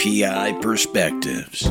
PI 0.00 0.52
Perspectives. 0.62 1.66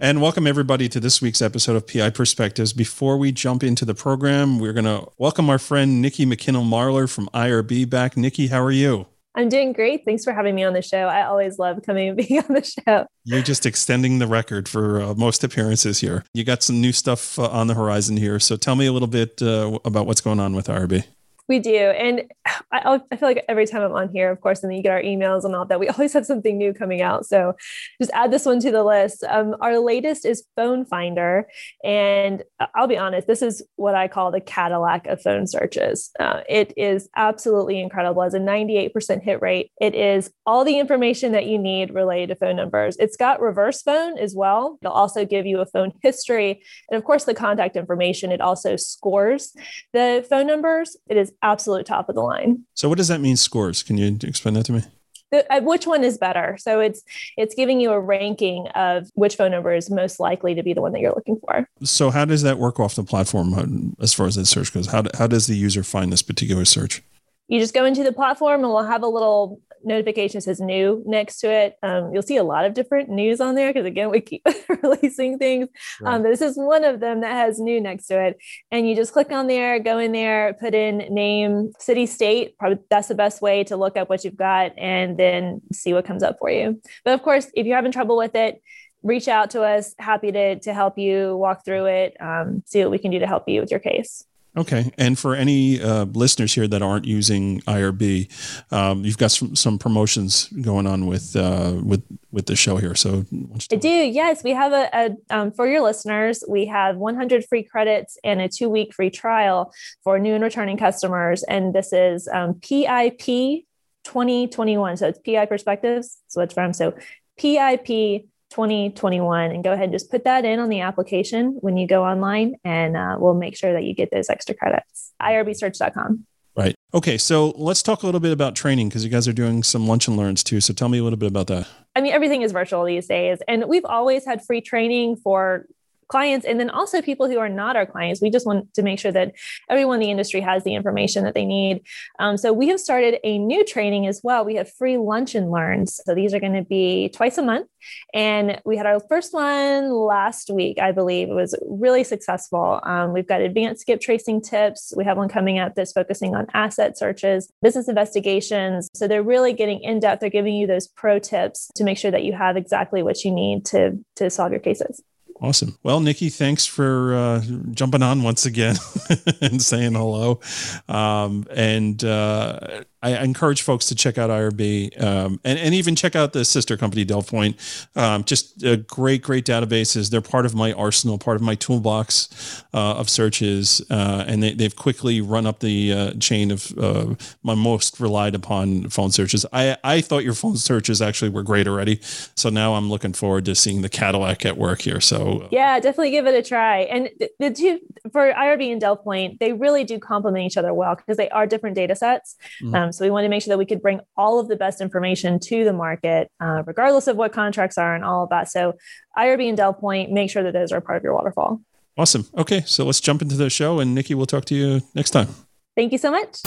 And 0.00 0.22
welcome 0.22 0.46
everybody 0.46 0.88
to 0.88 0.98
this 0.98 1.20
week's 1.20 1.42
episode 1.42 1.76
of 1.76 1.86
PI 1.86 2.08
Perspectives. 2.08 2.72
Before 2.72 3.18
we 3.18 3.32
jump 3.32 3.62
into 3.62 3.84
the 3.84 3.94
program, 3.94 4.58
we're 4.58 4.72
going 4.72 4.86
to 4.86 5.06
welcome 5.18 5.50
our 5.50 5.58
friend 5.58 6.00
Nikki 6.00 6.24
McKinnell 6.24 6.66
Marlar 6.66 7.06
from 7.06 7.28
IRB 7.34 7.90
back. 7.90 8.16
Nikki, 8.16 8.46
how 8.46 8.62
are 8.62 8.70
you? 8.70 9.08
I'm 9.34 9.50
doing 9.50 9.74
great. 9.74 10.06
Thanks 10.06 10.24
for 10.24 10.32
having 10.32 10.54
me 10.54 10.64
on 10.64 10.72
the 10.72 10.80
show. 10.80 11.06
I 11.06 11.26
always 11.26 11.58
love 11.58 11.82
coming 11.84 12.08
and 12.08 12.16
being 12.26 12.40
on 12.40 12.54
the 12.54 12.64
show. 12.64 13.06
You're 13.24 13.42
just 13.42 13.66
extending 13.66 14.20
the 14.20 14.26
record 14.26 14.70
for 14.70 15.02
uh, 15.02 15.14
most 15.16 15.44
appearances 15.44 16.00
here. 16.00 16.24
You 16.32 16.44
got 16.44 16.62
some 16.62 16.80
new 16.80 16.92
stuff 16.92 17.38
uh, 17.38 17.50
on 17.50 17.66
the 17.66 17.74
horizon 17.74 18.16
here. 18.16 18.40
So 18.40 18.56
tell 18.56 18.74
me 18.74 18.86
a 18.86 18.92
little 18.92 19.06
bit 19.06 19.42
uh, 19.42 19.80
about 19.84 20.06
what's 20.06 20.22
going 20.22 20.40
on 20.40 20.56
with 20.56 20.68
IRB. 20.68 21.04
We 21.48 21.58
do. 21.58 21.76
And 21.76 22.24
I, 22.72 23.00
I, 23.10 23.16
feel 23.16 23.28
like 23.28 23.44
every 23.48 23.66
time 23.66 23.82
I'm 23.82 23.92
on 23.92 24.08
here, 24.08 24.30
of 24.30 24.40
course, 24.40 24.62
and 24.62 24.70
then 24.70 24.78
you 24.78 24.82
get 24.82 24.92
our 24.92 25.02
emails 25.02 25.44
and 25.44 25.54
all 25.54 25.66
that, 25.66 25.78
we 25.78 25.88
always 25.88 26.14
have 26.14 26.24
something 26.24 26.56
new 26.56 26.72
coming 26.72 27.02
out. 27.02 27.26
So 27.26 27.54
just 28.00 28.12
add 28.14 28.30
this 28.30 28.46
one 28.46 28.60
to 28.60 28.70
the 28.70 28.82
list. 28.82 29.24
Um, 29.28 29.54
our 29.60 29.78
latest 29.78 30.24
is 30.24 30.44
Phone 30.56 30.86
Finder. 30.86 31.46
And 31.82 32.42
I'll 32.74 32.86
be 32.86 32.96
honest, 32.96 33.26
this 33.26 33.42
is 33.42 33.62
what 33.76 33.94
I 33.94 34.08
call 34.08 34.30
the 34.30 34.40
Cadillac 34.40 35.06
of 35.06 35.20
phone 35.20 35.46
searches. 35.46 36.10
Uh, 36.18 36.40
it 36.48 36.72
is 36.78 37.10
absolutely 37.14 37.78
incredible. 37.78 38.22
As 38.22 38.32
a 38.32 38.38
98% 38.38 39.22
hit 39.22 39.42
rate, 39.42 39.70
it 39.80 39.94
is 39.94 40.30
all 40.46 40.64
the 40.64 40.78
information 40.78 41.32
that 41.32 41.46
you 41.46 41.58
need 41.58 41.92
related 41.92 42.30
to 42.30 42.36
phone 42.36 42.56
numbers. 42.56 42.96
It's 42.98 43.16
got 43.16 43.42
reverse 43.42 43.82
phone 43.82 44.16
as 44.16 44.34
well. 44.34 44.78
It'll 44.80 44.94
also 44.94 45.26
give 45.26 45.44
you 45.44 45.60
a 45.60 45.66
phone 45.66 45.92
history. 46.02 46.62
And 46.90 46.96
of 46.96 47.04
course, 47.04 47.24
the 47.24 47.34
contact 47.34 47.76
information. 47.76 48.32
It 48.32 48.40
also 48.40 48.76
scores 48.76 49.54
the 49.92 50.26
phone 50.28 50.46
numbers. 50.46 50.96
It 51.08 51.18
is 51.18 51.33
absolute 51.42 51.86
top 51.86 52.08
of 52.08 52.14
the 52.14 52.22
line. 52.22 52.64
So 52.74 52.88
what 52.88 52.98
does 52.98 53.08
that 53.08 53.20
mean 53.20 53.36
scores? 53.36 53.82
Can 53.82 53.98
you 53.98 54.18
explain 54.22 54.54
that 54.54 54.64
to 54.66 54.72
me? 54.72 54.82
The, 55.30 55.52
uh, 55.52 55.60
which 55.62 55.86
one 55.86 56.04
is 56.04 56.18
better? 56.18 56.56
So 56.60 56.80
it's 56.80 57.02
it's 57.36 57.54
giving 57.54 57.80
you 57.80 57.90
a 57.92 57.98
ranking 57.98 58.68
of 58.74 59.10
which 59.14 59.36
phone 59.36 59.50
number 59.50 59.74
is 59.74 59.90
most 59.90 60.20
likely 60.20 60.54
to 60.54 60.62
be 60.62 60.72
the 60.74 60.80
one 60.80 60.92
that 60.92 61.00
you're 61.00 61.14
looking 61.14 61.40
for. 61.40 61.68
So 61.82 62.10
how 62.10 62.24
does 62.24 62.42
that 62.42 62.58
work 62.58 62.78
off 62.78 62.94
the 62.94 63.04
platform 63.04 63.54
uh, 63.54 64.02
as 64.02 64.14
far 64.14 64.26
as 64.26 64.36
that 64.36 64.46
search 64.46 64.72
goes? 64.72 64.88
How, 64.88 65.02
how 65.18 65.26
does 65.26 65.46
the 65.46 65.56
user 65.56 65.82
find 65.82 66.12
this 66.12 66.22
particular 66.22 66.64
search? 66.64 67.02
you 67.48 67.60
just 67.60 67.74
go 67.74 67.84
into 67.84 68.02
the 68.02 68.12
platform 68.12 68.62
and 68.62 68.72
we'll 68.72 68.84
have 68.84 69.02
a 69.02 69.08
little 69.08 69.60
notification 69.84 70.40
says 70.40 70.60
new 70.60 71.02
next 71.06 71.38
to 71.40 71.50
it. 71.50 71.76
Um, 71.82 72.12
you'll 72.12 72.22
see 72.22 72.36
a 72.36 72.44
lot 72.44 72.64
of 72.64 72.74
different 72.74 73.08
news 73.08 73.40
on 73.40 73.54
there 73.54 73.72
because 73.72 73.86
again, 73.86 74.10
we 74.10 74.20
keep 74.20 74.46
releasing 74.82 75.38
things. 75.38 75.68
Right. 76.00 76.14
Um, 76.14 76.22
this 76.22 76.40
is 76.40 76.56
one 76.56 76.84
of 76.84 77.00
them 77.00 77.20
that 77.20 77.32
has 77.32 77.58
new 77.58 77.80
next 77.80 78.06
to 78.06 78.20
it. 78.20 78.38
And 78.70 78.88
you 78.88 78.96
just 78.96 79.12
click 79.12 79.32
on 79.32 79.46
there, 79.46 79.78
go 79.78 79.98
in 79.98 80.12
there, 80.12 80.54
put 80.54 80.74
in 80.74 80.98
name, 81.12 81.72
city, 81.78 82.06
state. 82.06 82.58
Probably 82.58 82.78
that's 82.90 83.08
the 83.08 83.14
best 83.14 83.42
way 83.42 83.64
to 83.64 83.76
look 83.76 83.96
up 83.96 84.08
what 84.08 84.24
you've 84.24 84.36
got 84.36 84.72
and 84.78 85.18
then 85.18 85.60
see 85.72 85.92
what 85.92 86.04
comes 86.04 86.22
up 86.22 86.36
for 86.38 86.50
you. 86.50 86.80
But 87.04 87.14
of 87.14 87.22
course, 87.22 87.50
if 87.54 87.66
you're 87.66 87.76
having 87.76 87.92
trouble 87.92 88.16
with 88.16 88.34
it, 88.34 88.62
reach 89.02 89.28
out 89.28 89.50
to 89.50 89.62
us. 89.62 89.94
Happy 89.98 90.32
to, 90.32 90.58
to 90.60 90.74
help 90.74 90.98
you 90.98 91.36
walk 91.36 91.64
through 91.64 91.86
it, 91.86 92.16
um, 92.20 92.62
see 92.66 92.80
what 92.82 92.90
we 92.90 92.98
can 92.98 93.10
do 93.10 93.18
to 93.20 93.26
help 93.26 93.48
you 93.48 93.60
with 93.60 93.70
your 93.70 93.80
case. 93.80 94.24
Okay, 94.56 94.92
and 94.98 95.18
for 95.18 95.34
any 95.34 95.82
uh, 95.82 96.04
listeners 96.04 96.54
here 96.54 96.68
that 96.68 96.80
aren't 96.80 97.06
using 97.06 97.60
IRB, 97.62 98.30
um, 98.72 99.04
you've 99.04 99.18
got 99.18 99.32
some, 99.32 99.56
some 99.56 99.78
promotions 99.78 100.48
going 100.62 100.86
on 100.86 101.06
with 101.06 101.34
uh, 101.34 101.74
with 101.84 102.04
with 102.30 102.46
the 102.46 102.54
show 102.54 102.76
here. 102.76 102.94
So 102.94 103.24
I 103.72 103.76
do. 103.76 103.88
Yes, 103.88 104.44
we 104.44 104.52
have 104.52 104.72
a, 104.72 104.88
a 104.92 105.36
um, 105.36 105.50
for 105.50 105.66
your 105.66 105.80
listeners. 105.80 106.44
We 106.48 106.66
have 106.66 106.96
100 106.96 107.44
free 107.46 107.64
credits 107.64 108.16
and 108.22 108.40
a 108.40 108.48
two 108.48 108.68
week 108.68 108.94
free 108.94 109.10
trial 109.10 109.72
for 110.04 110.20
new 110.20 110.34
and 110.34 110.44
returning 110.44 110.76
customers, 110.76 111.42
and 111.42 111.74
this 111.74 111.92
is 111.92 112.28
um, 112.28 112.54
PIP 112.54 113.64
2021. 114.04 114.98
So 114.98 115.08
it's 115.08 115.18
PI 115.18 115.46
Perspectives. 115.46 116.18
So 116.28 116.42
it's 116.42 116.54
from 116.54 116.72
so 116.72 116.94
PIP 117.38 118.26
2021 118.54 119.50
and 119.50 119.64
go 119.64 119.72
ahead 119.72 119.84
and 119.84 119.92
just 119.92 120.12
put 120.12 120.22
that 120.22 120.44
in 120.44 120.60
on 120.60 120.68
the 120.68 120.80
application 120.80 121.58
when 121.60 121.76
you 121.76 121.88
go 121.88 122.04
online 122.04 122.54
and 122.64 122.96
uh, 122.96 123.16
we'll 123.18 123.34
make 123.34 123.56
sure 123.56 123.72
that 123.72 123.82
you 123.82 123.94
get 123.94 124.12
those 124.12 124.30
extra 124.30 124.54
credits. 124.54 125.12
Irbsearch.com 125.20 126.24
right. 126.56 126.76
Okay 126.92 127.18
so 127.18 127.52
let's 127.56 127.82
talk 127.82 128.04
a 128.04 128.06
little 128.06 128.20
bit 128.20 128.30
about 128.30 128.54
training 128.54 128.88
because 128.88 129.04
you 129.04 129.10
guys 129.10 129.26
are 129.26 129.32
doing 129.32 129.64
some 129.64 129.88
lunch 129.88 130.06
and 130.06 130.16
learns 130.16 130.44
too 130.44 130.60
so 130.60 130.72
tell 130.72 130.88
me 130.88 130.98
a 130.98 131.02
little 131.02 131.16
bit 131.16 131.28
about 131.28 131.48
that. 131.48 131.66
I 131.96 132.00
mean 132.00 132.12
everything 132.12 132.42
is 132.42 132.52
virtual 132.52 132.84
these 132.84 133.08
days 133.08 133.40
and 133.48 133.64
we've 133.66 133.84
always 133.84 134.24
had 134.24 134.44
free 134.44 134.60
training 134.60 135.16
for 135.16 135.66
clients 136.08 136.46
and 136.46 136.58
then 136.58 136.70
also 136.70 137.02
people 137.02 137.28
who 137.28 137.38
are 137.38 137.48
not 137.48 137.76
our 137.76 137.86
clients. 137.86 138.20
We 138.20 138.30
just 138.30 138.46
want 138.46 138.72
to 138.74 138.82
make 138.82 138.98
sure 138.98 139.12
that 139.12 139.32
everyone 139.68 139.96
in 139.96 140.00
the 140.00 140.10
industry 140.10 140.40
has 140.40 140.64
the 140.64 140.74
information 140.74 141.24
that 141.24 141.34
they 141.34 141.44
need. 141.44 141.82
Um, 142.18 142.36
so 142.36 142.52
we 142.52 142.68
have 142.68 142.80
started 142.80 143.18
a 143.24 143.38
new 143.38 143.64
training 143.64 144.06
as 144.06 144.20
well. 144.22 144.44
We 144.44 144.56
have 144.56 144.70
free 144.72 144.96
lunch 144.98 145.34
and 145.34 145.50
learns. 145.50 146.00
So 146.04 146.14
these 146.14 146.34
are 146.34 146.40
going 146.40 146.54
to 146.54 146.64
be 146.64 147.10
twice 147.10 147.38
a 147.38 147.42
month. 147.42 147.68
And 148.12 148.60
we 148.64 148.76
had 148.76 148.86
our 148.86 149.00
first 149.00 149.32
one 149.32 149.90
last 149.90 150.50
week, 150.50 150.78
I 150.78 150.92
believe. 150.92 151.28
It 151.28 151.34
was 151.34 151.54
really 151.68 152.04
successful. 152.04 152.80
Um, 152.82 153.12
we've 153.12 153.26
got 153.26 153.40
advanced 153.40 153.82
skip 153.82 154.00
tracing 154.00 154.40
tips. 154.40 154.92
We 154.96 155.04
have 155.04 155.16
one 155.16 155.28
coming 155.28 155.58
up 155.58 155.74
that's 155.74 155.92
focusing 155.92 156.34
on 156.34 156.46
asset 156.54 156.98
searches, 156.98 157.50
business 157.62 157.88
investigations. 157.88 158.88
So 158.94 159.08
they're 159.08 159.22
really 159.22 159.52
getting 159.52 159.82
in 159.82 160.00
depth. 160.00 160.20
They're 160.20 160.30
giving 160.30 160.54
you 160.54 160.66
those 160.66 160.88
pro 160.88 161.18
tips 161.18 161.70
to 161.76 161.84
make 161.84 161.98
sure 161.98 162.10
that 162.10 162.24
you 162.24 162.32
have 162.32 162.56
exactly 162.56 163.02
what 163.02 163.24
you 163.24 163.30
need 163.30 163.66
to, 163.66 163.98
to 164.16 164.30
solve 164.30 164.52
your 164.52 164.60
cases. 164.60 165.02
Awesome. 165.40 165.76
Well, 165.82 166.00
Nikki, 166.00 166.30
thanks 166.30 166.64
for 166.64 167.14
uh, 167.14 167.42
jumping 167.72 168.02
on 168.02 168.22
once 168.22 168.46
again 168.46 168.76
and 169.40 169.60
saying 169.60 169.94
hello. 169.94 170.40
Um, 170.88 171.46
and 171.50 172.02
uh, 172.04 172.84
I 173.04 173.22
encourage 173.22 173.60
folks 173.60 173.84
to 173.86 173.94
check 173.94 174.16
out 174.16 174.30
IRB 174.30 175.02
um, 175.02 175.38
and, 175.44 175.58
and 175.58 175.74
even 175.74 175.94
check 175.94 176.16
out 176.16 176.32
the 176.32 176.42
sister 176.42 176.78
company, 176.78 177.04
Delvepoint. 177.04 177.54
Um, 177.96 178.24
just 178.24 178.64
uh, 178.64 178.76
great, 178.76 179.22
great 179.22 179.44
databases. 179.44 180.10
They're 180.10 180.22
part 180.22 180.46
of 180.46 180.54
my 180.54 180.72
arsenal, 180.72 181.18
part 181.18 181.36
of 181.36 181.42
my 181.42 181.54
toolbox 181.54 182.64
uh, 182.72 182.94
of 182.94 183.10
searches. 183.10 183.82
Uh, 183.90 184.24
and 184.26 184.42
they, 184.42 184.54
they've 184.54 184.74
quickly 184.74 185.20
run 185.20 185.46
up 185.46 185.60
the 185.60 185.92
uh, 185.92 186.12
chain 186.14 186.50
of 186.50 186.72
uh, 186.78 187.14
my 187.42 187.54
most 187.54 188.00
relied 188.00 188.34
upon 188.34 188.88
phone 188.88 189.10
searches. 189.10 189.44
I, 189.52 189.76
I 189.84 190.00
thought 190.00 190.24
your 190.24 190.32
phone 190.32 190.56
searches 190.56 191.02
actually 191.02 191.28
were 191.28 191.42
great 191.42 191.68
already. 191.68 192.00
So 192.34 192.48
now 192.48 192.74
I'm 192.74 192.88
looking 192.88 193.12
forward 193.12 193.44
to 193.44 193.54
seeing 193.54 193.82
the 193.82 193.90
Cadillac 193.90 194.46
at 194.46 194.56
work 194.56 194.80
here. 194.80 195.02
So, 195.02 195.46
yeah, 195.50 195.78
definitely 195.78 196.10
give 196.10 196.26
it 196.26 196.34
a 196.34 196.42
try. 196.42 196.80
And 196.80 197.10
the 197.38 197.50
two 197.50 197.80
for 198.12 198.32
IRB 198.32 198.72
and 198.72 198.80
Delvepoint, 198.80 199.40
they 199.40 199.52
really 199.52 199.84
do 199.84 199.98
complement 199.98 200.46
each 200.46 200.56
other 200.56 200.72
well 200.72 200.94
because 200.94 201.18
they 201.18 201.28
are 201.28 201.46
different 201.46 201.76
data 201.76 201.94
sets. 201.94 202.36
Mm-hmm. 202.62 202.74
Um, 202.74 202.92
so 202.96 203.04
we 203.04 203.10
wanted 203.10 203.26
to 203.26 203.30
make 203.30 203.42
sure 203.42 203.52
that 203.52 203.58
we 203.58 203.66
could 203.66 203.82
bring 203.82 204.00
all 204.16 204.38
of 204.38 204.48
the 204.48 204.56
best 204.56 204.80
information 204.80 205.38
to 205.40 205.64
the 205.64 205.72
market, 205.72 206.28
uh, 206.40 206.62
regardless 206.66 207.06
of 207.06 207.16
what 207.16 207.32
contracts 207.32 207.76
are 207.78 207.94
and 207.94 208.04
all 208.04 208.24
of 208.24 208.30
that. 208.30 208.50
So 208.50 208.74
IRB 209.16 209.48
and 209.48 209.58
Delvepoint, 209.58 210.10
make 210.10 210.30
sure 210.30 210.42
that 210.42 210.52
those 210.52 210.72
are 210.72 210.80
part 210.80 210.96
of 210.96 211.02
your 211.02 211.14
waterfall. 211.14 211.60
Awesome. 211.96 212.26
Okay, 212.36 212.62
so 212.66 212.84
let's 212.84 213.00
jump 213.00 213.22
into 213.22 213.36
the 213.36 213.48
show, 213.50 213.78
and 213.78 213.94
Nikki, 213.94 214.14
we'll 214.14 214.26
talk 214.26 214.44
to 214.46 214.54
you 214.54 214.80
next 214.94 215.10
time. 215.10 215.28
Thank 215.76 215.92
you 215.92 215.98
so 215.98 216.10
much. 216.10 216.40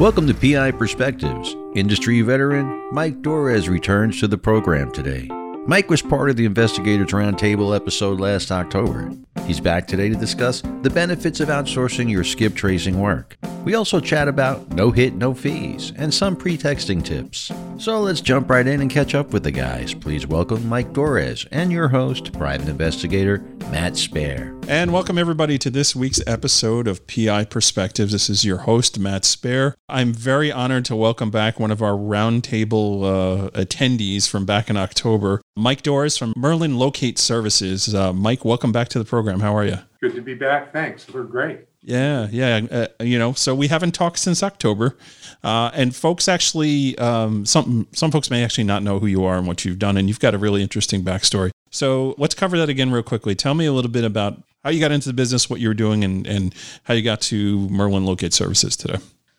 Welcome 0.00 0.26
to 0.26 0.34
PI 0.34 0.72
Perspectives. 0.72 1.54
Industry 1.74 2.20
veteran 2.22 2.88
Mike 2.92 3.22
Dorez 3.22 3.68
returns 3.68 4.18
to 4.20 4.28
the 4.28 4.38
program 4.38 4.90
today. 4.90 5.28
Mike 5.66 5.90
was 5.90 6.00
part 6.00 6.30
of 6.30 6.36
the 6.36 6.46
Investigators 6.46 7.08
Roundtable 7.08 7.76
episode 7.76 8.18
last 8.18 8.50
October. 8.50 9.12
He's 9.46 9.60
back 9.60 9.86
today 9.86 10.08
to 10.08 10.14
discuss 10.14 10.62
the 10.82 10.90
benefits 10.90 11.38
of 11.40 11.48
outsourcing 11.48 12.10
your 12.10 12.24
skip 12.24 12.54
tracing 12.54 12.98
work. 12.98 13.36
We 13.64 13.74
also 13.74 14.00
chat 14.00 14.26
about 14.26 14.70
no 14.70 14.90
hit, 14.90 15.14
no 15.14 15.34
fees, 15.34 15.92
and 15.96 16.12
some 16.14 16.34
pre 16.34 16.56
texting 16.56 17.04
tips. 17.04 17.52
So 17.76 18.00
let's 18.00 18.22
jump 18.22 18.48
right 18.48 18.66
in 18.66 18.80
and 18.80 18.90
catch 18.90 19.14
up 19.14 19.32
with 19.32 19.42
the 19.42 19.50
guys. 19.50 19.92
Please 19.92 20.26
welcome 20.26 20.66
Mike 20.66 20.92
Dorez 20.92 21.46
and 21.50 21.70
your 21.70 21.88
host, 21.88 22.32
private 22.32 22.68
investigator 22.68 23.44
Matt 23.70 23.96
Spare. 23.96 24.56
And 24.66 24.92
welcome 24.92 25.18
everybody 25.18 25.58
to 25.58 25.70
this 25.70 25.94
week's 25.96 26.20
episode 26.26 26.86
of 26.88 27.06
PI 27.06 27.44
Perspectives. 27.46 28.12
This 28.12 28.30
is 28.30 28.44
your 28.44 28.58
host, 28.58 28.98
Matt 28.98 29.24
Spare. 29.24 29.74
I'm 29.88 30.12
very 30.12 30.50
honored 30.50 30.84
to 30.86 30.96
welcome 30.96 31.30
back 31.30 31.58
one 31.58 31.70
of 31.70 31.82
our 31.82 31.94
roundtable 31.94 33.04
uh, 33.04 33.50
attendees 33.50 34.28
from 34.28 34.46
back 34.46 34.70
in 34.70 34.76
October, 34.76 35.42
Mike 35.56 35.82
Doris 35.82 36.16
from 36.16 36.32
Merlin 36.36 36.78
Locate 36.78 37.18
Services. 37.18 37.94
Uh, 37.94 38.12
Mike, 38.12 38.44
welcome 38.44 38.72
back 38.72 38.88
to 38.88 38.98
the 38.98 39.04
program. 39.04 39.40
How 39.40 39.56
are 39.56 39.64
you? 39.64 39.78
Good 40.00 40.14
to 40.14 40.22
be 40.22 40.34
back. 40.34 40.72
Thanks. 40.72 41.08
We're 41.08 41.24
great. 41.24 41.60
Yeah, 41.82 42.28
yeah. 42.30 42.60
Uh, 42.70 42.86
you 43.02 43.18
know, 43.18 43.32
so 43.32 43.54
we 43.54 43.68
haven't 43.68 43.92
talked 43.92 44.18
since 44.18 44.42
October, 44.42 44.96
uh, 45.42 45.70
and 45.72 45.96
folks 45.96 46.28
actually, 46.28 46.96
um, 46.98 47.46
some 47.46 47.88
some 47.92 48.10
folks 48.10 48.30
may 48.30 48.44
actually 48.44 48.64
not 48.64 48.82
know 48.82 48.98
who 48.98 49.06
you 49.06 49.24
are 49.24 49.38
and 49.38 49.46
what 49.46 49.64
you've 49.64 49.78
done, 49.78 49.96
and 49.96 50.06
you've 50.06 50.20
got 50.20 50.34
a 50.34 50.38
really 50.38 50.62
interesting 50.62 51.02
backstory. 51.02 51.50
So 51.70 52.14
let's 52.18 52.34
cover 52.34 52.58
that 52.58 52.68
again 52.68 52.90
real 52.90 53.02
quickly. 53.02 53.34
Tell 53.34 53.54
me 53.54 53.64
a 53.64 53.72
little 53.72 53.90
bit 53.90 54.04
about 54.04 54.42
how 54.62 54.70
you 54.70 54.78
got 54.78 54.92
into 54.92 55.08
the 55.08 55.14
business, 55.14 55.48
what 55.48 55.58
you 55.60 55.68
were 55.68 55.74
doing, 55.74 56.04
and 56.04 56.26
and 56.26 56.54
how 56.84 56.92
you 56.92 57.02
got 57.02 57.22
to 57.22 57.66
Merlin 57.70 58.04
Locate 58.04 58.34
Services 58.34 58.76
today. 58.76 58.98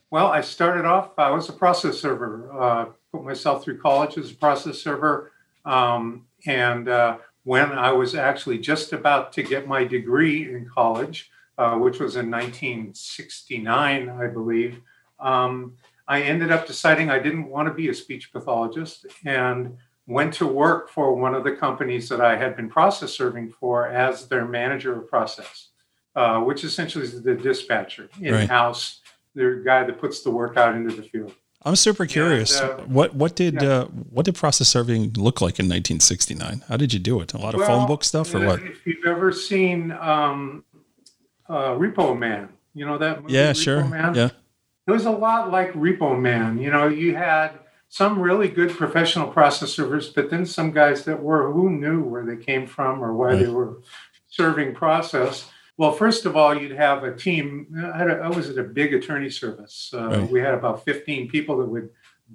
Well, 0.10 0.28
I 0.28 0.42
started 0.42 0.86
off. 0.86 1.12
I 1.20 1.30
was 1.30 1.48
a 1.48 1.54
process 1.54 2.00
server. 2.00 2.50
Uh, 2.60 2.86
put 3.12 3.24
myself 3.24 3.64
through 3.64 3.80
college 3.80 4.18
as 4.18 4.32
a 4.32 4.36
process 4.36 4.80
server, 4.80 5.31
um, 5.66 6.26
and 6.46 6.90
uh, 6.90 7.18
when 7.44 7.72
I 7.72 7.92
was 7.92 8.16
actually 8.16 8.60
just 8.60 8.94
about 8.94 9.34
to 9.34 9.44
get 9.44 9.68
my 9.68 9.84
degree 9.84 10.54
in 10.54 10.70
college, 10.74 11.30
uh, 11.58 11.76
which 11.76 12.00
was 12.00 12.16
in 12.16 12.32
1969, 12.32 14.10
I 14.10 14.28
believe, 14.28 14.82
um, 15.20 15.74
I 16.08 16.22
ended 16.22 16.52
up 16.52 16.68
deciding 16.68 17.10
I 17.10 17.20
didn't 17.20 17.48
want 17.48 17.68
to 17.68 17.74
be 17.74 17.90
a 17.90 17.94
speech 17.94 18.32
pathologist 18.32 19.06
and 19.26 19.78
went 20.08 20.34
to 20.34 20.48
work 20.48 20.90
for 20.90 21.16
one 21.16 21.36
of 21.36 21.44
the 21.44 21.54
companies 21.54 22.10
that 22.10 22.22
I 22.22 22.36
had 22.36 22.56
been 22.56 22.70
process 22.70 23.14
serving 23.14 23.52
for 23.52 23.88
as 23.88 24.28
their 24.28 24.46
manager 24.46 25.00
of 25.00 25.08
process, 25.08 25.70
uh, 26.16 26.40
which 26.40 26.64
essentially 26.64 27.06
is 27.06 27.22
the 27.22 27.36
dispatcher 27.36 28.10
in 28.20 28.34
house, 28.48 29.02
right. 29.36 29.44
the 29.44 29.62
guy 29.64 29.84
that 29.84 30.00
puts 30.00 30.22
the 30.22 30.32
work 30.32 30.58
out 30.58 30.76
into 30.76 30.96
the 30.96 31.04
field. 31.04 31.34
I'm 31.64 31.76
super 31.76 32.06
curious. 32.06 32.60
And, 32.60 32.72
uh, 32.72 32.76
what 32.84 33.16
what 33.16 33.36
did 33.36 33.62
yeah. 33.62 33.70
uh, 33.70 33.86
what 33.86 34.26
did 34.26 34.36
process 34.36 34.68
serving 34.68 35.14
look 35.14 35.42
like 35.42 35.60
in 35.60 35.66
1969? 35.66 36.64
How 36.68 36.78
did 36.78 36.94
you 36.94 37.00
do 37.00 37.20
it? 37.22 37.34
A 37.34 37.38
lot 37.38 37.54
of 37.54 37.60
well, 37.60 37.68
phone 37.68 37.88
book 37.88 38.04
stuff, 38.04 38.34
or 38.34 38.46
what? 38.46 38.62
If 38.64 38.86
you've 38.86 39.06
ever 39.06 39.32
seen 39.32 39.92
um, 39.92 40.64
uh, 41.48 41.76
Repo 41.76 42.18
Man, 42.18 42.50
you 42.74 42.86
know 42.86 42.98
that 42.98 43.22
movie, 43.22 43.34
Yeah, 43.34 43.52
Repo 43.52 43.64
sure. 43.64 43.86
Man? 43.86 44.16
Yeah. 44.16 44.30
It 44.88 44.92
was 44.92 45.06
a 45.06 45.12
lot 45.12 45.52
like 45.52 45.74
Repo 45.74 46.20
Man. 46.20 46.58
You 46.58 46.72
know, 46.72 46.88
you 46.88 47.16
had 47.16 47.52
some 47.90 48.20
really 48.20 48.48
good 48.48 48.72
professional 48.72 49.28
process 49.28 49.74
servers, 49.74 50.10
but 50.10 50.30
then 50.30 50.46
some 50.46 50.72
guys 50.72 51.06
that 51.06 51.22
were 51.22 51.52
who 51.52 51.70
knew 51.70 52.02
where 52.02 52.26
they 52.26 52.38
came 52.38 52.66
from 52.66 53.04
or 53.04 53.14
why 53.14 53.34
right. 53.34 53.40
they 53.40 53.48
were 53.48 53.82
serving 54.30 54.74
process. 54.74 55.50
Well, 55.78 55.92
first 55.94 56.26
of 56.26 56.36
all, 56.36 56.56
you'd 56.56 56.72
have 56.72 57.04
a 57.04 57.16
team. 57.16 57.68
I, 57.94 58.04
I 58.04 58.28
was 58.30 58.50
at 58.50 58.58
a 58.58 58.64
big 58.64 58.94
attorney 58.94 59.30
service. 59.30 59.92
Uh, 59.94 60.08
right. 60.08 60.32
We 60.32 60.40
had 60.40 60.54
about 60.54 60.86
15 60.86 61.30
people 61.30 61.58
that 61.58 61.66
would 61.66 61.90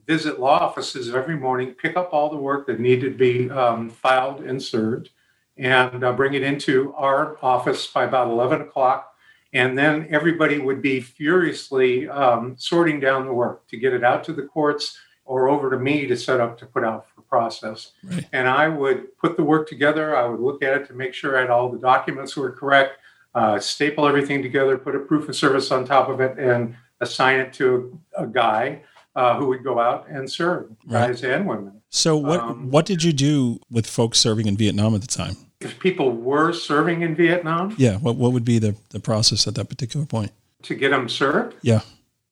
visit 0.06 0.40
law 0.40 0.58
offices 0.58 1.14
every 1.14 1.36
morning, 1.36 1.72
pick 1.72 1.96
up 1.96 2.12
all 2.12 2.28
the 2.28 2.36
work 2.36 2.66
that 2.66 2.80
needed 2.80 3.12
to 3.12 3.18
be 3.18 3.50
um, 3.50 3.88
filed 3.88 4.40
and 4.40 4.62
served, 4.62 5.10
and 5.56 6.04
uh, 6.04 6.12
bring 6.12 6.34
it 6.34 6.42
into 6.42 6.92
our 6.94 7.38
office 7.42 7.86
by 7.86 8.04
about 8.04 8.28
11 8.28 8.62
o'clock. 8.62 9.12
And 9.52 9.78
then 9.78 10.06
everybody 10.10 10.58
would 10.58 10.82
be 10.82 11.00
furiously 11.00 12.08
um, 12.08 12.56
sorting 12.58 13.00
down 13.00 13.24
the 13.24 13.32
work 13.32 13.66
to 13.68 13.76
get 13.76 13.94
it 13.94 14.04
out 14.04 14.24
to 14.24 14.32
the 14.32 14.42
courts 14.42 14.98
or 15.24 15.48
over 15.48 15.70
to 15.70 15.78
me 15.78 16.06
to 16.06 16.16
set 16.16 16.40
up 16.40 16.58
to 16.58 16.66
put 16.66 16.84
out 16.84 17.08
for 17.08 17.22
process. 17.22 17.92
Right. 18.04 18.26
And 18.32 18.48
I 18.48 18.68
would 18.68 19.16
put 19.18 19.36
the 19.36 19.44
work 19.44 19.68
together. 19.68 20.16
I 20.16 20.26
would 20.26 20.40
look 20.40 20.62
at 20.62 20.80
it 20.80 20.86
to 20.88 20.94
make 20.94 21.14
sure 21.14 21.36
I 21.36 21.42
had 21.42 21.50
all 21.50 21.70
the 21.70 21.78
documents 21.78 22.36
were 22.36 22.52
correct 22.52 22.98
uh, 23.36 23.60
staple 23.60 24.08
everything 24.08 24.42
together, 24.42 24.78
put 24.78 24.96
a 24.96 24.98
proof 24.98 25.28
of 25.28 25.36
service 25.36 25.70
on 25.70 25.84
top 25.84 26.08
of 26.08 26.20
it, 26.20 26.38
and 26.38 26.74
assign 27.00 27.38
it 27.38 27.52
to 27.52 28.00
a, 28.16 28.26
guy 28.26 28.80
uh, 29.14 29.36
who 29.38 29.46
would 29.46 29.62
go 29.62 29.78
out 29.78 30.08
and 30.08 30.30
serve, 30.30 30.70
right. 30.86 31.08
guys 31.08 31.22
and 31.22 31.46
women. 31.46 31.82
So, 31.90 32.16
what 32.16 32.40
um, 32.40 32.70
what 32.70 32.86
did 32.86 33.04
you 33.04 33.12
do 33.12 33.60
with 33.70 33.86
folks 33.86 34.18
serving 34.18 34.46
in 34.46 34.56
Vietnam 34.56 34.94
at 34.94 35.02
the 35.02 35.06
time? 35.06 35.36
If 35.60 35.78
people 35.78 36.12
were 36.12 36.52
serving 36.52 37.02
in 37.02 37.14
Vietnam, 37.14 37.74
yeah, 37.78 37.98
what 37.98 38.16
what 38.16 38.32
would 38.32 38.44
be 38.44 38.58
the 38.58 38.74
the 38.88 39.00
process 39.00 39.46
at 39.46 39.54
that 39.56 39.68
particular 39.68 40.06
point 40.06 40.32
to 40.62 40.74
get 40.74 40.90
them 40.90 41.08
served? 41.08 41.56
Yeah. 41.60 41.80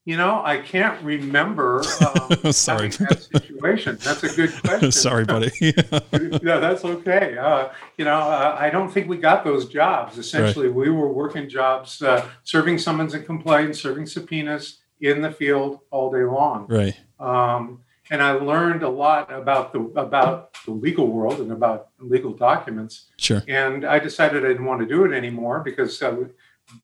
You 0.07 0.19
know, 0.19 0.43
I 0.45 0.59
can't 0.59 1.03
remember 1.03 1.79
um, 2.45 2.53
Sorry. 2.53 2.89
that 2.89 3.27
situation. 3.33 3.97
That's 4.03 4.23
a 4.23 4.37
good 4.37 4.53
question. 4.63 4.93
Sorry, 4.93 5.25
buddy. 5.25 5.51
no, 6.43 6.61
that's 6.61 6.85
okay. 6.85 7.39
Uh, 7.39 7.71
you 7.97 8.05
know, 8.05 8.19
uh, 8.19 8.55
I 8.59 8.69
don't 8.69 8.91
think 8.93 9.09
we 9.09 9.17
got 9.17 9.45
those 9.45 9.67
jobs. 9.67 10.19
Essentially, 10.19 10.67
right. 10.67 10.77
we 10.77 10.91
were 10.91 11.11
working 11.11 11.49
jobs, 11.49 12.03
uh, 12.03 12.29
serving 12.43 12.79
summons 12.79 13.15
and 13.15 13.25
complaints, 13.25 13.81
serving 13.81 14.05
subpoenas 14.05 14.81
in 15.01 15.23
the 15.23 15.31
field 15.31 15.81
all 15.91 16.11
day 16.13 16.25
long. 16.25 16.67
Right. 16.69 16.97
Um, 17.19 17.81
and 18.11 18.23
I 18.23 18.33
learned 18.33 18.83
a 18.83 18.89
lot 18.89 19.33
about 19.33 19.73
the 19.73 19.81
about 19.99 20.55
the 20.67 20.73
legal 20.73 21.07
world 21.07 21.41
and 21.41 21.51
about 21.51 21.89
legal 21.99 22.33
documents. 22.33 23.07
Sure. 23.17 23.43
And 23.49 23.85
I 23.87 23.99
decided 23.99 24.45
I 24.45 24.49
didn't 24.49 24.67
want 24.67 24.81
to 24.81 24.87
do 24.87 25.05
it 25.05 25.13
anymore 25.17 25.61
because 25.61 26.03
uh, 26.03 26.25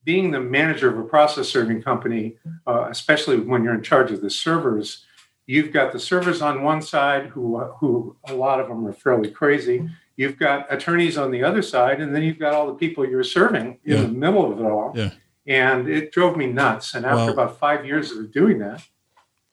being 0.05 0.31
the 0.31 0.41
manager 0.41 0.89
of 0.89 0.99
a 0.99 1.09
process 1.09 1.49
serving 1.49 1.83
company, 1.83 2.37
uh, 2.67 2.87
especially 2.91 3.39
when 3.39 3.65
you're 3.65 3.75
in 3.75 3.83
charge 3.83 4.11
of 4.11 4.21
the 4.21 4.31
servers, 4.31 5.05
you've 5.47 5.73
got 5.73 5.93
the 5.93 5.99
servers 5.99 6.43
on 6.43 6.63
one 6.63 6.83
side, 6.83 7.27
who 7.27 7.59
who 7.81 8.17
a 8.29 8.35
lot 8.35 8.61
of 8.61 8.69
them 8.69 8.87
are 8.87 8.93
fairly 8.93 9.31
crazy. 9.31 9.89
You've 10.17 10.39
got 10.39 10.73
attorneys 10.73 11.17
on 11.17 11.31
the 11.31 11.43
other 11.43 11.63
side, 11.63 12.01
and 12.01 12.15
then 12.15 12.23
you've 12.23 12.39
got 12.39 12.53
all 12.53 12.67
the 12.67 12.75
people 12.75 13.09
you're 13.09 13.25
serving 13.25 13.79
in 13.85 13.97
yeah. 13.97 14.03
the 14.03 14.09
middle 14.09 14.53
of 14.53 14.61
it 14.61 14.65
all. 14.65 14.93
Yeah. 14.95 15.11
And 15.47 15.89
it 15.89 16.13
drove 16.13 16.37
me 16.37 16.47
nuts. 16.47 16.95
And 16.95 17.07
after 17.07 17.33
about 17.33 17.59
five 17.59 17.87
years 17.87 18.13
of 18.13 18.31
doing 18.31 18.59
that, 18.59 18.83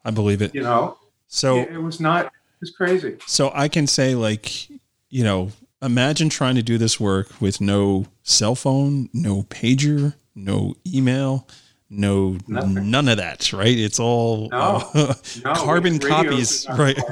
I 0.03 0.11
believe 0.11 0.41
it. 0.41 0.53
You 0.53 0.61
know, 0.61 0.97
so 1.27 1.59
it, 1.59 1.71
it 1.71 1.81
was 1.81 1.99
not. 1.99 2.25
It 2.25 2.61
was 2.61 2.71
crazy. 2.71 3.17
So 3.25 3.51
I 3.53 3.67
can 3.67 3.87
say, 3.87 4.13
like, 4.13 4.69
you 5.09 5.23
know, 5.23 5.51
imagine 5.81 6.29
trying 6.29 6.55
to 6.55 6.63
do 6.63 6.77
this 6.77 6.99
work 6.99 7.41
with 7.41 7.61
no 7.61 8.05
cell 8.23 8.55
phone, 8.55 9.09
no 9.13 9.43
pager, 9.43 10.15
no 10.35 10.75
email, 10.85 11.47
no 11.89 12.37
Nothing. 12.47 12.91
none 12.91 13.07
of 13.07 13.17
that, 13.17 13.53
right? 13.53 13.77
It's 13.77 13.99
all 13.99 14.49
no, 14.49 14.83
uh, 14.93 15.13
no, 15.43 15.53
carbon 15.55 15.99
copies, 15.99 16.67
right? 16.77 16.97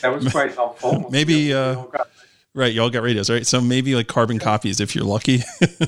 That 0.00 0.14
was 0.14 0.30
quite 0.30 0.54
helpful. 0.54 1.08
Maybe 1.10 1.52
uh, 1.52 1.84
right, 2.54 2.72
y'all 2.72 2.90
got 2.90 3.02
radios, 3.02 3.30
right? 3.30 3.46
So 3.46 3.60
maybe 3.60 3.94
like 3.94 4.06
carbon 4.06 4.38
copies 4.38 4.80
if 4.80 4.94
you're 4.94 5.04
lucky, 5.04 5.42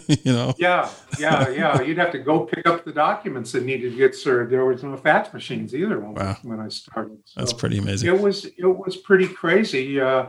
you 0.08 0.32
know. 0.32 0.54
Yeah, 0.58 0.90
yeah, 1.18 1.48
yeah. 1.48 1.80
You'd 1.80 1.98
have 1.98 2.12
to 2.12 2.18
go 2.18 2.40
pick 2.40 2.66
up 2.66 2.84
the 2.84 2.92
documents 2.92 3.52
that 3.52 3.64
needed 3.64 3.92
to 3.92 3.96
get 3.96 4.14
served. 4.14 4.52
There 4.52 4.64
was 4.64 4.82
no 4.82 4.96
fax 4.96 5.32
machines 5.32 5.74
either 5.74 5.98
when, 5.98 6.14
wow. 6.14 6.36
when 6.42 6.60
I 6.60 6.68
started. 6.68 7.18
So 7.24 7.40
That's 7.40 7.52
pretty 7.52 7.78
amazing. 7.78 8.08
It 8.08 8.20
was 8.20 8.46
it 8.46 8.66
was 8.66 8.96
pretty 8.96 9.28
crazy. 9.28 10.00
Uh, 10.00 10.26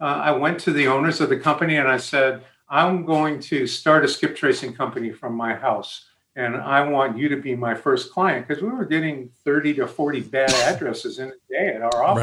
uh, 0.00 0.04
I 0.04 0.30
went 0.32 0.58
to 0.60 0.72
the 0.72 0.86
owners 0.86 1.20
of 1.20 1.28
the 1.28 1.38
company 1.38 1.76
and 1.76 1.88
I 1.88 1.96
said, 1.96 2.44
I'm 2.68 3.04
going 3.04 3.40
to 3.40 3.66
start 3.66 4.04
a 4.04 4.08
skip 4.08 4.36
tracing 4.36 4.74
company 4.74 5.10
from 5.12 5.34
my 5.34 5.54
house. 5.54 6.06
And 6.36 6.56
I 6.56 6.86
want 6.88 7.18
you 7.18 7.28
to 7.30 7.36
be 7.36 7.56
my 7.56 7.74
first 7.74 8.12
client 8.12 8.46
because 8.46 8.62
we 8.62 8.68
were 8.68 8.84
getting 8.84 9.30
30 9.44 9.74
to 9.74 9.88
40 9.88 10.20
bad 10.20 10.52
addresses 10.52 11.18
in 11.18 11.28
a 11.28 11.52
day 11.52 11.74
at 11.74 11.82
our 11.82 12.04
office. 12.04 12.20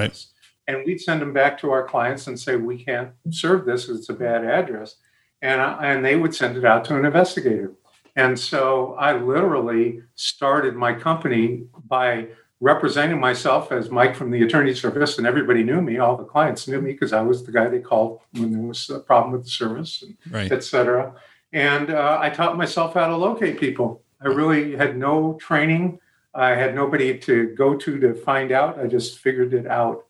Right. 0.67 0.77
And 0.77 0.85
we'd 0.85 1.01
send 1.01 1.21
them 1.21 1.33
back 1.33 1.59
to 1.59 1.71
our 1.71 1.85
clients 1.85 2.27
and 2.27 2.39
say, 2.39 2.55
we 2.55 2.81
can't 2.81 3.11
serve 3.29 3.65
this 3.65 3.85
because 3.85 3.99
it's 3.99 4.09
a 4.09 4.13
bad 4.13 4.45
address. 4.45 4.95
And, 5.41 5.61
I, 5.61 5.91
and 5.91 6.05
they 6.05 6.15
would 6.15 6.33
send 6.33 6.55
it 6.57 6.63
out 6.63 6.85
to 6.85 6.97
an 6.97 7.05
investigator. 7.05 7.73
And 8.15 8.39
so 8.39 8.95
I 8.97 9.17
literally 9.17 10.01
started 10.15 10.75
my 10.75 10.93
company 10.93 11.65
by 11.87 12.29
representing 12.61 13.19
myself 13.19 13.71
as 13.71 13.89
Mike 13.89 14.15
from 14.15 14.31
the 14.31 14.41
attorney 14.43 14.73
service, 14.73 15.17
and 15.17 15.27
everybody 15.27 15.63
knew 15.63 15.81
me. 15.81 15.97
All 15.97 16.15
the 16.15 16.23
clients 16.23 16.67
knew 16.67 16.81
me 16.81 16.93
because 16.93 17.13
I 17.13 17.21
was 17.21 17.43
the 17.43 17.51
guy 17.51 17.67
they 17.67 17.79
called 17.79 18.21
when 18.33 18.51
there 18.51 18.61
was 18.61 18.89
a 18.89 18.99
problem 18.99 19.33
with 19.33 19.43
the 19.43 19.49
service, 19.49 20.01
and 20.01 20.17
right. 20.31 20.51
et 20.51 20.63
cetera. 20.63 21.13
And 21.51 21.89
uh, 21.89 22.17
I 22.21 22.29
taught 22.29 22.57
myself 22.57 22.93
how 22.93 23.07
to 23.07 23.15
locate 23.15 23.59
people. 23.59 24.01
I 24.21 24.27
really 24.27 24.75
had 24.75 24.97
no 24.97 25.37
training. 25.39 25.99
I 26.33 26.49
had 26.49 26.75
nobody 26.75 27.17
to 27.19 27.53
go 27.55 27.75
to 27.75 27.99
to 27.99 28.13
find 28.13 28.51
out. 28.51 28.79
I 28.79 28.87
just 28.87 29.19
figured 29.19 29.53
it 29.53 29.67
out. 29.67 30.05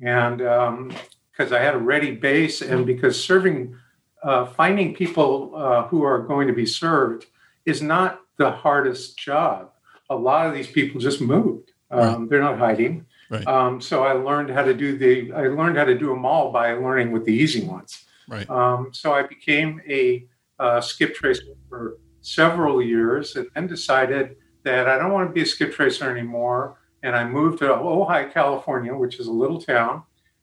And 0.00 0.38
because 0.38 1.52
um, 1.52 1.54
I 1.54 1.58
had 1.58 1.74
a 1.74 1.78
ready 1.78 2.12
base, 2.12 2.62
and 2.62 2.86
because 2.86 3.22
serving, 3.22 3.76
uh, 4.22 4.46
finding 4.46 4.94
people 4.94 5.52
uh, 5.56 5.86
who 5.88 6.02
are 6.02 6.20
going 6.20 6.46
to 6.48 6.54
be 6.54 6.66
served 6.66 7.26
is 7.64 7.80
not 7.80 8.20
the 8.36 8.50
hardest 8.50 9.18
job. 9.18 9.70
A 10.10 10.14
lot 10.14 10.46
of 10.46 10.54
these 10.54 10.68
people 10.68 11.00
just 11.00 11.20
moved 11.20 11.72
um, 11.96 12.20
right. 12.22 12.30
They're 12.30 12.40
not 12.40 12.58
hiding. 12.58 13.06
Right. 13.28 13.46
Um, 13.46 13.80
so 13.80 14.04
I 14.04 14.12
learned 14.12 14.50
how 14.50 14.62
to 14.62 14.74
do 14.74 14.96
the. 14.96 15.32
I 15.32 15.48
learned 15.48 15.76
how 15.76 15.84
to 15.84 15.98
do 15.98 16.08
them 16.08 16.24
all 16.24 16.52
by 16.52 16.72
learning 16.72 17.12
with 17.12 17.24
the 17.24 17.32
easy 17.32 17.64
ones. 17.64 18.04
Right. 18.28 18.48
Um, 18.48 18.90
so 18.92 19.12
I 19.12 19.22
became 19.22 19.80
a 19.88 20.26
uh, 20.58 20.80
skip 20.80 21.14
tracer 21.14 21.42
for 21.68 21.98
several 22.20 22.82
years, 22.82 23.36
and 23.36 23.48
then 23.54 23.66
decided 23.66 24.36
that 24.62 24.88
I 24.88 24.98
don't 24.98 25.12
want 25.12 25.28
to 25.28 25.32
be 25.32 25.42
a 25.42 25.46
skip 25.46 25.72
tracer 25.72 26.10
anymore. 26.10 26.78
And 27.02 27.14
I 27.14 27.24
moved 27.24 27.58
to 27.58 27.66
Ojai, 27.66 28.32
California, 28.32 28.94
which 28.94 29.20
is 29.20 29.26
a 29.26 29.32
little 29.32 29.60
town. 29.60 30.02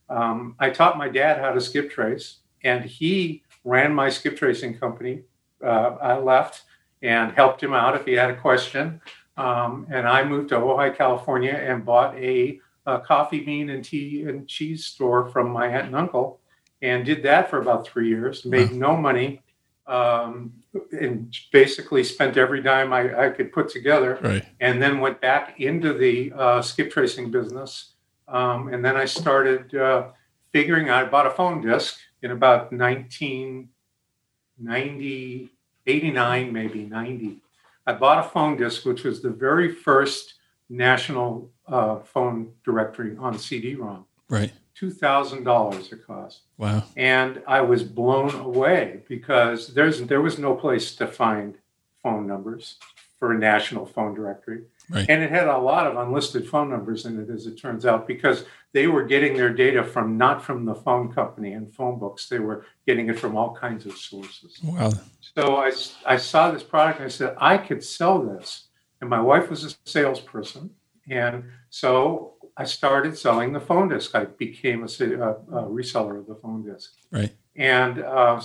Um, 0.09 0.55
I 0.59 0.69
taught 0.69 0.97
my 0.97 1.09
dad 1.09 1.39
how 1.39 1.51
to 1.51 1.59
skip 1.59 1.89
trace, 1.89 2.37
and 2.63 2.85
he 2.85 3.43
ran 3.63 3.93
my 3.93 4.09
skip 4.09 4.37
tracing 4.37 4.77
company. 4.77 5.23
Uh, 5.63 5.97
I 6.01 6.17
left 6.17 6.63
and 7.01 7.31
helped 7.33 7.61
him 7.61 7.73
out 7.73 7.95
if 7.95 8.05
he 8.05 8.13
had 8.13 8.29
a 8.29 8.35
question. 8.35 9.01
Um, 9.37 9.87
and 9.89 10.07
I 10.07 10.23
moved 10.23 10.49
to 10.49 10.55
Ojai, 10.55 10.95
California, 10.95 11.53
and 11.53 11.83
bought 11.83 12.15
a, 12.15 12.59
a, 12.85 12.99
coffee 12.99 13.39
bean 13.39 13.71
and 13.71 13.83
tea 13.83 14.21
and 14.23 14.47
cheese 14.47 14.85
store 14.85 15.27
from 15.29 15.49
my 15.49 15.67
aunt 15.67 15.87
and 15.87 15.95
uncle, 15.95 16.39
and 16.81 17.03
did 17.03 17.23
that 17.23 17.49
for 17.49 17.59
about 17.59 17.87
three 17.87 18.09
years. 18.09 18.45
Made 18.45 18.73
no 18.73 18.95
money, 18.95 19.41
um, 19.87 20.53
and 20.91 21.35
basically 21.51 22.03
spent 22.03 22.37
every 22.37 22.61
dime 22.61 22.93
I, 22.93 23.25
I, 23.25 23.29
could 23.29 23.51
put 23.51 23.69
together. 23.69 24.19
Right. 24.21 24.45
And 24.59 24.79
then 24.79 24.99
went 24.99 25.19
back 25.19 25.59
into 25.59 25.93
the 25.93 26.31
uh, 26.35 26.61
skip 26.61 26.91
tracing 26.91 27.31
business, 27.31 27.93
um, 28.27 28.71
and 28.71 28.85
then 28.85 28.95
I 28.95 29.05
started 29.05 29.73
uh, 29.73 30.09
figuring 30.51 30.89
out. 30.89 31.07
I 31.07 31.09
bought 31.09 31.25
a 31.25 31.31
phone 31.31 31.61
disc 31.61 31.97
in 32.21 32.29
about 32.29 32.71
1990, 32.71 35.49
89, 35.87 36.53
maybe 36.53 36.85
90 36.85 37.39
I 37.85 37.93
bought 37.93 38.25
a 38.25 38.29
phone 38.29 38.57
disc, 38.57 38.85
which 38.85 39.03
was 39.03 39.21
the 39.21 39.29
very 39.29 39.71
first 39.71 40.35
national 40.69 41.51
uh, 41.67 41.99
phone 41.99 42.51
directory 42.63 43.15
on 43.17 43.37
CD-ROM. 43.37 44.05
Right. 44.29 44.51
Two 44.75 44.89
thousand 44.89 45.43
dollars 45.43 45.93
it 45.93 46.05
cost. 46.05 46.41
Wow. 46.57 46.83
And 46.97 47.41
I 47.47 47.61
was 47.61 47.83
blown 47.83 48.33
away 48.35 49.01
because 49.07 49.73
there's 49.73 50.01
there 50.01 50.21
was 50.21 50.39
no 50.39 50.55
place 50.55 50.95
to 50.95 51.05
find 51.05 51.57
phone 52.01 52.25
numbers 52.27 52.77
for 53.23 53.31
a 53.31 53.39
national 53.39 53.85
phone 53.85 54.13
directory. 54.13 54.63
Right. 54.89 55.05
And 55.07 55.23
it 55.23 55.29
had 55.29 55.47
a 55.47 55.57
lot 55.57 55.87
of 55.87 55.95
unlisted 55.95 56.45
phone 56.45 56.69
numbers 56.69 57.05
in 57.05 57.17
it, 57.21 57.29
as 57.29 57.47
it 57.47 57.55
turns 57.55 57.85
out, 57.85 58.05
because 58.05 58.43
they 58.73 58.87
were 58.87 59.03
getting 59.03 59.37
their 59.37 59.53
data 59.53 59.81
from 59.81 60.17
not 60.17 60.43
from 60.43 60.65
the 60.65 60.75
phone 60.75 61.09
company 61.13 61.53
and 61.53 61.73
phone 61.73 61.99
books. 61.99 62.27
They 62.27 62.39
were 62.39 62.65
getting 62.85 63.07
it 63.07 63.17
from 63.17 63.37
all 63.37 63.55
kinds 63.55 63.85
of 63.85 63.95
sources. 63.95 64.59
Wow. 64.61 64.91
So 65.37 65.55
I, 65.55 65.71
I 66.05 66.17
saw 66.17 66.51
this 66.51 66.63
product 66.63 66.99
and 66.99 67.05
I 67.05 67.09
said, 67.09 67.37
I 67.39 67.57
could 67.57 67.81
sell 67.81 68.21
this. 68.21 68.67
And 68.99 69.09
my 69.09 69.21
wife 69.21 69.49
was 69.49 69.63
a 69.63 69.89
salesperson. 69.89 70.71
And 71.09 71.45
so 71.69 72.33
I 72.57 72.65
started 72.65 73.17
selling 73.17 73.53
the 73.53 73.61
phone 73.61 73.87
disc. 73.87 74.13
I 74.13 74.25
became 74.25 74.83
a, 74.83 74.87
a, 74.87 75.29
a 75.29 75.69
reseller 75.69 76.19
of 76.19 76.27
the 76.27 76.35
phone 76.35 76.65
disc. 76.65 76.91
Right. 77.09 77.33
And 77.55 78.03
uh, 78.03 78.41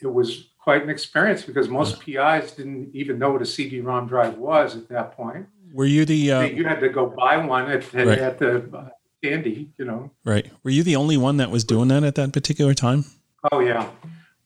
it 0.00 0.06
was 0.06 0.51
quite 0.62 0.82
an 0.82 0.90
experience 0.90 1.42
because 1.42 1.68
most 1.68 2.00
PIs 2.00 2.52
didn't 2.52 2.90
even 2.94 3.18
know 3.18 3.32
what 3.32 3.42
a 3.42 3.46
CD-ROM 3.46 4.06
drive 4.06 4.38
was 4.38 4.76
at 4.76 4.88
that 4.88 5.16
point. 5.16 5.46
Were 5.74 5.86
you 5.86 6.04
the? 6.04 6.32
Uh, 6.32 6.42
you 6.42 6.64
had 6.64 6.80
to 6.80 6.88
go 6.88 7.06
buy 7.06 7.36
one 7.38 7.70
at, 7.70 7.92
right. 7.92 8.18
at 8.18 8.38
the 8.38 8.68
uh, 8.72 8.88
candy, 9.22 9.70
you 9.78 9.84
know. 9.84 10.10
Right. 10.24 10.50
Were 10.62 10.70
you 10.70 10.82
the 10.82 10.96
only 10.96 11.16
one 11.16 11.38
that 11.38 11.50
was 11.50 11.64
doing 11.64 11.88
that 11.88 12.04
at 12.04 12.14
that 12.14 12.32
particular 12.32 12.74
time? 12.74 13.04
Oh 13.50 13.60
yeah. 13.60 13.88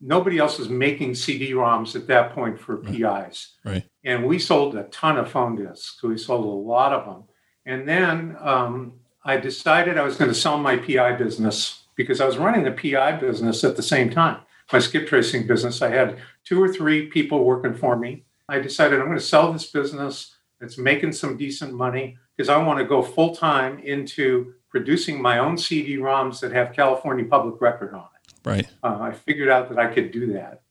Nobody 0.01 0.39
else 0.39 0.59
was 0.59 0.69
making 0.69 1.15
CD-ROMs 1.15 1.97
at 1.97 2.07
that 2.07 2.33
point 2.33 2.61
for 2.61 2.77
right. 2.77 3.27
PIs. 3.29 3.55
Right. 3.65 3.85
And 4.05 4.25
we 4.25 4.39
sold 4.39 4.77
a 4.77 4.85
ton 4.85 5.17
of 5.19 5.31
phone 5.31 5.57
discs. 5.57 6.03
We 6.03 6.17
sold 6.19 6.45
a 6.45 6.49
lot 6.49 6.93
of 6.93 7.07
them. 7.07 7.25
And 7.65 7.89
then 7.89 8.37
um, 8.41 8.93
I 9.25 9.39
decided 9.39 9.99
I 9.99 10.03
was 10.03 10.17
going 10.17 10.31
to 10.31 10.35
sell 10.35 10.59
my 10.59 10.77
PI 10.77 11.15
business 11.15 11.85
because 11.97 12.21
I 12.21 12.27
was 12.27 12.37
running 12.37 12.63
the 12.63 12.73
PI 12.73 13.13
business 13.13 13.65
at 13.65 13.77
the 13.77 13.83
same 13.83 14.11
time. 14.11 14.39
My 14.73 14.79
skip 14.79 15.07
tracing 15.07 15.47
business, 15.47 15.83
I 15.83 15.91
had 15.91 16.19
two 16.45 16.63
or 16.63 16.73
three 16.73 17.07
people 17.07 17.45
working 17.45 17.75
for 17.75 17.97
me. 17.97 18.25
I 18.49 18.59
decided 18.59 19.01
I'm 19.01 19.07
going 19.07 19.19
to 19.19 19.25
sell 19.25 19.53
this 19.53 19.71
business. 19.71 20.35
It's 20.61 20.79
making 20.79 21.13
some 21.13 21.37
decent 21.37 21.73
money 21.73 22.17
because 22.37 22.49
I 22.49 22.57
want 22.59 22.79
to 22.79 22.85
go 22.85 23.03
full 23.03 23.35
time 23.35 23.79
into 23.81 24.55
producing 24.71 25.21
my 25.21 25.39
own 25.39 25.57
CD 25.57 25.97
ROMs 25.97 26.41
that 26.41 26.53
have 26.53 26.73
California 26.73 27.25
public 27.25 27.61
record 27.61 27.95
on 27.95 28.09
it. 28.15 28.33
Right. 28.45 28.67
Uh, 28.83 28.99
I 29.01 29.13
figured 29.13 29.49
out 29.49 29.69
that 29.69 29.79
I 29.79 29.93
could 29.93 30.11
do 30.13 30.33
that. 30.35 30.63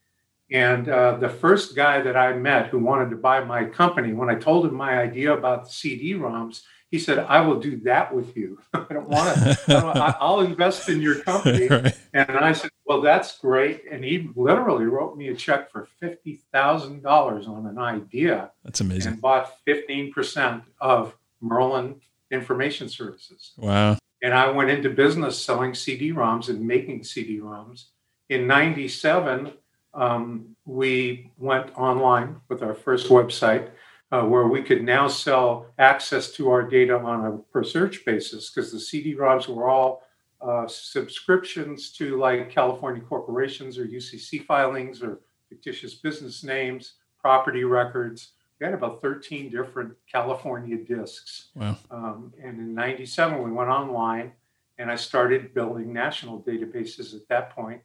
And 0.51 0.89
uh, 0.89 1.17
the 1.17 1.29
first 1.29 1.75
guy 1.75 2.01
that 2.01 2.15
I 2.15 2.33
met 2.33 2.67
who 2.67 2.79
wanted 2.79 3.09
to 3.09 3.15
buy 3.15 3.43
my 3.43 3.65
company, 3.65 4.13
when 4.13 4.29
I 4.29 4.35
told 4.35 4.65
him 4.65 4.75
my 4.75 4.99
idea 4.99 5.33
about 5.33 5.65
the 5.65 5.71
CD 5.71 6.13
ROMs, 6.13 6.61
he 6.91 6.99
said, 6.99 7.19
I 7.19 7.41
will 7.41 7.59
do 7.59 7.77
that 7.81 8.13
with 8.13 8.37
you. 8.37 8.59
I 8.73 8.85
don't 8.89 9.09
want 9.09 9.35
to, 9.35 10.17
I'll 10.19 10.41
invest 10.41 10.89
in 10.89 11.01
your 11.01 11.21
company. 11.21 11.67
Right. 11.75 11.97
And 12.13 12.31
I 12.31 12.53
said, 12.53 12.69
Well, 12.85 13.01
that's 13.01 13.39
great. 13.39 13.83
And 13.91 14.03
he 14.03 14.29
literally 14.35 14.85
wrote 14.85 15.17
me 15.17 15.29
a 15.29 15.35
check 15.35 15.71
for 15.71 15.87
$50,000 16.01 17.47
on 17.49 17.65
an 17.65 17.77
idea. 17.77 18.51
That's 18.63 18.81
amazing. 18.81 19.13
And 19.13 19.21
bought 19.21 19.53
15% 19.67 20.63
of 20.79 21.17
Merlin 21.41 22.01
Information 22.31 22.87
Services. 22.87 23.53
Wow. 23.57 23.97
And 24.21 24.33
I 24.33 24.49
went 24.51 24.69
into 24.69 24.89
business 24.89 25.41
selling 25.41 25.73
CD 25.73 26.11
ROMs 26.11 26.49
and 26.49 26.65
making 26.65 27.03
CD 27.03 27.39
ROMs. 27.39 27.85
In 28.29 28.47
97, 28.47 29.53
um, 29.93 30.55
we 30.65 31.31
went 31.37 31.75
online 31.77 32.41
with 32.49 32.63
our 32.63 32.73
first 32.73 33.09
website 33.09 33.69
uh, 34.11 34.23
where 34.23 34.47
we 34.47 34.61
could 34.61 34.83
now 34.83 35.07
sell 35.07 35.67
access 35.79 36.31
to 36.31 36.49
our 36.49 36.63
data 36.63 36.97
on 36.97 37.25
a 37.25 37.37
per 37.51 37.63
search 37.63 38.05
basis 38.05 38.49
because 38.49 38.71
the 38.71 38.79
CD-ROMs 38.79 39.47
were 39.47 39.67
all 39.67 40.03
uh, 40.41 40.67
subscriptions 40.67 41.91
to 41.91 42.17
like 42.17 42.49
California 42.49 43.01
corporations 43.01 43.77
or 43.77 43.85
UCC 43.85 44.45
filings 44.45 45.01
or 45.01 45.21
fictitious 45.49 45.95
business 45.95 46.43
names, 46.43 46.93
property 47.19 47.63
records. 47.63 48.31
We 48.59 48.65
had 48.65 48.73
about 48.73 49.01
13 49.01 49.49
different 49.49 49.93
California 50.09 50.77
discs. 50.77 51.49
Wow. 51.55 51.77
Um, 51.91 52.33
and 52.41 52.59
in 52.59 52.73
97, 52.73 53.41
we 53.41 53.51
went 53.51 53.69
online 53.69 54.31
and 54.77 54.91
I 54.91 54.95
started 54.95 55.53
building 55.53 55.91
national 55.93 56.41
databases 56.41 57.15
at 57.15 57.27
that 57.29 57.55
point. 57.55 57.81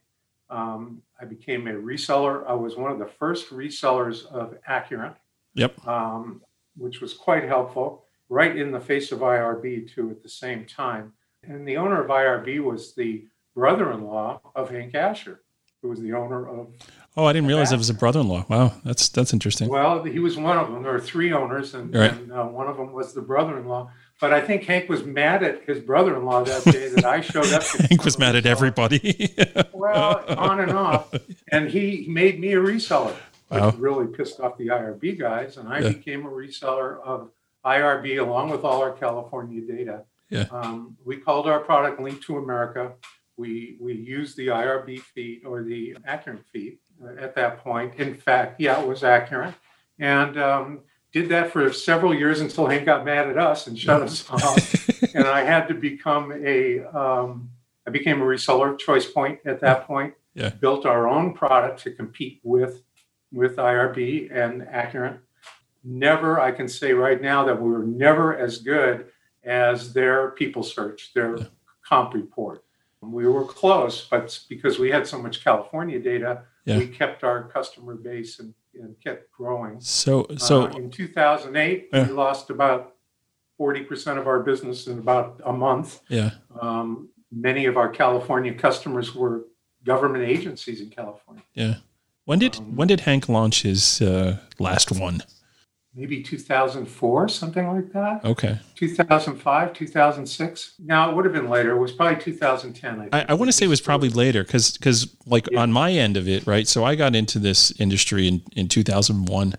Um, 0.49 1.01
I 1.19 1.25
became 1.25 1.67
a 1.67 1.73
reseller. 1.73 2.45
I 2.47 2.53
was 2.53 2.75
one 2.75 2.91
of 2.91 2.99
the 2.99 3.07
first 3.07 3.49
resellers 3.49 4.25
of 4.27 4.55
Accurint. 4.69 5.15
Yep. 5.55 5.87
Um, 5.87 6.41
which 6.77 7.01
was 7.01 7.13
quite 7.13 7.43
helpful, 7.43 8.05
right 8.29 8.55
in 8.55 8.71
the 8.71 8.79
face 8.79 9.11
of 9.11 9.19
IRB 9.19 9.93
too 9.93 10.09
at 10.09 10.23
the 10.23 10.29
same 10.29 10.65
time. 10.65 11.13
And 11.43 11.67
the 11.67 11.77
owner 11.77 12.01
of 12.01 12.09
IRB 12.09 12.63
was 12.63 12.93
the 12.95 13.25
brother-in-law 13.55 14.41
of 14.55 14.69
Hank 14.69 14.95
Asher, 14.95 15.41
who 15.81 15.89
was 15.89 15.99
the 15.99 16.13
owner 16.13 16.47
of. 16.47 16.67
Oh, 17.17 17.25
I 17.25 17.33
didn't 17.33 17.47
realize 17.47 17.71
it 17.71 17.77
was 17.77 17.89
a 17.89 17.95
brother-in-law. 17.95 18.45
Wow, 18.47 18.73
that's 18.85 19.09
that's 19.09 19.33
interesting. 19.33 19.67
Well, 19.67 20.03
he 20.03 20.19
was 20.19 20.37
one 20.37 20.57
of 20.57 20.71
them. 20.71 20.83
There 20.83 20.93
were 20.93 20.99
three 20.99 21.33
owners, 21.33 21.73
and, 21.73 21.93
right. 21.93 22.11
and 22.11 22.31
uh, 22.31 22.45
one 22.45 22.67
of 22.67 22.77
them 22.77 22.93
was 22.93 23.13
the 23.13 23.21
brother-in-law. 23.21 23.91
But 24.21 24.33
I 24.33 24.41
think 24.41 24.63
Hank 24.63 24.87
was 24.87 25.03
mad 25.03 25.43
at 25.43 25.63
his 25.63 25.79
brother-in-law 25.79 26.43
that 26.43 26.63
day 26.65 26.89
that 26.89 27.05
I 27.05 27.21
showed 27.21 27.51
up. 27.51 27.63
Hank 27.89 28.05
was 28.05 28.19
mad 28.19 28.35
at 28.35 28.45
everybody. 28.45 29.35
well, 29.73 30.23
on 30.37 30.59
and 30.59 30.71
off, 30.71 31.11
and 31.51 31.69
he 31.69 32.05
made 32.07 32.39
me 32.39 32.53
a 32.53 32.57
reseller 32.57 33.15
which 33.51 33.61
wow. 33.61 33.73
really 33.77 34.07
pissed 34.07 34.39
off 34.39 34.57
the 34.57 34.67
IRB 34.67 35.19
guys. 35.19 35.57
And 35.57 35.67
I 35.67 35.79
yeah. 35.79 35.89
became 35.89 36.25
a 36.25 36.29
reseller 36.29 37.01
of 37.03 37.31
IRB 37.65 38.17
along 38.21 38.49
with 38.49 38.63
all 38.63 38.81
our 38.81 38.93
California 38.93 39.61
data. 39.61 40.05
Yeah. 40.29 40.45
Um, 40.51 40.95
we 41.03 41.17
called 41.17 41.47
our 41.47 41.59
product 41.59 41.99
Link 41.99 42.21
to 42.23 42.37
America. 42.37 42.93
We 43.35 43.75
we 43.81 43.93
used 43.93 44.37
the 44.37 44.47
IRB 44.47 45.01
feed 45.01 45.43
or 45.45 45.63
the 45.63 45.97
Accurint 46.07 46.45
feed 46.53 46.77
at 47.19 47.35
that 47.35 47.57
point. 47.57 47.95
In 47.95 48.15
fact, 48.15 48.61
yeah, 48.61 48.81
it 48.81 48.87
was 48.87 49.01
Accurint, 49.01 49.55
and 49.99 50.37
um, 50.37 50.79
did 51.11 51.27
that 51.29 51.51
for 51.51 51.73
several 51.73 52.13
years 52.13 52.39
until 52.39 52.67
Hank 52.67 52.85
got 52.85 53.03
mad 53.03 53.27
at 53.27 53.37
us 53.37 53.67
and 53.67 53.77
shut 53.77 54.01
us 54.01 54.29
off. 54.29 55.13
and 55.13 55.27
I 55.27 55.43
had 55.43 55.67
to 55.67 55.73
become 55.73 56.31
a 56.31 56.85
um, 56.85 57.49
I 57.85 57.91
became 57.91 58.21
a 58.21 58.25
reseller 58.25 58.71
of 58.71 58.79
Choice 58.79 59.11
Point 59.11 59.39
at 59.43 59.59
that 59.59 59.85
point. 59.85 60.13
Yeah. 60.35 60.51
Built 60.51 60.85
our 60.85 61.09
own 61.09 61.33
product 61.33 61.83
to 61.83 61.91
compete 61.91 62.39
with 62.43 62.81
with 63.31 63.55
IRB 63.55 64.35
and 64.35 64.63
Accurint. 64.63 65.19
Never, 65.83 66.39
I 66.39 66.51
can 66.51 66.67
say 66.67 66.93
right 66.93 67.21
now 67.21 67.43
that 67.45 67.59
we 67.59 67.69
were 67.69 67.83
never 67.83 68.37
as 68.37 68.59
good 68.59 69.07
as 69.43 69.93
their 69.93 70.31
people 70.31 70.63
search, 70.63 71.11
their 71.13 71.37
yeah. 71.37 71.45
comp 71.87 72.13
report. 72.13 72.63
We 73.01 73.27
were 73.27 73.45
close, 73.45 74.05
but 74.05 74.39
because 74.47 74.77
we 74.77 74.91
had 74.91 75.07
so 75.07 75.19
much 75.19 75.43
California 75.43 75.99
data, 75.99 76.43
yeah. 76.65 76.77
we 76.77 76.87
kept 76.87 77.23
our 77.23 77.45
customer 77.45 77.95
base 77.95 78.39
and, 78.39 78.53
and 78.75 78.95
kept 79.03 79.31
growing. 79.31 79.81
So, 79.81 80.27
so 80.37 80.67
uh, 80.67 80.77
in 80.77 80.91
2008, 80.91 81.89
yeah. 81.91 82.07
we 82.07 82.13
lost 82.13 82.51
about 82.51 82.95
40% 83.59 84.19
of 84.19 84.27
our 84.27 84.41
business 84.41 84.85
in 84.85 84.99
about 84.99 85.41
a 85.45 85.53
month. 85.53 86.01
Yeah. 86.09 86.31
Um, 86.59 87.09
many 87.31 87.65
of 87.65 87.75
our 87.75 87.89
California 87.89 88.53
customers 88.53 89.15
were 89.15 89.45
government 89.83 90.25
agencies 90.25 90.81
in 90.81 90.89
California. 90.89 91.43
Yeah. 91.55 91.75
When 92.25 92.39
did 92.39 92.57
um, 92.57 92.75
when 92.75 92.87
did 92.87 93.01
Hank 93.01 93.29
launch 93.29 93.63
his 93.63 94.01
uh, 94.01 94.37
last 94.59 94.91
one? 94.91 95.23
Maybe 95.93 96.23
2004, 96.23 97.27
something 97.27 97.67
like 97.67 97.91
that. 97.91 98.23
Okay. 98.23 98.59
2005, 98.75 99.73
2006. 99.73 100.73
Now 100.79 101.09
it 101.09 101.15
would 101.17 101.25
have 101.25 101.33
been 101.33 101.49
later. 101.49 101.71
It 101.71 101.79
was 101.79 101.91
probably 101.91 102.23
2010. 102.23 103.09
I, 103.11 103.19
I, 103.19 103.25
I 103.29 103.33
want 103.33 103.49
to 103.49 103.51
say 103.51 103.65
it 103.65 103.69
was 103.69 103.81
probably 103.81 104.07
later 104.07 104.45
because 104.45 104.77
because 104.77 105.13
like 105.25 105.49
yeah. 105.51 105.59
on 105.59 105.71
my 105.73 105.91
end 105.91 106.15
of 106.15 106.29
it, 106.29 106.47
right? 106.47 106.67
So 106.67 106.85
I 106.85 106.95
got 106.95 107.15
into 107.15 107.39
this 107.39 107.71
industry 107.79 108.27
in 108.27 108.41
in 108.55 108.69
2001, 108.69 109.55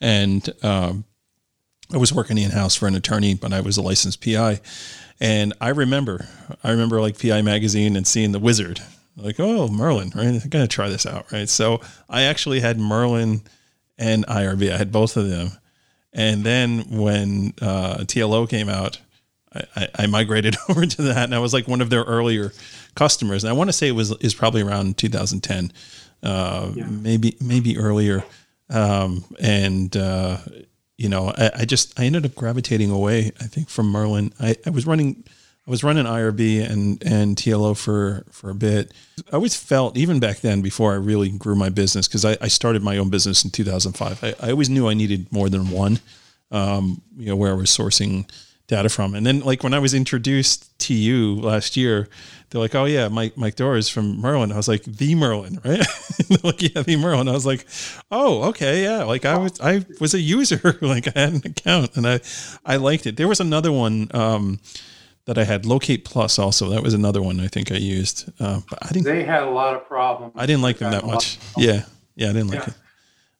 and 0.00 0.64
um, 0.64 1.04
I 1.92 1.98
was 1.98 2.12
working 2.12 2.38
in 2.38 2.50
house 2.50 2.74
for 2.74 2.86
an 2.86 2.94
attorney, 2.94 3.34
but 3.34 3.52
I 3.52 3.60
was 3.60 3.76
a 3.76 3.82
licensed 3.82 4.24
PI. 4.24 4.60
And 5.20 5.52
I 5.60 5.68
remember, 5.68 6.26
I 6.62 6.70
remember 6.70 7.00
like 7.00 7.20
PI 7.20 7.42
magazine 7.42 7.94
and 7.96 8.06
seeing 8.06 8.32
the 8.32 8.38
Wizard, 8.38 8.80
like, 9.16 9.36
oh, 9.38 9.68
Merlin, 9.68 10.12
right? 10.14 10.26
I'm 10.26 10.48
going 10.48 10.64
to 10.64 10.68
try 10.68 10.88
this 10.88 11.06
out, 11.06 11.30
right? 11.32 11.48
So 11.48 11.80
I 12.08 12.22
actually 12.22 12.60
had 12.60 12.78
Merlin 12.78 13.42
and 13.98 14.26
IRB. 14.26 14.72
I 14.72 14.76
had 14.76 14.92
both 14.92 15.16
of 15.16 15.28
them. 15.28 15.52
And 16.12 16.44
then 16.44 16.84
when 16.90 17.54
uh, 17.60 17.98
TLO 17.98 18.48
came 18.48 18.68
out, 18.68 19.00
I, 19.76 19.88
I, 19.96 20.06
migrated 20.06 20.56
over 20.68 20.84
to 20.84 21.02
that, 21.02 21.24
and 21.24 21.34
I 21.34 21.38
was 21.38 21.52
like 21.52 21.68
one 21.68 21.80
of 21.80 21.90
their 21.90 22.02
earlier 22.02 22.52
customers. 22.94 23.44
And 23.44 23.50
I 23.50 23.52
want 23.52 23.68
to 23.68 23.72
say 23.72 23.88
it 23.88 23.92
was 23.92 24.10
is 24.18 24.34
probably 24.34 24.62
around 24.62 24.98
2010, 24.98 25.72
uh, 26.22 26.72
yeah. 26.74 26.86
maybe 26.86 27.36
maybe 27.40 27.78
earlier. 27.78 28.24
Um, 28.70 29.24
and 29.40 29.96
uh, 29.96 30.38
you 30.96 31.08
know, 31.08 31.32
I, 31.36 31.50
I, 31.58 31.64
just 31.64 31.98
I 31.98 32.04
ended 32.04 32.24
up 32.24 32.34
gravitating 32.34 32.90
away. 32.90 33.32
I 33.40 33.44
think 33.44 33.68
from 33.68 33.88
Merlin. 33.90 34.32
I, 34.40 34.56
I 34.66 34.70
was 34.70 34.86
running 34.86 35.24
I 35.66 35.70
was 35.70 35.82
running 35.82 36.04
IRB 36.04 36.68
and 36.68 37.02
and 37.02 37.36
TLO 37.36 37.76
for 37.76 38.24
for 38.30 38.50
a 38.50 38.54
bit. 38.54 38.92
I 39.32 39.36
always 39.36 39.56
felt 39.56 39.96
even 39.96 40.20
back 40.20 40.40
then 40.40 40.60
before 40.60 40.92
I 40.92 40.96
really 40.96 41.30
grew 41.30 41.54
my 41.54 41.70
business 41.70 42.06
because 42.06 42.24
I, 42.24 42.36
I, 42.40 42.48
started 42.48 42.82
my 42.82 42.98
own 42.98 43.08
business 43.08 43.44
in 43.44 43.50
2005. 43.50 44.22
I, 44.22 44.34
I, 44.46 44.50
always 44.50 44.68
knew 44.68 44.88
I 44.88 44.94
needed 44.94 45.32
more 45.32 45.48
than 45.48 45.70
one. 45.70 46.00
Um, 46.50 47.00
you 47.16 47.26
know 47.26 47.36
where 47.36 47.52
I 47.52 47.54
was 47.54 47.70
sourcing 47.70 48.28
data 48.66 48.88
from. 48.88 49.14
And 49.14 49.26
then 49.26 49.40
like 49.40 49.62
when 49.62 49.74
I 49.74 49.78
was 49.78 49.94
introduced 49.94 50.78
to 50.80 50.94
you 50.94 51.36
last 51.36 51.76
year, 51.76 52.08
they're 52.50 52.60
like, 52.60 52.74
"Oh 52.74 52.84
yeah, 52.84 53.08
Mike 53.08 53.36
Mike 53.36 53.56
Dora 53.56 53.78
is 53.78 53.88
from 53.88 54.20
Merlin." 54.20 54.52
I 54.52 54.56
was 54.56 54.68
like, 54.68 54.84
"The 54.84 55.14
Merlin, 55.14 55.60
right?" 55.64 55.86
like, 56.44 56.62
"Yeah, 56.62 56.82
the 56.82 56.96
Merlin." 56.96 57.28
I 57.28 57.32
was 57.32 57.46
like, 57.46 57.66
"Oh, 58.10 58.44
okay, 58.50 58.82
yeah." 58.82 59.04
Like 59.04 59.24
I 59.24 59.36
was 59.38 59.60
I 59.60 59.84
was 60.00 60.14
a 60.14 60.20
user, 60.20 60.78
like 60.82 61.08
I 61.16 61.20
had 61.20 61.32
an 61.32 61.42
account, 61.44 61.96
and 61.96 62.06
I 62.06 62.20
I 62.64 62.76
liked 62.76 63.06
it. 63.06 63.16
There 63.16 63.28
was 63.28 63.40
another 63.40 63.72
one 63.72 64.08
um, 64.14 64.60
that 65.26 65.38
I 65.38 65.44
had, 65.44 65.64
Locate 65.64 66.04
Plus. 66.04 66.38
Also, 66.38 66.68
that 66.70 66.82
was 66.82 66.94
another 66.94 67.22
one 67.22 67.40
I 67.40 67.48
think 67.48 67.72
I 67.72 67.76
used, 67.76 68.30
uh, 68.40 68.60
but 68.68 68.78
I 68.82 68.88
didn't. 68.92 69.04
They 69.06 69.24
had 69.24 69.42
a 69.42 69.50
lot 69.50 69.74
of 69.74 69.86
problems. 69.86 70.32
I 70.36 70.46
didn't 70.46 70.62
like 70.62 70.78
them 70.78 70.90
that 70.90 71.06
much. 71.06 71.38
Yeah, 71.56 71.84
yeah, 72.14 72.30
I 72.30 72.32
didn't 72.32 72.48
like 72.48 72.58
Yeah. 72.60 72.66
it. 72.68 72.74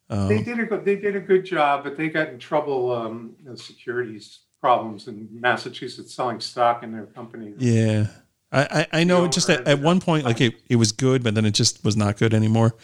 Um, 0.09 0.27
They 0.27 0.41
did 0.43 0.59
a 0.59 0.65
good, 0.65 0.85
they 0.85 0.95
did 0.95 1.15
a 1.15 1.19
good 1.19 1.45
job, 1.45 1.83
but 1.83 1.97
they 1.97 2.09
got 2.09 2.29
in 2.29 2.39
trouble, 2.39 2.91
um, 2.91 3.35
securities 3.55 4.39
problems 4.61 5.07
in 5.07 5.27
Massachusetts 5.31 6.13
selling 6.13 6.39
stock 6.39 6.81
in 6.83 6.91
their 6.91 7.05
company. 7.05 7.53
Yeah. 7.57 8.07
I, 8.51 8.61
I, 8.93 8.99
I 9.01 9.03
know 9.03 9.27
just 9.27 9.49
at, 9.49 9.67
at 9.67 9.79
one 9.79 9.99
point, 9.99 10.25
like 10.25 10.41
it, 10.41 10.55
it 10.69 10.77
was 10.77 10.91
good, 10.91 11.23
but 11.23 11.35
then 11.35 11.45
it 11.45 11.51
just 11.51 11.83
was 11.83 11.95
not 11.95 12.17
good 12.17 12.33
anymore. 12.33 12.75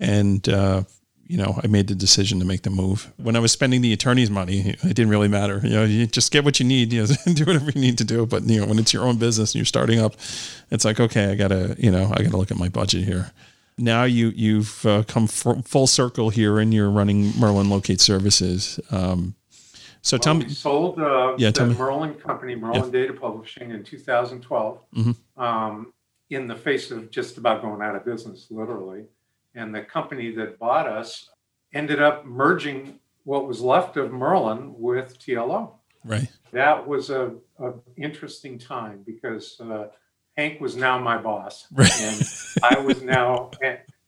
And, 0.00 0.48
uh, 0.48 0.84
you 1.30 1.36
know, 1.36 1.60
I 1.62 1.66
made 1.68 1.86
the 1.86 1.94
decision 1.94 2.38
to 2.40 2.44
make 2.44 2.62
the 2.62 2.70
move. 2.70 3.12
When 3.16 3.36
I 3.36 3.38
was 3.38 3.52
spending 3.52 3.82
the 3.82 3.92
attorney's 3.92 4.30
money, 4.30 4.70
it 4.82 4.94
didn't 4.94 5.10
really 5.10 5.28
matter. 5.28 5.60
You 5.62 5.70
know, 5.70 5.84
you 5.84 6.06
just 6.06 6.32
get 6.32 6.44
what 6.44 6.58
you 6.58 6.66
need, 6.66 6.92
you 6.92 7.02
know, 7.06 7.08
do 7.34 7.44
whatever 7.44 7.70
you 7.70 7.80
need 7.80 7.98
to 7.98 8.04
do. 8.04 8.26
But, 8.26 8.42
you 8.44 8.60
know, 8.60 8.66
when 8.66 8.78
it's 8.78 8.92
your 8.92 9.04
own 9.04 9.16
business 9.16 9.50
and 9.52 9.60
you're 9.60 9.64
starting 9.64 10.00
up, 10.00 10.14
it's 10.70 10.84
like, 10.84 10.98
okay, 10.98 11.26
I 11.30 11.34
gotta, 11.36 11.76
you 11.78 11.90
know, 11.90 12.10
I 12.12 12.22
gotta 12.24 12.36
look 12.36 12.50
at 12.50 12.56
my 12.56 12.68
budget 12.68 13.04
here. 13.04 13.30
Now 13.78 14.04
you, 14.04 14.32
you've 14.34 14.84
uh, 14.84 15.04
come 15.04 15.24
f- 15.24 15.64
full 15.64 15.86
circle 15.86 16.30
here 16.30 16.58
and 16.58 16.74
you're 16.74 16.90
running 16.90 17.32
Merlin 17.38 17.70
Locate 17.70 18.00
Services. 18.00 18.78
Um, 18.90 19.34
so 20.02 20.18
tell 20.18 20.34
me, 20.34 20.46
we 20.46 20.50
sold 20.50 20.98
uh, 20.98 21.34
Yeah, 21.38 21.50
the. 21.50 21.66
Merlin 21.66 22.14
company, 22.14 22.56
Merlin 22.56 22.90
Data 22.90 23.12
Publishing, 23.12 23.70
in 23.70 23.84
2012, 23.84 24.78
Mhm. 24.96 25.16
um, 25.36 25.92
in 26.28 26.48
the 26.48 26.56
face 26.56 26.90
of 26.90 27.10
just 27.10 27.38
about 27.38 27.62
going 27.62 27.82
out 27.82 27.94
of 27.94 28.04
business, 28.04 28.46
literally. 28.50 29.04
And 29.54 29.74
the 29.74 29.82
company 29.82 30.30
that 30.36 30.58
bought 30.58 30.86
us 30.86 31.30
ended 31.72 32.00
up 32.00 32.24
merging 32.24 32.98
what 33.24 33.46
was 33.46 33.60
left 33.60 33.96
of 33.96 34.12
Merlin 34.12 34.72
with 34.76 35.18
TLO. 35.18 35.72
right. 36.04 36.28
That 36.52 36.86
was 36.86 37.10
a, 37.10 37.32
a 37.60 37.72
interesting 37.96 38.58
time 38.58 39.02
because 39.06 39.60
uh, 39.60 39.88
Hank 40.36 40.60
was 40.60 40.74
now 40.74 40.98
my 40.98 41.16
boss, 41.16 41.66
Right. 41.72 41.92
and 42.00 42.26
I 42.62 42.78
was 42.80 43.02
now. 43.02 43.50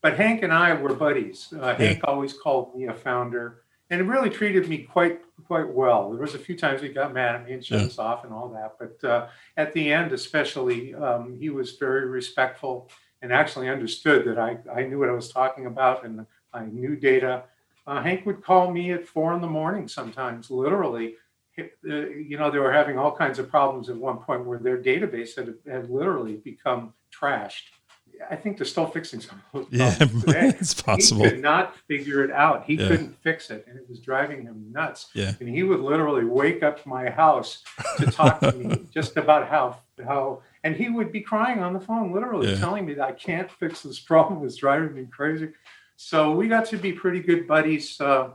But 0.01 0.17
Hank 0.17 0.43
and 0.43 0.53
I 0.53 0.75
were 0.75 0.93
buddies. 0.95 1.53
Uh, 1.57 1.75
Hank 1.77 2.01
always 2.05 2.33
called 2.33 2.75
me 2.77 2.87
a 2.87 2.95
founder, 2.95 3.63
and 3.91 4.01
it 4.01 4.05
really 4.05 4.29
treated 4.31 4.69
me 4.69 4.79
quite 4.79 5.21
quite 5.47 5.69
well. 5.69 6.11
There 6.11 6.21
was 6.21 6.35
a 6.35 6.39
few 6.39 6.57
times 6.57 6.81
he 6.83 6.89
got 6.89 7.13
mad 7.15 7.37
at 7.37 7.45
me 7.47 7.53
and 7.53 7.65
shut 7.65 7.81
Yeah. 7.81 7.87
us 7.87 7.99
off 8.01 8.25
and 8.25 8.33
all 8.33 8.49
that, 8.49 8.75
but 8.81 9.09
uh, 9.09 9.29
at 9.57 9.73
the 9.73 9.93
end, 9.93 10.13
especially, 10.13 10.95
um, 10.95 11.37
he 11.39 11.51
was 11.51 11.77
very 11.77 12.07
respectful 12.09 12.91
and 13.23 13.33
actually 13.33 13.69
understood 13.69 14.27
that 14.27 14.39
I 14.39 14.59
I 14.75 14.83
knew 14.85 14.99
what 14.99 15.09
I 15.09 15.13
was 15.13 15.31
talking 15.31 15.67
about 15.67 16.05
and 16.05 16.27
I 16.53 16.65
knew 16.67 16.97
data. 16.97 17.45
Uh, 17.87 18.03
Hank 18.03 18.27
would 18.27 18.45
call 18.45 18.71
me 18.71 18.93
at 18.93 19.07
four 19.07 19.33
in 19.35 19.41
the 19.41 19.47
morning 19.49 19.89
sometimes, 19.89 20.51
literally. 20.51 21.17
Uh, 21.59 21.65
you 21.85 22.39
know, 22.39 22.51
they 22.51 22.59
were 22.59 22.73
having 22.73 22.97
all 22.99 23.15
kinds 23.15 23.39
of 23.39 23.51
problems 23.51 23.89
at 23.91 23.97
one 23.97 24.19
point 24.19 24.45
where 24.47 24.59
their 24.59 24.79
database 24.81 25.37
had, 25.37 25.55
had 25.71 25.91
literally 25.91 26.37
become 26.37 26.93
trashed. 27.13 27.65
I 28.31 28.37
think 28.37 28.57
they're 28.57 28.67
still 28.67 28.87
fixing 28.87 29.21
some 29.21 29.43
of 29.53 29.69
those 29.69 29.81
Yeah, 29.81 29.97
problems 29.97 30.25
today. 30.27 30.49
it's 30.61 30.81
possible. 30.81 31.25
He 31.25 31.31
could 31.31 31.41
not 31.43 31.77
figure 31.89 32.23
it 32.25 32.31
out. 32.31 32.65
He 32.65 32.75
Yeah. 32.77 32.89
couldn't 32.89 33.17
fix 33.23 33.51
it, 33.51 33.65
and 33.69 33.77
it 33.77 33.85
was 33.89 33.99
driving 33.99 34.43
him 34.45 34.65
nuts. 34.71 35.09
Yeah. 35.15 35.33
And 35.41 35.49
he 35.49 35.63
would 35.65 35.81
literally 35.81 36.25
wake 36.25 36.63
up 36.63 36.87
my 36.87 37.11
house 37.11 37.65
to 37.99 38.07
talk 38.07 38.41
to 38.41 38.53
me 38.53 38.85
just 38.95 39.17
about 39.17 39.49
how 39.49 39.79
how, 40.07 40.41
and 40.65 40.77
he 40.77 40.89
would 40.89 41.11
be 41.13 41.21
crying 41.21 41.61
on 41.61 41.73
the 41.73 41.81
phone, 41.81 42.13
literally 42.13 42.51
Yeah. 42.53 42.59
telling 42.59 42.87
me 42.87 42.95
that 42.95 43.07
I 43.09 43.13
can't 43.13 43.51
fix 43.51 43.83
this 43.83 43.99
problem. 44.01 44.45
It's 44.47 44.57
driving 44.57 44.95
me 44.95 45.07
crazy. 45.11 45.51
So 45.97 46.33
we 46.33 46.49
got 46.49 46.67
to 46.67 46.77
be 46.77 46.93
pretty 46.93 47.21
good 47.21 47.47
buddies. 47.47 48.01
Uh, 48.01 48.31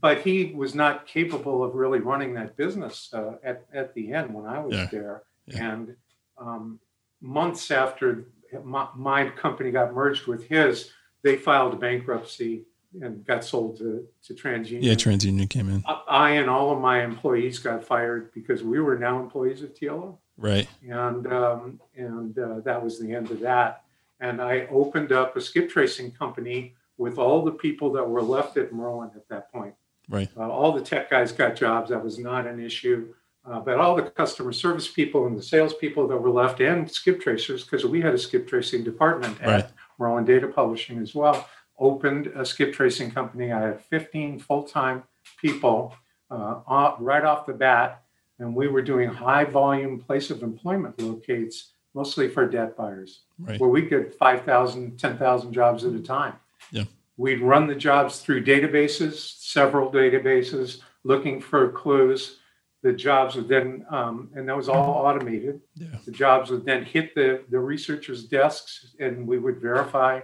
but 0.00 0.22
he 0.22 0.52
was 0.56 0.74
not 0.74 1.06
capable 1.06 1.62
of 1.62 1.74
really 1.74 1.98
running 2.00 2.32
that 2.34 2.56
business 2.56 3.10
uh, 3.12 3.34
at 3.44 3.66
at 3.74 3.92
the 3.94 4.12
end 4.12 4.32
when 4.32 4.46
I 4.46 4.58
was 4.58 4.74
Yeah. 4.74 4.88
there. 4.90 5.22
Yeah. 5.46 5.70
And 5.72 5.96
um, 6.38 6.78
months 7.20 7.70
after 7.70 8.24
my, 8.64 8.88
my 8.96 9.28
company 9.30 9.70
got 9.70 9.92
merged 9.92 10.26
with 10.26 10.46
his, 10.46 10.90
they 11.22 11.36
filed 11.36 11.78
bankruptcy 11.78 12.64
and 13.00 13.24
got 13.26 13.44
sold 13.44 13.76
to, 13.78 14.06
to 14.24 14.34
TransUnion. 14.34 14.82
Yeah, 14.82 14.94
TransUnion 14.94 15.48
came 15.50 15.68
in. 15.68 15.82
I- 15.86 16.02
I 16.08 16.30
and 16.32 16.48
all 16.50 16.72
of 16.72 16.80
my 16.80 17.02
employees 17.04 17.58
got 17.58 17.84
fired 17.84 18.32
because 18.34 18.62
we 18.62 18.80
were 18.80 18.98
now 18.98 19.20
employees 19.20 19.62
of 19.62 19.74
TLO, 19.74 20.18
Right. 20.38 20.68
and 20.88 21.26
um, 21.32 21.80
and 21.96 22.38
uh, 22.38 22.60
that 22.60 22.82
was 22.82 22.98
the 22.98 23.14
end 23.14 23.30
of 23.30 23.40
that. 23.40 23.84
And 24.20 24.40
I 24.40 24.66
opened 24.70 25.12
up 25.12 25.36
a 25.36 25.40
skip 25.40 25.68
tracing 25.68 26.12
company 26.12 26.74
with 26.96 27.18
all 27.18 27.44
the 27.44 27.50
people 27.52 27.92
that 27.92 28.08
were 28.08 28.22
left 28.22 28.56
at 28.56 28.72
Merlin 28.72 29.10
at 29.16 29.28
that 29.28 29.52
point. 29.52 29.74
Right. 30.08 30.28
Uh, 30.36 30.48
all 30.48 30.72
the 30.72 30.80
tech 30.80 31.10
guys 31.10 31.32
got 31.32 31.56
jobs. 31.56 31.90
That 31.90 32.02
was 32.02 32.18
not 32.18 32.46
an 32.46 32.60
issue. 32.60 33.12
Uh, 33.44 33.58
but 33.58 33.78
all 33.78 33.96
the 33.96 34.02
customer 34.02 34.52
service 34.52 34.86
people 34.86 35.26
and 35.26 35.36
the 35.36 35.42
sales 35.42 35.74
people 35.74 36.06
that 36.06 36.16
were 36.16 36.30
left 36.30 36.60
and 36.60 36.88
skip 36.88 37.20
tracers, 37.20 37.64
because 37.64 37.84
we 37.84 38.00
had 38.00 38.14
a 38.14 38.18
skip 38.18 38.46
tracing 38.46 38.84
department 38.84 39.40
at 39.42 39.48
Right. 39.48 39.66
Merlin 39.98 40.24
Data 40.24 40.46
Publishing 40.46 40.98
as 40.98 41.12
well, 41.12 41.48
opened 41.76 42.28
a 42.28 42.44
skip 42.44 42.72
tracing 42.72 43.10
company. 43.10 43.50
I 43.50 43.60
had 43.60 43.80
15 43.80 44.38
full 44.38 44.62
time 44.62 45.02
people 45.40 45.92
uh, 46.30 46.94
right 47.00 47.24
off 47.24 47.46
the 47.46 47.52
bat. 47.52 48.04
And 48.42 48.56
we 48.56 48.66
were 48.66 48.82
doing 48.82 49.08
high 49.08 49.44
volume 49.44 50.00
place 50.00 50.30
of 50.30 50.42
employment 50.42 50.98
locates, 50.98 51.74
mostly 51.94 52.28
for 52.28 52.44
debt 52.48 52.76
buyers 52.76 53.20
Right. 53.38 53.58
where 53.60 53.70
we 53.70 53.82
get 53.82 54.14
5,000, 54.14 54.98
10,000 54.98 55.52
jobs 55.52 55.84
at 55.84 55.94
a 55.94 56.00
time. 56.00 56.34
Yeah. 56.72 56.84
We'd 57.16 57.40
run 57.40 57.68
the 57.68 57.76
jobs 57.76 58.18
through 58.20 58.44
databases, 58.44 59.14
several 59.38 59.92
databases, 59.92 60.80
looking 61.04 61.40
for 61.40 61.70
clues. 61.70 62.38
The 62.82 62.92
jobs 62.92 63.36
would 63.36 63.46
then, 63.46 63.86
um, 63.90 64.30
and 64.34 64.48
that 64.48 64.56
was 64.56 64.68
all 64.68 64.90
automated. 65.06 65.60
Yeah. 65.76 65.98
The 66.04 66.10
jobs 66.10 66.50
would 66.50 66.64
then 66.64 66.84
hit 66.84 67.14
the, 67.14 67.44
the 67.48 67.60
researchers' 67.60 68.24
desks, 68.24 68.96
and 68.98 69.24
we 69.24 69.38
would 69.38 69.58
verify 69.60 70.20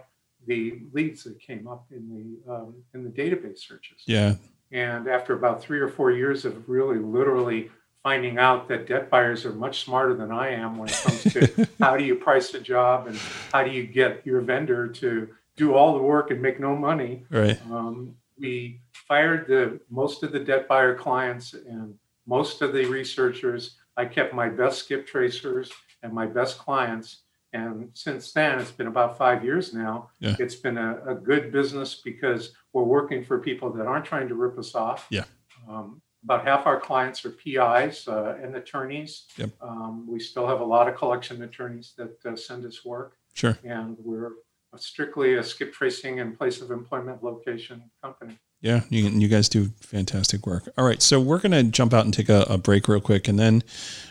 the 0.46 0.80
leads 0.92 1.22
that 1.22 1.38
came 1.38 1.68
up 1.68 1.86
in 1.92 2.08
the 2.08 2.52
um, 2.52 2.74
in 2.94 3.04
the 3.04 3.10
database 3.10 3.58
searches. 3.58 4.02
Yeah. 4.06 4.34
And 4.72 5.06
after 5.06 5.34
about 5.34 5.62
three 5.62 5.78
or 5.78 5.88
four 5.88 6.10
years 6.10 6.44
of 6.44 6.68
really 6.68 6.98
literally 6.98 7.70
finding 8.08 8.38
out 8.38 8.68
that 8.68 8.86
debt 8.86 9.10
buyers 9.10 9.44
are 9.44 9.52
much 9.52 9.84
smarter 9.84 10.14
than 10.14 10.32
I 10.32 10.48
am 10.48 10.78
when 10.78 10.88
it 10.88 10.98
comes 11.04 11.22
to 11.34 11.68
how 11.78 11.94
do 11.94 12.02
you 12.04 12.14
price 12.14 12.54
a 12.54 12.60
job 12.60 13.06
and 13.06 13.18
how 13.52 13.62
do 13.62 13.70
you 13.70 13.84
get 13.86 14.24
your 14.24 14.40
vendor 14.40 14.88
to 15.02 15.28
do 15.56 15.74
all 15.74 15.92
the 15.94 16.02
work 16.02 16.30
and 16.30 16.40
make 16.40 16.58
no 16.58 16.74
money, 16.74 17.26
Right. 17.28 17.60
um, 17.70 18.14
we 18.40 18.80
fired 18.92 19.46
the 19.46 19.78
most 19.90 20.22
of 20.22 20.32
the 20.32 20.38
debt 20.38 20.68
buyer 20.68 20.94
clients 20.94 21.52
and 21.52 21.94
most 22.26 22.62
of 22.62 22.72
the 22.72 22.86
researchers. 22.86 23.76
I 23.98 24.06
kept 24.06 24.32
my 24.32 24.48
best 24.48 24.78
skip 24.84 25.06
tracers 25.06 25.70
and 26.02 26.10
my 26.14 26.24
best 26.24 26.56
clients. 26.56 27.08
And 27.52 27.90
since 27.92 28.32
then, 28.32 28.58
it's 28.58 28.70
been 28.70 28.86
about 28.86 29.18
five 29.18 29.44
years 29.44 29.74
now. 29.74 30.10
Yeah. 30.20 30.36
It's 30.38 30.54
been 30.54 30.78
a, 30.78 30.90
a 31.06 31.14
good 31.14 31.52
business 31.52 32.00
because 32.02 32.52
we're 32.72 32.84
working 32.84 33.22
for 33.22 33.38
people 33.38 33.68
that 33.72 33.86
aren't 33.86 34.06
trying 34.06 34.28
to 34.28 34.34
rip 34.34 34.56
us 34.58 34.74
off. 34.74 35.06
Yeah. 35.10 35.24
Um, 35.68 36.00
about 36.28 36.44
half 36.46 36.66
our 36.66 36.78
clients 36.78 37.24
are 37.24 37.30
PIs 37.30 38.06
uh, 38.06 38.36
and 38.42 38.54
attorneys. 38.54 39.24
Yep. 39.38 39.50
Um, 39.62 40.06
we 40.06 40.20
still 40.20 40.46
have 40.46 40.60
a 40.60 40.64
lot 40.64 40.86
of 40.86 40.94
collection 40.94 41.42
attorneys 41.42 41.94
that 41.96 42.18
uh, 42.26 42.36
send 42.36 42.66
us 42.66 42.84
work, 42.84 43.16
Sure. 43.32 43.56
and 43.64 43.96
we're 44.04 44.32
strictly 44.76 45.36
a 45.36 45.42
skip 45.42 45.72
tracing 45.72 46.20
and 46.20 46.36
place 46.36 46.60
of 46.60 46.70
employment 46.70 47.24
location 47.24 47.82
company. 48.02 48.38
Yeah, 48.60 48.80
you, 48.88 49.08
you 49.08 49.28
guys 49.28 49.48
do 49.48 49.70
fantastic 49.80 50.44
work. 50.44 50.68
All 50.76 50.84
right, 50.84 51.00
so 51.00 51.20
we're 51.20 51.38
going 51.38 51.52
to 51.52 51.62
jump 51.62 51.94
out 51.94 52.04
and 52.04 52.12
take 52.12 52.28
a, 52.28 52.42
a 52.50 52.58
break 52.58 52.88
real 52.88 53.00
quick, 53.00 53.28
and 53.28 53.38
then 53.38 53.62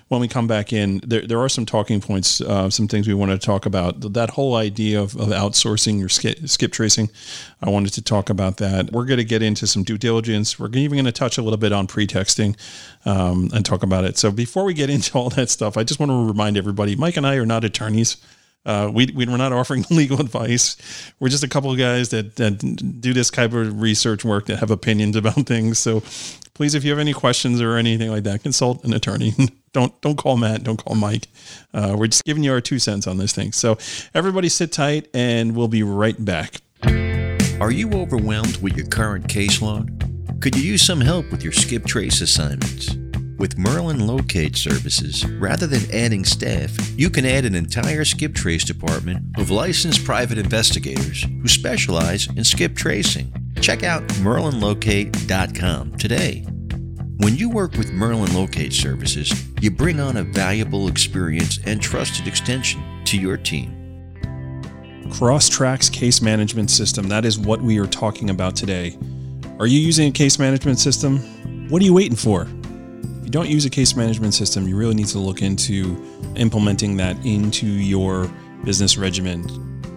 when 0.08 0.22
we 0.22 0.30
come 0.30 0.48
back 0.48 0.72
in, 0.72 1.02
there, 1.06 1.28
there 1.28 1.40
are 1.40 1.50
some 1.50 1.66
talking 1.66 2.00
points, 2.00 2.40
uh, 2.40 2.70
some 2.70 2.88
things 2.88 3.10
we 3.10 3.14
want 3.14 3.32
to 3.32 3.38
talk 3.38 3.66
about. 3.66 4.14
That 4.14 4.30
whole 4.30 4.56
idea 4.56 5.02
of, 5.02 5.18
of 5.18 5.28
outsourcing 5.28 6.00
your 6.00 6.08
skip, 6.08 6.48
skip 6.48 6.72
tracing, 6.72 7.10
I 7.62 7.70
wanted 7.70 7.92
to 7.94 8.02
talk 8.02 8.30
about 8.30 8.56
that. 8.58 8.94
We're 8.94 9.04
going 9.04 9.18
to 9.18 9.26
get 9.26 9.42
into 9.42 9.68
some 9.68 9.84
due 9.84 9.98
diligence. 9.98 10.58
We're 10.58 10.70
even 10.70 10.94
going 10.96 11.06
to 11.06 11.12
touch 11.12 11.38
a 11.38 11.42
little 11.42 11.58
bit 11.58 11.74
on 11.74 11.86
pretexting 11.86 12.56
um, 13.04 13.50
and 13.54 13.66
talk 13.66 13.84
about 13.84 14.06
it. 14.06 14.18
So 14.18 14.32
before 14.32 14.64
we 14.64 14.74
get 14.74 14.90
into 14.90 15.18
all 15.18 15.30
that 15.32 15.50
stuff, 15.50 15.76
I 15.76 15.84
just 15.84 16.00
want 16.00 16.10
to 16.10 16.26
remind 16.26 16.56
everybody, 16.56 16.96
Mike 16.96 17.18
and 17.18 17.28
I 17.28 17.36
are 17.36 17.46
not 17.46 17.66
attorneys. 17.66 18.16
Uh, 18.68 18.92
we, 18.94 19.08
we 19.16 19.26
we're 19.26 19.38
not 19.38 19.54
offering 19.54 19.86
legal 19.90 20.20
advice. 20.20 20.76
We're 21.20 21.30
just 21.30 21.44
a 21.44 21.48
couple 21.48 21.72
of 21.72 21.78
guys 21.78 22.10
that, 22.10 22.36
that 22.36 22.58
do 23.02 23.14
this 23.14 23.32
type 23.32 23.54
of 23.54 23.82
research 23.82 24.26
work 24.26 24.46
that 24.48 24.58
have 24.60 24.70
opinions 24.70 25.16
about 25.16 25.34
things. 25.48 25.80
So 25.80 26.04
please, 26.54 26.76
if 26.76 26.84
you 26.84 26.92
have 26.92 27.00
any 27.00 27.14
questions 27.14 27.62
or 27.62 27.78
anything 27.78 28.12
like 28.12 28.24
that, 28.24 28.44
consult 28.44 28.84
an 28.84 28.94
attorney. 28.94 29.34
don't 29.72 30.00
don't 30.02 30.18
call 30.18 30.38
Matt. 30.38 30.64
Don't 30.64 30.84
call 30.84 30.96
Mike. 30.96 31.28
Uh, 31.74 31.96
we're 31.98 32.08
just 32.08 32.26
giving 32.26 32.44
you 32.44 32.52
our 32.52 32.62
two 32.62 32.78
cents 32.78 33.08
on 33.08 33.18
this 33.18 33.34
thing. 33.34 33.54
So 33.54 33.78
everybody 34.14 34.50
sit 34.50 34.72
tight, 34.72 35.08
and 35.14 35.56
we'll 35.56 35.70
be 35.70 35.84
right 35.84 36.24
back. 36.24 36.62
Are 37.60 37.72
you 37.72 37.92
overwhelmed 37.94 38.58
with 38.58 38.76
your 38.76 38.86
current 38.88 39.28
caseload? 39.28 40.42
Could 40.42 40.56
you 40.56 40.62
use 40.62 40.86
some 40.86 41.02
help 41.02 41.32
with 41.32 41.42
your 41.42 41.54
skip 41.54 41.86
trace 41.86 42.22
assignments? 42.22 42.96
With 43.38 43.56
Merlin 43.56 44.08
Locate 44.08 44.56
Services, 44.56 45.24
rather 45.34 45.68
than 45.68 45.92
adding 45.94 46.26
staff, 46.26 46.76
you 46.98 47.12
can 47.12 47.24
add 47.24 47.46
an 47.46 47.54
entire 47.54 48.04
skip 48.04 48.34
trace 48.34 48.64
department 48.64 49.38
of 49.38 49.52
licensed 49.52 50.04
private 50.04 50.40
investigators 50.40 51.22
who 51.22 51.48
specialize 51.48 52.28
in 52.36 52.44
skip 52.44 52.76
tracing. 52.76 53.32
Check 53.62 53.84
out 53.84 54.02
merlinlocate.com 54.08 55.98
today. 55.98 56.46
When 57.18 57.36
you 57.36 57.52
work 57.52 57.74
with 57.74 57.92
Merlin 57.92 58.34
Locate 58.34 58.74
Services, 58.74 59.32
you 59.62 59.70
bring 59.70 60.00
on 60.00 60.18
a 60.18 60.24
valuable 60.24 60.88
experience 60.88 61.60
and 61.64 61.80
trusted 61.80 62.28
extension 62.28 63.04
to 63.06 63.20
your 63.20 63.38
team. 63.38 63.72
Crosstracks 65.10 65.94
case 65.94 66.24
management 66.24 66.72
system. 66.72 67.08
That 67.08 67.24
is 67.24 67.38
what 67.38 67.62
we 67.62 67.78
are 67.78 67.86
talking 67.86 68.32
about 68.32 68.56
today. 68.56 68.98
Are 69.60 69.68
you 69.68 69.80
using 69.80 70.10
a 70.10 70.12
case 70.12 70.40
management 70.40 70.80
system? 70.80 71.20
What 71.70 71.84
are 71.84 71.86
you 71.86 71.94
waiting 71.94 72.16
for? 72.16 72.48
You 73.28 73.32
don't 73.32 73.50
use 73.50 73.66
a 73.66 73.70
case 73.70 73.94
management 73.94 74.34
system, 74.34 74.70
you 74.70 74.78
really 74.78 74.96
need 74.96 75.08
to 75.08 75.20
look 75.20 75.42
into 75.42 76.02
implementing 76.38 76.96
that 76.96 77.18
into 77.26 77.66
your 77.66 78.32
business 78.64 78.98
regimen. 78.98 79.44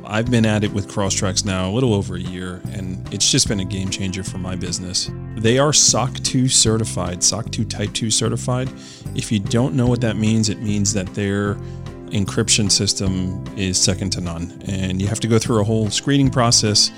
I've 0.04 0.28
been 0.32 0.44
at 0.44 0.64
it 0.64 0.72
with 0.72 0.88
Crosstracks 0.88 1.44
now 1.44 1.70
a 1.70 1.72
little 1.72 1.94
over 1.94 2.16
a 2.16 2.20
year, 2.20 2.60
and 2.72 3.08
it's 3.14 3.30
just 3.30 3.46
been 3.46 3.60
a 3.60 3.64
game 3.64 3.88
changer 3.88 4.24
for 4.24 4.38
my 4.38 4.56
business. 4.56 5.12
They 5.36 5.60
are 5.60 5.72
SOC 5.72 6.14
2 6.24 6.48
certified, 6.48 7.22
SOC 7.22 7.52
2 7.52 7.64
Type 7.66 7.92
2 7.92 8.10
certified. 8.10 8.68
If 9.14 9.30
you 9.30 9.38
don't 9.38 9.76
know 9.76 9.86
what 9.86 10.00
that 10.00 10.16
means, 10.16 10.48
it 10.48 10.60
means 10.60 10.92
that 10.94 11.06
their 11.14 11.54
encryption 12.06 12.68
system 12.68 13.44
is 13.56 13.80
second 13.80 14.10
to 14.10 14.20
none, 14.20 14.60
and 14.66 15.00
you 15.00 15.06
have 15.06 15.20
to 15.20 15.28
go 15.28 15.38
through 15.38 15.60
a 15.60 15.64
whole 15.64 15.88
screening 15.88 16.30
process 16.30 16.90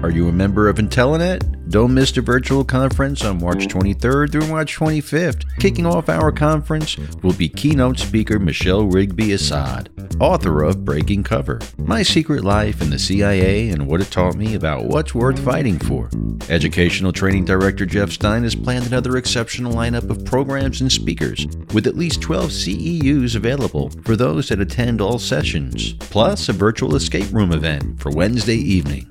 Are 0.03 0.09
you 0.09 0.29
a 0.29 0.31
member 0.31 0.69
of 0.69 0.77
Intellinet? 0.77 1.58
Don't 1.69 1.93
miss 1.93 2.11
the 2.11 2.21
virtual 2.21 2.65
conference 2.65 3.23
on 3.23 3.41
March 3.41 3.67
23rd 3.67 4.31
through 4.31 4.47
March 4.47 4.75
25th. 4.75 5.43
Kicking 5.59 5.85
off 5.85 6.09
our 6.09 6.31
conference 6.31 6.97
will 7.21 7.33
be 7.33 7.47
keynote 7.47 7.99
speaker 7.99 8.39
Michelle 8.39 8.85
Rigby 8.85 9.33
Assad, 9.33 9.87
author 10.19 10.63
of 10.63 10.83
Breaking 10.83 11.23
Cover 11.23 11.59
My 11.77 12.01
Secret 12.01 12.43
Life 12.43 12.81
in 12.81 12.89
the 12.89 12.97
CIA 12.97 13.69
and 13.69 13.85
What 13.85 14.01
It 14.01 14.09
Taught 14.09 14.35
Me 14.35 14.55
About 14.55 14.85
What's 14.85 15.13
Worth 15.13 15.37
Fighting 15.37 15.77
For. 15.77 16.09
Educational 16.49 17.13
Training 17.13 17.45
Director 17.45 17.85
Jeff 17.85 18.09
Stein 18.09 18.41
has 18.41 18.55
planned 18.55 18.87
another 18.87 19.15
exceptional 19.17 19.71
lineup 19.71 20.09
of 20.09 20.25
programs 20.25 20.81
and 20.81 20.91
speakers, 20.91 21.45
with 21.71 21.85
at 21.85 21.95
least 21.95 22.19
12 22.19 22.49
CEUs 22.49 23.35
available 23.35 23.91
for 24.03 24.15
those 24.15 24.49
that 24.49 24.59
attend 24.59 25.01
all 25.01 25.19
sessions, 25.19 25.93
plus 25.93 26.49
a 26.49 26.53
virtual 26.53 26.95
escape 26.95 27.31
room 27.31 27.51
event 27.51 27.99
for 27.99 28.09
Wednesday 28.09 28.57
evening. 28.57 29.05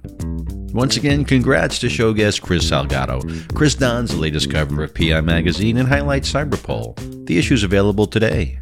Once 0.73 0.99
again, 0.99 1.25
congrats 1.25 1.79
to 1.79 1.89
show 1.89 2.13
guest 2.13 2.43
Chris 2.43 2.71
Salgado. 2.71 3.23
Chris 3.55 3.75
dons 3.75 4.11
the 4.11 4.17
latest 4.17 4.51
cover 4.51 4.83
of 4.85 4.95
PI 4.95 5.23
Magazine 5.23 5.79
and 5.79 5.89
highlights 5.89 6.31
Cyberpol. 6.31 7.27
The 7.27 7.39
issue's 7.39 7.63
available 7.63 8.07
today. 8.07 8.59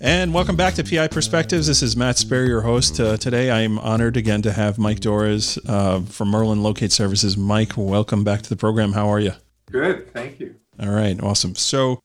And 0.00 0.34
welcome 0.34 0.56
back 0.56 0.74
to 0.74 0.82
PI 0.82 1.06
Perspectives. 1.08 1.68
This 1.68 1.80
is 1.80 1.96
Matt 1.96 2.18
Sperry, 2.18 2.48
your 2.48 2.62
host. 2.62 2.98
Uh, 2.98 3.16
today, 3.16 3.52
I'm 3.52 3.78
honored 3.78 4.16
again 4.16 4.42
to 4.42 4.50
have 4.52 4.76
Mike 4.76 4.98
Dorez 4.98 5.56
uh, 5.68 6.00
from 6.00 6.28
Merlin 6.28 6.64
Locate 6.64 6.90
Services. 6.90 7.36
Mike, 7.36 7.76
welcome 7.76 8.24
back 8.24 8.42
to 8.42 8.48
the 8.48 8.56
program. 8.56 8.94
How 8.94 9.08
are 9.08 9.20
you? 9.20 9.32
Good, 9.70 10.12
thank 10.12 10.40
you. 10.40 10.56
All 10.80 10.90
right, 10.90 11.20
awesome. 11.22 11.54
So, 11.54 12.02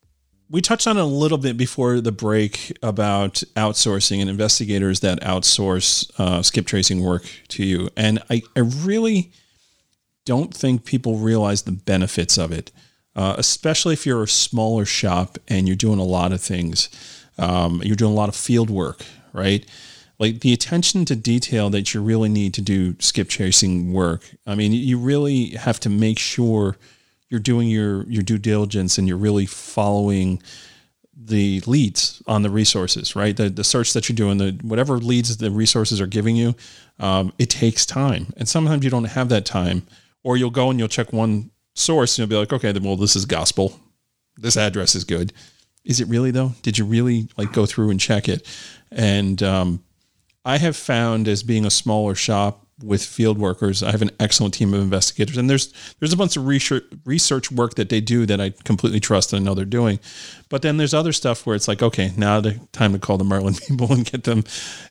we 0.50 0.62
touched 0.62 0.88
on 0.88 0.98
a 0.98 1.06
little 1.06 1.38
bit 1.38 1.58
before 1.58 2.00
the 2.00 2.12
break 2.12 2.78
about 2.82 3.44
outsourcing 3.56 4.22
and 4.22 4.30
investigators 4.30 5.02
that 5.02 5.20
outsource 5.22 6.10
uh, 6.20 6.42
skip 6.42 6.66
tracing 6.66 7.02
work 7.02 7.24
to 7.50 7.66
you. 7.66 7.90
And 7.98 8.24
I, 8.30 8.42
I 8.56 8.62
really 8.62 9.32
don't 10.26 10.54
think 10.54 10.86
people 10.86 11.18
realize 11.18 11.64
the 11.64 11.72
benefits 11.72 12.38
of 12.38 12.52
it, 12.52 12.72
uh, 13.16 13.36
especially 13.38 13.94
if 13.94 14.06
you're 14.06 14.24
a 14.24 14.28
smaller 14.28 14.86
shop 14.86 15.38
and 15.48 15.68
you're 15.68 15.76
doing 15.76 16.00
a 16.00 16.04
lot 16.04 16.32
of 16.32 16.42
things. 16.42 16.90
Um, 17.38 17.82
you're 17.84 17.96
doing 17.96 18.14
a 18.14 18.16
lot 18.16 18.30
of 18.30 18.36
field 18.36 18.70
work, 18.70 19.06
right? 19.34 19.66
Like 20.18 20.40
the 20.40 20.54
attention 20.54 21.06
to 21.06 21.16
detail 21.16 21.70
that 21.70 21.94
you 21.94 22.02
really 22.02 22.30
need 22.30 22.54
to 22.56 22.62
do 22.62 22.96
skip 23.00 23.30
tracing 23.30 23.94
work. 23.94 24.24
I 24.48 24.56
mean, 24.56 24.72
you 24.72 24.98
really 24.98 25.50
have 25.52 25.80
to 25.82 25.90
make 25.90 26.20
sure 26.20 26.78
you're 27.30 27.40
doing 27.40 27.68
your 27.68 28.04
your 28.10 28.24
due 28.24 28.38
diligence 28.38 28.98
and 28.98 29.08
you're 29.08 29.18
really 29.18 29.46
following 29.46 30.42
the 31.20 31.62
leads 31.62 32.22
on 32.28 32.44
the 32.44 32.50
resources, 32.50 33.16
right? 33.16 33.36
The 33.36 33.50
the 33.50 33.63
search 33.63 33.94
that 33.94 34.08
you're 34.08 34.16
doing, 34.16 34.38
the 34.38 34.52
whatever 34.62 34.98
leads 34.98 35.36
the 35.38 35.52
resources 35.52 36.00
are 36.00 36.08
giving 36.08 36.36
you, 36.36 36.56
um, 37.00 37.34
it 37.38 37.50
takes 37.50 37.86
time, 37.86 38.34
and 38.38 38.48
sometimes 38.48 38.84
you 38.84 38.90
don't 38.90 39.06
have 39.06 39.30
that 39.30 39.46
time, 39.46 39.86
or 40.24 40.38
you'll 40.38 40.50
go 40.50 40.70
and 40.70 40.80
you'll 40.80 40.88
check 40.88 41.12
one 41.12 41.52
source 41.76 42.18
and 42.18 42.20
you'll 42.20 42.36
be 42.36 42.40
like, 42.40 42.54
okay, 42.54 42.72
then 42.72 42.84
well, 42.84 42.96
this 42.96 43.16
is 43.16 43.26
gospel, 43.26 43.80
this 44.38 44.58
address 44.58 44.96
is 44.96 45.04
good. 45.04 45.34
Is 45.84 46.00
it 46.02 46.08
really 46.08 46.32
though? 46.32 46.54
Did 46.62 46.78
you 46.78 46.86
really 46.86 47.30
like 47.38 47.54
go 47.54 47.66
through 47.66 47.90
and 47.90 48.00
check 48.00 48.28
it? 48.28 48.46
And 48.92 49.42
um, 49.42 49.84
I 50.46 50.58
have 50.58 50.76
found 50.76 51.28
as 51.28 51.44
being 51.44 51.66
a 51.66 51.72
smaller 51.72 52.13
shop 52.13 52.66
with 52.84 53.04
field 53.04 53.38
workers. 53.38 53.82
I 53.82 53.92
have 53.92 54.02
an 54.02 54.12
excellent 54.20 54.54
team 54.54 54.74
of 54.74 54.82
investigators, 54.82 55.38
and 55.38 55.50
there's 55.50 55.74
there's 56.00 56.13
a 56.13 56.18
bunch 56.18 56.38
of 56.38 56.46
research 56.46 56.84
research 57.06 57.52
work 57.52 57.76
that 57.76 57.90
they 57.90 58.02
do 58.02 58.26
that 58.26 58.40
I 58.40 58.52
completely 58.63 59.00
trust 59.00 59.34
and 59.34 59.44
know 59.44 59.54
they're 59.54 59.66
doing. 59.66 60.00
But 60.50 60.62
then 60.62 60.78
there's 60.78 60.94
other 60.94 61.13
stuff 61.13 61.46
where 61.46 61.56
it's 61.56 61.68
like, 61.68 61.82
okay, 61.82 62.12
now 62.18 62.40
the 62.40 62.60
time 62.72 62.94
to 62.94 63.00
call 63.00 63.18
the 63.18 63.24
Merlin 63.24 63.56
people 63.68 63.92
and 63.92 64.10
get 64.10 64.24
them 64.24 64.44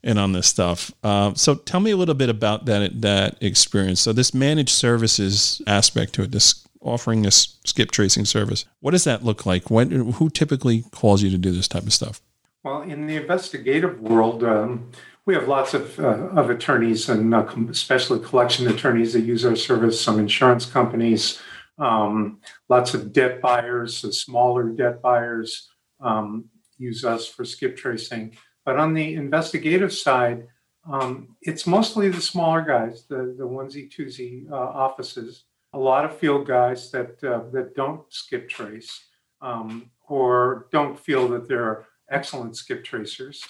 in 0.02 0.18
on 0.18 0.32
this 0.32 0.46
stuff. 0.46 0.92
Uh, 1.02 1.34
so 1.34 1.54
tell 1.54 1.80
me 1.80 1.92
a 1.92 1.96
little 1.96 2.14
bit 2.14 2.28
about 2.28 2.66
that 2.66 3.00
that 3.02 3.36
experience. 3.40 4.00
So 4.00 4.12
this 4.12 4.34
managed 4.34 4.70
services 4.70 5.62
aspect 5.66 6.14
to 6.14 6.22
it, 6.22 6.32
this 6.32 6.66
offering 6.80 7.22
this 7.22 7.58
skip 7.64 7.90
tracing 7.90 8.24
service, 8.24 8.64
what 8.80 8.92
does 8.92 9.04
that 9.04 9.24
look 9.24 9.46
like? 9.46 9.70
When 9.70 9.90
who 9.90 10.30
typically 10.30 10.84
calls 10.90 11.22
you 11.22 11.30
to 11.30 11.38
do 11.38 11.52
this 11.52 11.68
type 11.68 11.84
of 11.84 11.92
stuff? 11.92 12.20
Well, 12.64 12.82
in 12.82 13.06
the 13.06 13.16
investigative 13.16 14.00
world. 14.00 14.42
Um, 14.42 14.90
we 15.26 15.34
have 15.34 15.48
lots 15.48 15.74
of, 15.74 15.98
uh, 15.98 16.28
of 16.36 16.50
attorneys 16.50 17.08
and 17.08 17.34
uh, 17.34 17.46
especially 17.68 18.20
collection 18.20 18.68
attorneys 18.68 19.12
that 19.12 19.22
use 19.22 19.44
our 19.44 19.56
service, 19.56 20.00
some 20.00 20.20
insurance 20.20 20.64
companies, 20.64 21.40
um, 21.78 22.38
lots 22.68 22.94
of 22.94 23.12
debt 23.12 23.42
buyers, 23.42 24.04
uh, 24.04 24.12
smaller 24.12 24.70
debt 24.70 25.02
buyers 25.02 25.68
um, 26.00 26.46
use 26.78 27.04
us 27.04 27.26
for 27.26 27.44
skip 27.44 27.76
tracing. 27.76 28.36
But 28.64 28.78
on 28.78 28.94
the 28.94 29.14
investigative 29.14 29.92
side, 29.92 30.46
um, 30.88 31.36
it's 31.42 31.66
mostly 31.66 32.08
the 32.08 32.20
smaller 32.20 32.62
guys, 32.62 33.06
the, 33.08 33.34
the 33.36 33.44
onesie 33.44 33.92
twosie 33.92 34.48
uh, 34.50 34.54
offices. 34.54 35.44
A 35.72 35.78
lot 35.78 36.04
of 36.04 36.16
field 36.16 36.46
guys 36.46 36.90
that 36.92 37.22
uh, 37.24 37.50
that 37.52 37.74
don't 37.74 38.02
skip 38.08 38.48
trace 38.48 39.06
um, 39.42 39.90
or 40.08 40.68
don't 40.70 40.98
feel 40.98 41.28
that 41.28 41.48
they're 41.48 41.86
excellent 42.08 42.56
skip 42.56 42.84
tracers. 42.84 43.44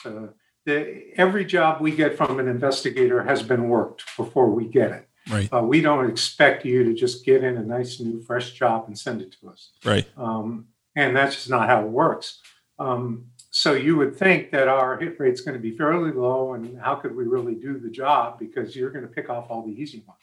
The, 0.66 1.12
every 1.16 1.44
job 1.44 1.80
we 1.80 1.92
get 1.92 2.16
from 2.16 2.38
an 2.38 2.48
investigator 2.48 3.22
has 3.22 3.42
been 3.42 3.68
worked 3.68 4.04
before 4.16 4.50
we 4.50 4.66
get 4.66 4.90
it. 4.90 5.08
Right. 5.30 5.52
Uh, 5.52 5.62
we 5.62 5.80
don't 5.80 6.08
expect 6.08 6.64
you 6.64 6.84
to 6.84 6.94
just 6.94 7.24
get 7.24 7.42
in 7.42 7.56
a 7.56 7.62
nice 7.62 7.98
new 8.00 8.20
fresh 8.20 8.52
job 8.52 8.84
and 8.86 8.98
send 8.98 9.22
it 9.22 9.34
to 9.40 9.48
us. 9.48 9.70
Right. 9.84 10.06
Um, 10.16 10.66
and 10.94 11.16
that's 11.16 11.36
just 11.36 11.50
not 11.50 11.68
how 11.68 11.82
it 11.82 11.88
works. 11.88 12.40
Um, 12.78 13.26
so 13.50 13.72
you 13.72 13.96
would 13.96 14.16
think 14.16 14.50
that 14.50 14.68
our 14.68 14.98
hit 14.98 15.18
rate 15.18 15.32
is 15.32 15.40
going 15.40 15.56
to 15.56 15.62
be 15.62 15.76
fairly 15.76 16.12
low, 16.12 16.54
and 16.54 16.78
how 16.78 16.96
could 16.96 17.16
we 17.16 17.24
really 17.24 17.54
do 17.54 17.78
the 17.78 17.88
job 17.88 18.38
because 18.38 18.76
you're 18.76 18.90
going 18.90 19.06
to 19.06 19.10
pick 19.10 19.30
off 19.30 19.46
all 19.48 19.62
the 19.62 19.72
easy 19.72 20.04
ones. 20.06 20.20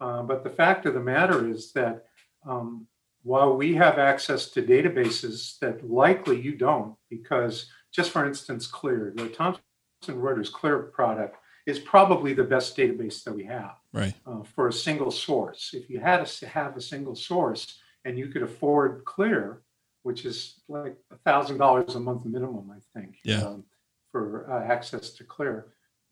Uh, 0.00 0.22
but 0.22 0.44
the 0.44 0.50
fact 0.50 0.86
of 0.86 0.94
the 0.94 1.00
matter 1.00 1.48
is 1.48 1.72
that 1.72 2.06
um, 2.46 2.86
while 3.22 3.56
we 3.56 3.74
have 3.74 3.98
access 3.98 4.50
to 4.50 4.62
databases 4.62 5.58
that 5.58 5.90
likely 5.90 6.40
you 6.40 6.54
don't, 6.54 6.94
because 7.10 7.66
just 7.92 8.10
for 8.10 8.26
instance, 8.26 8.66
Clear, 8.66 9.12
the 9.14 9.28
Thomson 9.28 9.62
Reuters 10.12 10.52
Clear 10.52 10.78
product 10.78 11.36
is 11.66 11.78
probably 11.78 12.34
the 12.34 12.44
best 12.44 12.76
database 12.76 13.24
that 13.24 13.34
we 13.34 13.44
have 13.44 13.76
right. 13.92 14.14
uh, 14.26 14.42
for 14.42 14.68
a 14.68 14.72
single 14.72 15.10
source. 15.10 15.70
If 15.72 15.88
you 15.88 15.98
had 15.98 16.26
to 16.26 16.46
have 16.46 16.76
a 16.76 16.80
single 16.80 17.14
source 17.14 17.78
and 18.04 18.18
you 18.18 18.28
could 18.28 18.42
afford 18.42 19.04
Clear, 19.04 19.62
which 20.02 20.24
is 20.26 20.60
like 20.68 20.96
a 21.10 21.16
thousand 21.16 21.58
dollars 21.58 21.94
a 21.94 22.00
month 22.00 22.26
minimum, 22.26 22.70
I 22.70 22.80
think, 22.98 23.16
yeah. 23.24 23.42
um, 23.42 23.64
for 24.12 24.50
uh, 24.50 24.70
access 24.70 25.10
to 25.10 25.24
Clear, 25.24 25.66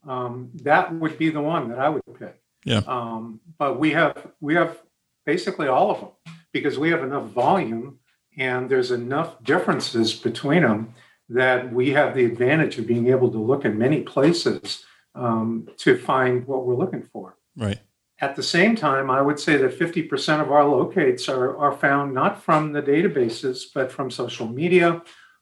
um, 0.07 0.49
that 0.63 0.93
would 0.93 1.17
be 1.17 1.29
the 1.29 1.41
one 1.41 1.69
that 1.69 1.79
I 1.79 1.89
would 1.89 2.03
pick. 2.19 2.41
Yeah. 2.65 2.81
Um, 2.87 3.39
but 3.57 3.79
we 3.79 3.91
have 3.91 4.31
we 4.41 4.55
have 4.55 4.79
basically 5.25 5.67
all 5.67 5.91
of 5.91 5.99
them 5.99 6.09
because 6.51 6.79
we 6.79 6.89
have 6.89 7.03
enough 7.03 7.27
volume 7.27 7.99
and 8.37 8.69
there's 8.69 8.91
enough 8.91 9.41
differences 9.43 10.13
between 10.13 10.63
them 10.63 10.93
that 11.33 11.71
we 11.73 11.91
have 11.91 12.15
the 12.15 12.25
advantage 12.25 12.77
of 12.79 12.87
being 12.87 13.07
able 13.09 13.29
to 13.31 13.37
look 13.37 13.65
in 13.65 13.77
many 13.77 14.01
places 14.01 14.83
um, 15.15 15.67
to 15.77 15.97
find 15.97 16.45
what 16.47 16.65
we're 16.65 16.75
looking 16.75 17.03
for. 17.03 17.35
Right. 17.55 17.79
At 18.19 18.35
the 18.35 18.43
same 18.43 18.75
time, 18.75 19.09
I 19.09 19.21
would 19.21 19.39
say 19.39 19.57
that 19.57 19.77
50% 19.77 20.41
of 20.41 20.51
our 20.51 20.63
locates 20.65 21.27
are, 21.27 21.57
are 21.57 21.73
found 21.73 22.13
not 22.13 22.41
from 22.41 22.71
the 22.71 22.81
databases, 22.81 23.63
but 23.73 23.91
from 23.91 24.09
social 24.09 24.47
media, 24.47 25.01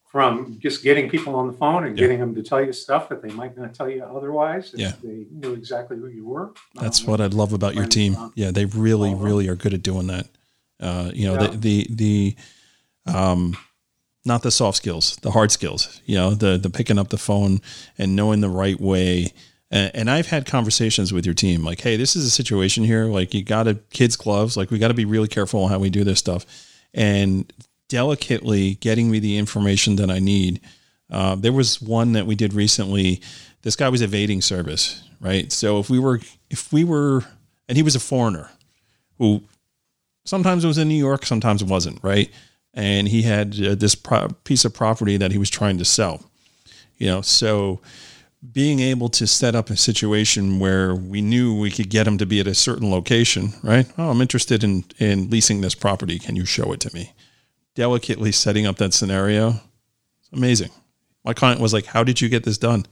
from 0.10 0.58
just 0.60 0.84
getting 0.84 1.10
people 1.10 1.36
on 1.36 1.47
the 1.47 1.54
phone 1.54 1.86
and 1.86 1.97
Yeah. 1.97 2.01
getting 2.04 2.19
them 2.19 2.36
to 2.36 2.43
tell 2.43 2.63
you 2.65 2.73
stuff 2.73 3.08
that 3.10 3.21
they 3.21 3.30
might 3.32 3.58
not 3.58 3.73
tell 3.73 3.89
you 3.89 4.04
otherwise. 4.04 4.73
if 4.73 4.80
Yeah. 4.80 4.93
They 5.04 5.25
knew 5.32 5.54
exactly 5.54 5.97
who 5.97 6.08
you 6.08 6.25
were. 6.27 6.51
That's 6.75 7.01
Um, 7.01 7.08
what 7.12 7.21
I 7.21 7.27
love 7.27 7.54
about 7.54 7.75
your 7.75 7.86
team. 7.86 8.15
uh, 8.17 8.30
Yeah, 8.36 8.51
they 8.51 8.65
really, 8.65 9.12
uh, 9.12 9.15
really 9.17 9.47
are 9.47 9.56
good 9.56 9.73
at 9.73 9.84
doing 9.84 10.08
that. 10.08 10.27
Uh, 10.80 11.12
you 11.13 11.27
know, 11.27 11.36
Yeah. 11.39 11.47
the, 11.51 11.58
the 11.58 11.88
the 11.91 12.36
um, 13.13 13.56
not 14.25 14.43
the 14.43 14.51
soft 14.51 14.77
skills, 14.77 15.17
the 15.17 15.31
hard 15.31 15.51
skills. 15.51 16.01
You 16.05 16.15
know, 16.15 16.31
the 16.31 16.57
the 16.57 16.69
picking 16.69 16.99
up 16.99 17.10
the 17.10 17.17
phone 17.17 17.62
and 17.97 18.15
knowing 18.15 18.41
the 18.41 18.49
right 18.49 18.79
way. 18.79 19.34
And, 19.71 19.91
and 19.95 20.10
I've 20.12 20.27
had 20.27 20.45
conversations 20.45 21.13
with 21.13 21.25
your 21.25 21.34
team, 21.34 21.63
like, 21.63 21.81
hey, 21.81 21.95
this 21.95 22.15
is 22.15 22.25
a 22.25 22.29
situation 22.29 22.84
here. 22.84 23.05
Like, 23.05 23.34
you 23.34 23.43
got 23.43 23.63
to 23.63 23.75
kids 23.91 24.15
gloves. 24.15 24.57
Like, 24.57 24.69
we 24.69 24.79
got 24.79 24.89
to 24.89 24.93
be 24.93 25.05
really 25.05 25.29
careful 25.29 25.63
on 25.63 25.69
how 25.69 25.79
we 25.79 25.89
do 25.89 26.03
this 26.03 26.19
stuff, 26.19 26.45
and 26.93 27.51
delicately 27.88 28.75
getting 28.75 29.12
me 29.12 29.19
the 29.19 29.38
information 29.38 29.97
that 29.97 30.10
I 30.10 30.19
need. 30.19 30.62
Uh, 31.10 31.36
there 31.36 31.51
was 31.51 31.81
one 31.81 32.13
that 32.13 32.25
we 32.25 32.36
did 32.36 32.53
recently. 32.53 33.21
This 33.63 33.75
guy 33.75 33.89
was 33.89 34.01
evading 34.01 34.41
service, 34.41 35.03
right? 35.19 35.51
So 35.51 35.79
if 35.79 35.89
we 35.89 35.99
were, 35.99 36.21
if 36.49 36.71
we 36.71 36.84
were, 36.84 37.23
and 37.67 37.75
he 37.75 37.84
was 37.84 37.95
a 37.95 37.99
foreigner 37.99 38.49
who 39.17 39.43
sometimes 40.25 40.63
it 40.63 40.67
was 40.67 40.77
in 40.77 40.88
New 40.88 40.95
York, 40.95 41.25
sometimes 41.25 41.62
it 41.62 41.67
wasn't, 41.67 41.99
right? 42.01 42.31
And 42.73 43.07
he 43.07 43.23
had 43.23 43.60
uh, 43.62 43.75
this 43.75 43.95
pro- 43.95 44.29
piece 44.43 44.63
of 44.63 44.73
property 44.73 45.17
that 45.17 45.31
he 45.31 45.38
was 45.38 45.49
trying 45.49 45.77
to 45.77 45.86
sell, 45.86 46.23
you 46.97 47.07
know, 47.07 47.21
so 47.21 47.81
being 48.53 48.79
able 48.79 49.10
to 49.10 49.27
set 49.27 49.55
up 49.55 49.69
a 49.69 49.77
situation 49.77 50.60
where 50.60 50.95
we 50.95 51.21
knew 51.21 51.57
we 51.57 51.69
could 51.69 51.89
get 51.89 52.07
him 52.07 52.17
to 52.17 52.25
be 52.25 52.39
at 52.39 52.47
a 52.47 52.55
certain 52.55 52.89
location, 52.89 53.53
right? 53.62 53.86
Oh, 53.97 54.10
I'm 54.10 54.21
interested 54.21 54.63
in 54.63 54.84
in 54.97 55.29
leasing 55.29 55.62
this 55.62 55.75
property. 55.75 56.17
Can 56.17 56.36
you 56.36 56.45
show 56.45 56.71
it 56.71 56.79
to 56.81 56.93
me? 56.93 57.13
Delicately 57.75 58.31
setting 58.31 58.65
up 58.65 58.77
that 58.77 58.93
scenario, 58.93 59.49
it's 60.19 60.29
amazing. 60.34 60.71
My 61.23 61.34
client 61.34 61.62
was 61.62 61.73
like, 61.73 61.86
"How 61.86 62.03
did 62.03 62.19
you 62.19 62.29
get 62.29 62.43
this 62.43 62.57
done?" 62.57 62.86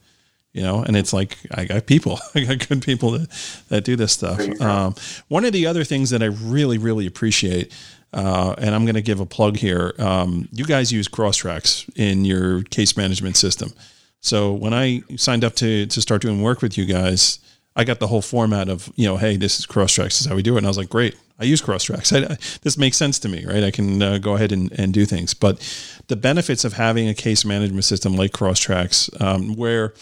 You 0.54 0.64
know, 0.64 0.84
and 0.84 0.96
it's 0.96 1.14
like 1.14 1.38
I 1.52 1.66
got 1.66 1.86
people, 1.88 2.20
I 2.36 2.42
got 2.42 2.68
good 2.68 2.84
people 2.84 3.12
that 3.12 3.30
that 3.70 3.84
do 3.84 3.96
this 3.96 4.12
stuff. 4.12 4.38
There 4.38 4.48
you 4.50 4.56
go. 4.56 4.70
Um, 4.70 4.96
one 5.30 5.46
of 5.46 5.54
the 5.54 5.66
other 5.66 5.84
things 5.84 6.12
that 6.12 6.22
I 6.22 6.28
really, 6.28 6.78
really 6.78 7.08
appreciate, 7.08 7.74
uh, 8.14 8.56
and 8.58 8.74
I'm 8.74 8.86
going 8.86 8.96
to 8.96 9.02
give 9.02 9.20
a 9.20 9.26
plug 9.26 9.58
here. 9.58 9.94
Um, 10.00 10.48
you 10.52 10.66
guys 10.66 10.92
use 10.92 11.08
Crosstracks 11.08 11.90
in 11.96 12.26
your 12.26 12.64
case 12.64 12.98
management 12.98 13.38
system. 13.38 13.72
So 14.22 14.52
when 14.52 14.74
I 14.74 15.02
signed 15.16 15.44
up 15.44 15.56
to 15.56 15.86
to 15.86 16.02
start 16.02 16.22
doing 16.22 16.42
work 16.42 16.62
with 16.62 16.78
you 16.78 16.86
guys, 16.86 17.40
I 17.76 17.84
got 17.84 18.00
the 18.00 18.08
whole 18.08 18.22
format 18.22 18.68
of 18.68 18.92
you 18.96 19.06
know, 19.06 19.18
hey, 19.18 19.38
this 19.38 19.60
is 19.60 19.66
Crosstracks, 19.66 20.10
this 20.10 20.22
is 20.22 20.28
how 20.28 20.36
we 20.36 20.44
do 20.44 20.56
it, 20.56 20.58
and 20.60 20.68
I 20.68 20.70
was 20.70 20.78
like, 20.78 20.90
great, 20.90 21.16
I 21.40 21.46
use 21.46 21.62
Crosstracks. 21.62 22.14
I, 22.14 22.26
I, 22.34 22.38
this 22.62 22.78
makes 22.78 22.98
sense 22.98 23.20
to 23.20 23.30
me, 23.30 23.46
right? 23.46 23.64
I 23.64 23.72
can 23.72 24.02
uh, 24.02 24.18
go 24.18 24.36
ahead 24.36 24.52
and, 24.52 24.72
and 24.78 24.94
do 24.94 25.06
things. 25.06 25.34
But 25.34 25.60
the 26.08 26.16
benefits 26.16 26.66
of 26.66 26.74
having 26.74 27.08
a 27.08 27.14
case 27.14 27.46
management 27.46 27.86
system 27.86 28.16
like 28.16 28.32
Crosstracks, 28.32 29.10
um, 29.22 29.56
where 29.56 29.94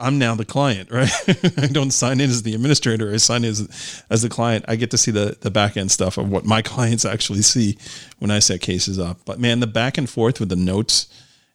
I'm 0.00 0.18
now 0.18 0.34
the 0.34 0.44
client, 0.44 0.90
right? 0.92 1.10
I 1.58 1.66
don't 1.66 1.90
sign 1.90 2.20
in 2.20 2.30
as 2.30 2.42
the 2.42 2.54
administrator. 2.54 3.12
I 3.12 3.18
sign 3.18 3.44
in 3.44 3.50
as, 3.50 4.04
as 4.10 4.22
the 4.22 4.28
client. 4.28 4.64
I 4.66 4.76
get 4.76 4.90
to 4.92 4.98
see 4.98 5.10
the, 5.10 5.36
the 5.40 5.50
back 5.50 5.76
end 5.76 5.90
stuff 5.90 6.18
of 6.18 6.30
what 6.30 6.44
my 6.44 6.62
clients 6.72 7.04
actually 7.04 7.42
see 7.42 7.76
when 8.18 8.30
I 8.30 8.38
set 8.38 8.60
cases 8.60 8.98
up. 8.98 9.18
But 9.24 9.38
man, 9.38 9.60
the 9.60 9.66
back 9.66 9.98
and 9.98 10.08
forth 10.08 10.40
with 10.40 10.48
the 10.48 10.56
notes 10.56 11.06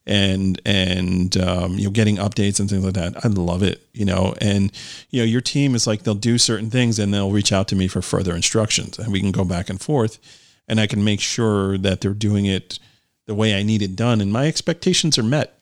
and 0.08 0.62
and 0.65 1.36
um, 1.38 1.79
you 1.79 1.86
know 1.86 1.91
getting 1.91 2.17
updates 2.17 2.60
and 2.60 2.69
things 2.69 2.86
like 2.86 2.93
that, 2.93 3.25
I 3.25 3.27
love 3.27 3.63
it. 3.63 3.81
You 3.93 4.05
know, 4.05 4.36
and 4.39 4.71
you 5.10 5.21
know 5.21 5.25
your 5.25 5.41
team 5.41 5.75
is 5.75 5.88
like 5.88 6.03
they'll 6.03 6.13
do 6.15 6.38
certain 6.38 6.69
things 6.69 6.99
and 6.99 7.13
they'll 7.13 7.31
reach 7.31 7.51
out 7.51 7.67
to 7.69 7.75
me 7.75 7.88
for 7.88 8.01
further 8.01 8.36
instructions, 8.36 8.99
and 8.99 9.12
we 9.12 9.19
can 9.19 9.31
go 9.31 9.43
back 9.43 9.69
and 9.69 9.81
forth, 9.81 10.19
and 10.67 10.79
I 10.79 10.88
can 10.88 11.03
make 11.03 11.21
sure 11.21 11.77
that 11.79 12.01
they're 12.01 12.13
doing 12.13 12.45
it 12.45 12.79
the 13.25 13.36
way 13.36 13.58
I 13.58 13.63
need 13.63 13.81
it 13.81 13.95
done, 13.95 14.21
and 14.21 14.31
my 14.31 14.47
expectations 14.47 15.17
are 15.17 15.23
met. 15.23 15.55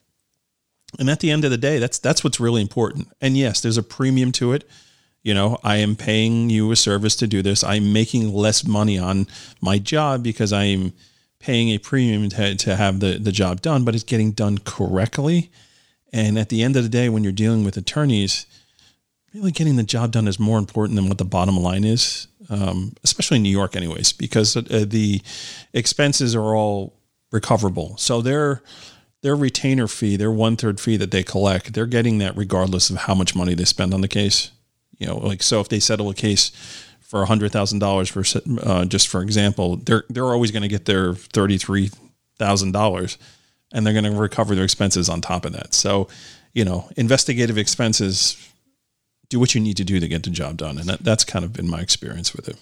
And 1.00 1.10
at 1.10 1.20
the 1.20 1.32
end 1.32 1.46
of 1.46 1.52
the 1.52 1.58
day, 1.58 1.80
that's 1.80 2.00
that's 2.00 2.24
what's 2.24 2.40
really 2.40 2.62
important. 2.62 3.08
And 3.22 3.38
yes, 3.38 3.62
there's 3.62 3.78
a 3.78 3.84
premium 3.84 4.32
to 4.34 4.54
it. 4.54 4.68
You 5.24 5.34
know, 5.34 5.58
I 5.64 5.78
am 5.78 5.96
paying 5.96 6.50
you 6.50 6.72
a 6.72 6.76
service 6.76 7.16
to 7.18 7.28
do 7.28 7.42
this. 7.42 7.64
I'm 7.64 7.94
making 7.94 8.34
less 8.34 8.66
money 8.66 9.00
on 9.00 9.28
my 9.62 9.80
job 9.80 10.22
because 10.22 10.52
I'm 10.52 10.94
paying 11.40 11.70
a 11.70 11.78
premium 11.78 12.30
to, 12.30 12.56
to 12.56 12.76
have 12.76 13.00
the, 13.00 13.18
the 13.18 13.32
job 13.32 13.62
done, 13.62 13.86
but 13.86 13.96
it's 13.96 14.04
getting 14.04 14.32
done 14.32 14.58
correctly. 14.60 15.50
And 16.12 16.38
at 16.38 16.50
the 16.50 16.62
end 16.62 16.76
of 16.76 16.84
the 16.84 16.90
day, 16.90 17.10
when 17.10 17.24
you're 17.24 17.34
dealing 17.34 17.64
with 17.64 17.78
attorneys, 17.78 18.46
really 19.34 19.52
getting 19.52 19.78
the 19.78 19.84
job 19.84 20.12
done 20.12 20.28
is 20.28 20.40
more 20.40 20.60
important 20.60 20.96
than 20.96 21.08
what 21.08 21.18
the 21.18 21.26
bottom 21.26 21.58
line 21.58 21.84
is, 21.84 22.28
um, 22.50 22.94
especially 23.04 23.38
in 23.38 23.44
New 23.44 23.50
York, 23.50 23.76
anyways, 23.76 24.14
because 24.14 24.56
uh, 24.56 24.62
the 24.88 25.22
expenses 25.74 26.36
are 26.36 26.56
all 26.56 26.94
recoverable. 27.32 27.98
So 27.98 28.22
they're 28.22 28.62
their 29.24 29.36
retainer 29.36 29.88
fee, 29.88 30.18
their 30.18 30.32
one 30.32 30.58
third 30.58 30.80
fee 30.80 30.98
that 30.98 31.12
they 31.12 31.24
collect, 31.24 31.74
they're 31.74 31.86
getting 31.88 32.20
that 32.20 32.36
regardless 32.38 32.90
of 32.90 32.98
how 32.98 33.16
much 33.16 33.36
money 33.36 33.56
they 33.56 33.64
spend 33.64 33.94
on 33.94 34.02
the 34.02 34.08
case. 34.08 34.52
You 35.00 35.08
know, 35.08 35.18
like 35.18 35.42
so 35.42 35.60
if 35.62 35.70
they 35.70 35.80
settle 35.80 36.10
a 36.10 36.14
case 36.14 36.52
for 37.00 37.26
hundred 37.26 37.52
thousand 37.52 37.80
dollars 37.80 38.10
for 38.10 38.24
uh, 38.62 38.86
just 38.86 39.08
for 39.08 39.24
example, 39.24 39.78
they're 39.78 40.04
they're 40.10 40.26
always 40.26 40.52
going 40.52 40.62
to 40.62 40.68
get 40.68 40.86
their 40.86 41.16
thirty 41.16 41.58
three 41.58 41.90
thousand 42.38 42.74
dollars, 42.74 43.18
and 43.72 43.86
they're 43.86 43.94
going 43.94 44.06
to 44.06 44.12
recover 44.12 44.56
their 44.56 44.66
expenses 44.66 45.10
on 45.10 45.22
top 45.22 45.46
of 45.46 45.54
that. 45.54 45.74
So, 45.74 46.10
you 46.54 46.66
know, 46.66 46.90
investigative 46.98 47.58
expenses. 47.58 48.38
Do 49.30 49.40
what 49.40 49.56
you 49.56 49.62
need 49.62 49.78
to 49.78 49.84
do 49.84 50.00
to 50.00 50.08
get 50.08 50.22
the 50.22 50.30
job 50.30 50.58
done, 50.58 50.78
and 50.78 50.88
that, 50.90 51.04
that's 51.04 51.24
kind 51.24 51.44
of 51.44 51.54
been 51.54 51.68
my 51.68 51.80
experience 51.80 52.36
with 52.36 52.48
it. 52.48 52.58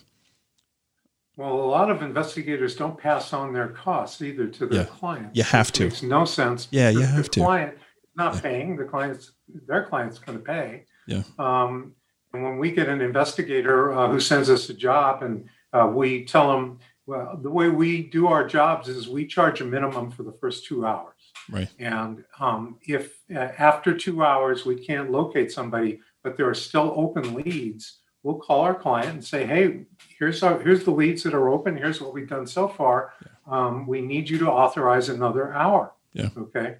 Well, 1.38 1.54
a 1.54 1.65
lot 1.65 1.89
of 1.89 2.02
investigators 2.02 2.76
don't 2.76 2.98
pass 2.98 3.32
on 3.34 3.54
their 3.54 3.70
costs 3.70 4.22
either 4.22 4.48
to 4.48 4.65
their 4.65 4.82
Yeah. 4.82 4.86
clients. 4.88 5.38
You 5.38 5.44
have 5.44 5.70
It 5.70 5.74
to. 5.76 5.84
Makes 5.86 6.04
no 6.04 6.26
sense. 6.26 6.67
Yeah, 6.72 6.89
you 6.89 7.02
have 7.02 7.24
the 7.24 7.30
to. 7.30 7.39
Client 7.39 7.78
not 8.15 8.36
Yeah. 8.36 8.41
paying 8.41 8.76
the 8.76 8.84
clients, 8.84 9.32
their 9.67 9.86
client's 9.86 10.20
going 10.20 10.38
to 10.38 10.44
pay. 10.44 10.86
Yeah. 11.08 11.24
Um, 11.39 11.94
and 12.34 12.44
when 12.44 12.58
we 12.58 12.72
get 12.72 12.89
an 12.89 13.02
investigator 13.02 13.94
uh, 13.94 14.10
who 14.10 14.20
sends 14.20 14.50
us 14.50 14.70
a 14.70 14.74
job, 14.74 15.24
and 15.24 15.48
uh, 15.74 15.89
we 15.94 16.26
tell 16.26 16.52
them, 16.52 16.80
well, 17.06 17.38
the 17.41 17.50
way 17.50 17.70
we 17.70 18.04
do 18.10 18.28
our 18.28 18.46
jobs 18.46 18.89
is 18.89 19.08
we 19.10 19.26
charge 19.26 19.62
a 19.62 19.65
minimum 19.65 20.12
for 20.12 20.24
the 20.24 20.34
first 20.34 20.65
two 20.65 20.86
hours. 20.86 21.15
Right. 21.50 21.70
And 21.80 22.24
um, 22.39 22.78
if 22.86 23.20
uh, 23.34 23.39
after 23.58 23.98
two 23.98 24.24
hours 24.24 24.65
we 24.65 24.76
can't 24.76 25.12
locate 25.12 25.52
somebody, 25.52 26.02
but 26.24 26.36
there 26.38 26.48
are 26.50 26.54
still 26.54 26.94
open 26.96 27.34
leads, 27.34 28.00
we'll 28.24 28.36
call 28.39 28.62
our 28.62 28.76
client 28.76 29.10
and 29.10 29.26
say, 29.26 29.46
"Hey, 29.46 29.86
here's 30.21 30.43
our 30.43 30.62
here's 30.62 30.84
the 30.86 30.91
leads 30.91 31.23
that 31.23 31.34
are 31.34 31.49
open. 31.49 31.75
Here's 31.75 31.99
what 31.99 32.13
we've 32.13 32.29
done 32.29 32.45
so 32.47 32.67
far. 32.67 33.13
Um, 33.47 33.88
we 33.88 33.99
need 34.01 34.29
you 34.29 34.38
to 34.39 34.49
authorize 34.49 35.10
another 35.10 35.51
hour." 35.53 35.93
Yeah. 36.13 36.29
Okay. 36.38 36.77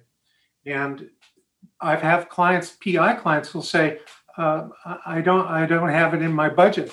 And 0.64 1.10
I've 1.80 2.00
have 2.02 2.28
clients, 2.28 2.70
PI 2.82 3.14
clients, 3.14 3.52
will 3.52 3.62
say, 3.62 3.98
uh, 4.38 4.68
"I 5.04 5.20
don't, 5.20 5.46
I 5.46 5.66
don't 5.66 5.88
have 5.90 6.14
it 6.14 6.22
in 6.22 6.32
my 6.32 6.48
budget." 6.48 6.90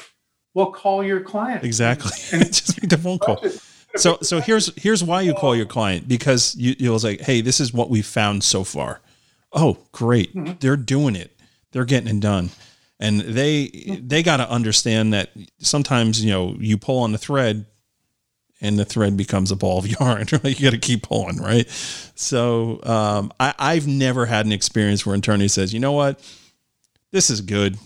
Well, 0.56 0.72
call 0.72 1.04
your 1.04 1.22
client. 1.22 1.64
Exactly. 1.64 2.12
And 2.34 2.46
Just 2.54 2.82
make 2.82 2.90
the 2.90 2.98
phone 2.98 3.20
call. 3.20 3.40
So 3.96 4.18
so 4.22 4.40
here's 4.42 4.74
here's 4.82 5.04
why 5.04 5.22
you 5.22 5.34
call 5.34 5.56
your 5.56 5.66
client 5.68 6.08
because 6.08 6.56
you 6.56 6.76
you'll 6.80 7.00
say, 7.00 7.18
hey, 7.18 7.42
this 7.42 7.60
is 7.60 7.72
what 7.74 7.90
we've 7.90 8.06
found 8.06 8.44
so 8.44 8.64
far. 8.64 9.02
Oh, 9.54 9.78
great, 9.92 10.36
Mhm. 10.36 10.60
they're 10.60 10.78
doing 10.78 11.16
it. 11.16 11.32
They're 11.72 11.86
getting 11.86 12.16
it 12.18 12.20
done, 12.20 12.50
and 13.00 13.22
they 13.22 13.68
they 14.04 14.24
got 14.24 14.38
to 14.38 14.50
understand 14.50 15.14
that 15.14 15.30
sometimes 15.60 16.24
you 16.24 16.32
know 16.32 16.56
you 16.60 16.78
pull 16.78 17.00
on 17.00 17.12
the 17.12 17.18
thread, 17.18 17.66
and 18.62 18.78
the 18.78 18.86
thread 18.86 19.16
becomes 19.18 19.52
a 19.52 19.56
ball 19.56 19.80
of 19.80 19.88
yarn. 20.00 20.26
Right? 20.32 20.60
You 20.60 20.64
got 20.70 20.72
to 20.72 20.78
keep 20.78 21.04
pulling, 21.04 21.38
right? 21.38 21.68
So 22.16 22.82
um, 22.84 23.32
I, 23.40 23.54
I've 23.58 23.88
never 23.88 24.26
had 24.26 24.46
an 24.46 24.52
experience 24.52 25.06
where 25.06 25.14
an 25.16 25.20
attorney 25.20 25.48
says, 25.48 25.74
you 25.74 25.80
know 25.80 25.94
what, 25.94 26.20
this 27.12 27.30
is 27.30 27.42
good. 27.42 27.78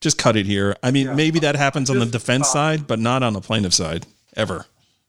Just 0.00 0.18
cut 0.18 0.36
it 0.36 0.46
here. 0.46 0.76
I 0.82 0.90
mean, 0.90 1.06
Yeah. 1.06 1.14
maybe 1.14 1.38
that 1.40 1.56
happens 1.56 1.88
on 1.90 1.98
the 1.98 2.06
defense 2.06 2.46
stop. 2.48 2.52
side, 2.52 2.86
but 2.86 2.98
not 2.98 3.22
on 3.22 3.32
the 3.32 3.40
plaintiff 3.40 3.72
side 3.74 4.06
ever. 4.36 4.66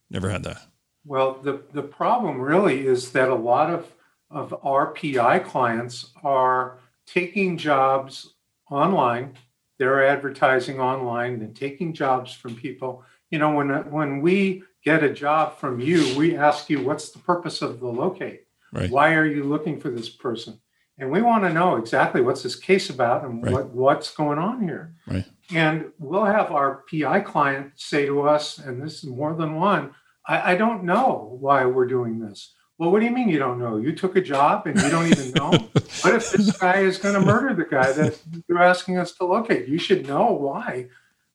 Never 0.10 0.30
had 0.30 0.44
that. 0.46 0.62
Well, 1.06 1.34
the, 1.44 1.62
the 1.74 1.82
problem 1.84 2.40
really 2.40 2.88
is 2.88 3.12
that 3.12 3.30
a 3.30 3.36
lot 3.36 3.70
of, 3.70 3.86
of 4.32 4.56
our 4.66 4.88
PI 4.94 5.40
clients 5.40 6.12
are 6.24 6.78
taking 7.06 7.58
jobs 7.58 8.34
online. 8.70 9.34
They're 9.80 10.06
advertising 10.06 10.80
online 10.80 11.34
and 11.42 11.56
taking 11.56 11.94
jobs 11.94 12.34
from 12.34 12.56
people. 12.56 13.04
You 13.30 13.40
know, 13.40 13.54
when, 13.54 13.70
when 13.92 14.22
we 14.22 14.64
get 14.84 15.04
a 15.04 15.14
job 15.14 15.58
from 15.58 15.80
you, 15.80 16.18
we 16.18 16.36
ask 16.36 16.70
you, 16.70 16.82
what's 16.82 17.10
the 17.10 17.20
purpose 17.20 17.62
of 17.62 17.80
the 17.80 17.88
locate? 17.88 18.48
Right. 18.74 18.90
Why 18.90 19.14
are 19.14 19.26
you 19.26 19.44
looking 19.44 19.80
for 19.80 19.90
this 19.90 20.10
person? 20.10 20.60
And 20.98 21.12
we 21.12 21.22
want 21.22 21.44
to 21.44 21.54
know 21.54 21.76
exactly 21.76 22.22
what's 22.22 22.42
this 22.42 22.56
case 22.56 22.90
about 22.90 23.24
and 23.24 23.44
Right. 23.44 23.54
what, 23.54 23.70
what's 23.70 24.14
going 24.16 24.40
on 24.40 24.64
here. 24.64 24.96
Right. 25.06 25.26
And 25.54 25.92
we'll 26.00 26.26
have 26.26 26.52
our 26.52 26.84
PI 26.90 27.20
client 27.22 27.74
say 27.76 28.06
to 28.08 28.22
us, 28.24 28.58
and 28.58 28.82
this 28.82 29.04
is 29.04 29.06
more 29.10 29.36
than 29.36 29.56
one, 29.56 29.92
I, 30.28 30.54
I 30.54 30.56
don't 30.56 30.84
know 30.84 31.38
why 31.40 31.66
we're 31.66 31.86
doing 31.86 32.20
this. 32.20 32.54
Well, 32.80 32.92
what 32.92 33.00
do 33.00 33.06
you 33.06 33.12
mean 33.12 33.30
you 33.30 33.40
don't 33.40 33.60
know? 33.60 33.78
You 33.78 33.94
took 33.94 34.16
a 34.16 34.22
job 34.22 34.68
and 34.68 34.80
you 34.82 34.90
don't 34.90 35.08
even 35.08 35.32
know? 35.32 35.52
what 36.04 36.16
if 36.16 36.32
this 36.32 36.58
guy 36.60 36.78
is 36.78 36.98
going 36.98 37.14
to 37.16 37.22
murder 37.22 37.54
the 37.54 37.66
guy 37.66 37.92
that 37.92 38.20
they're 38.48 38.62
asking 38.62 38.98
us 38.98 39.12
to 39.14 39.26
locate? 39.26 39.68
You 39.68 39.78
should 39.78 40.08
know 40.08 40.32
why. 40.32 40.88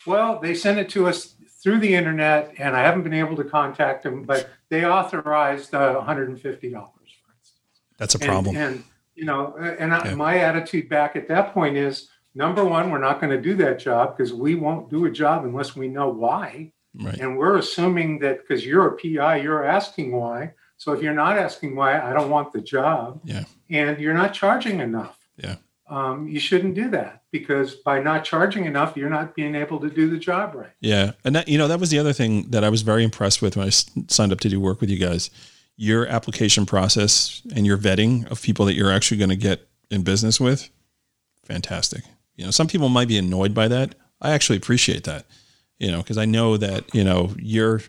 Well, 0.06 0.40
they 0.40 0.54
sent 0.54 0.78
it 0.78 0.88
to 0.90 1.06
us 1.06 1.34
through 1.62 1.78
the 1.78 1.94
internet, 1.94 2.54
and 2.58 2.74
I 2.76 2.80
haven't 2.82 3.02
been 3.04 3.14
able 3.14 3.36
to 3.36 3.44
contact 3.44 4.02
them, 4.02 4.24
but 4.24 4.50
they 4.68 4.84
authorized 4.84 5.74
uh, 5.74 6.02
$150, 6.06 6.72
for. 6.72 6.90
That's 7.98 8.14
a 8.14 8.18
And- 8.18 8.26
problem. 8.26 8.56
And, 8.56 8.84
you 9.14 9.24
know, 9.24 9.54
and 9.56 9.94
I, 9.94 10.08
Yeah. 10.08 10.14
my 10.14 10.38
attitude 10.38 10.88
back 10.88 11.14
at 11.16 11.28
that 11.28 11.52
point 11.54 11.76
is 11.76 12.08
number 12.34 12.64
one, 12.64 12.90
we're 12.90 12.98
not 12.98 13.20
going 13.20 13.30
to 13.30 13.40
do 13.40 13.54
that 13.56 13.78
job 13.78 14.16
because 14.16 14.32
we 14.32 14.54
won't 14.56 14.90
do 14.90 15.04
a 15.04 15.10
job 15.10 15.44
unless 15.44 15.76
we 15.76 15.86
know 15.88 16.08
why. 16.08 16.72
right. 16.94 17.18
And 17.20 17.38
we're 17.38 17.56
assuming 17.58 18.18
that 18.20 18.40
because 18.40 18.66
you're 18.66 18.86
a 18.88 18.96
PI, 18.96 19.36
you're 19.36 19.64
asking 19.64 20.12
why. 20.12 20.52
So 20.78 20.92
if 20.92 21.00
you're 21.02 21.14
not 21.14 21.38
asking 21.38 21.76
why, 21.76 21.98
I 22.00 22.12
don't 22.12 22.28
want 22.28 22.52
the 22.52 22.60
job. 22.60 23.20
Yeah. 23.24 23.44
And 23.72 23.98
you're 23.98 24.14
not 24.14 24.34
charging 24.34 24.80
enough. 24.80 25.18
Yeah. 25.36 25.56
Um, 25.88 26.28
you 26.28 26.38
shouldn't 26.38 26.74
do 26.74 26.88
that 26.90 27.22
because 27.32 27.74
by 27.74 28.00
not 28.00 28.24
charging 28.24 28.64
enough, 28.66 28.96
you're 28.96 29.10
not 29.10 29.34
being 29.34 29.54
able 29.54 29.80
to 29.80 29.90
do 29.90 30.08
the 30.08 30.18
job 30.18 30.54
right. 30.54 30.70
Yeah. 30.80 31.12
And 31.24 31.34
that, 31.34 31.48
you 31.48 31.58
know, 31.58 31.68
that 31.68 31.80
was 31.80 31.90
the 31.90 31.98
other 31.98 32.12
thing 32.12 32.50
that 32.50 32.64
I 32.64 32.68
was 32.68 32.82
very 32.82 33.02
impressed 33.02 33.42
with 33.42 33.56
when 33.56 33.66
I 33.66 33.70
signed 33.70 34.32
up 34.32 34.40
to 34.40 34.48
do 34.48 34.60
work 34.60 34.80
with 34.80 34.90
you 34.90 34.98
guys. 34.98 35.30
Your 35.76 36.06
application 36.06 36.66
process 36.66 37.42
and 37.54 37.66
your 37.66 37.78
vetting 37.78 38.30
of 38.30 38.40
people 38.40 38.64
that 38.66 38.74
you're 38.74 38.92
actually 38.92 39.18
going 39.18 39.30
to 39.30 39.36
get 39.36 39.68
in 39.90 40.02
business 40.02 40.38
with, 40.38 40.70
fantastic. 41.44 42.04
You 42.36 42.44
know, 42.44 42.50
some 42.50 42.68
people 42.68 42.88
might 42.88 43.08
be 43.08 43.18
annoyed 43.18 43.52
by 43.52 43.68
that. 43.68 43.94
I 44.20 44.32
actually 44.32 44.58
appreciate 44.58 45.04
that, 45.04 45.26
you 45.78 45.90
know, 45.90 45.98
because 45.98 46.18
I 46.18 46.24
know 46.24 46.56
that, 46.56 46.94
you 46.94 47.04
know, 47.04 47.34
you're, 47.38 47.80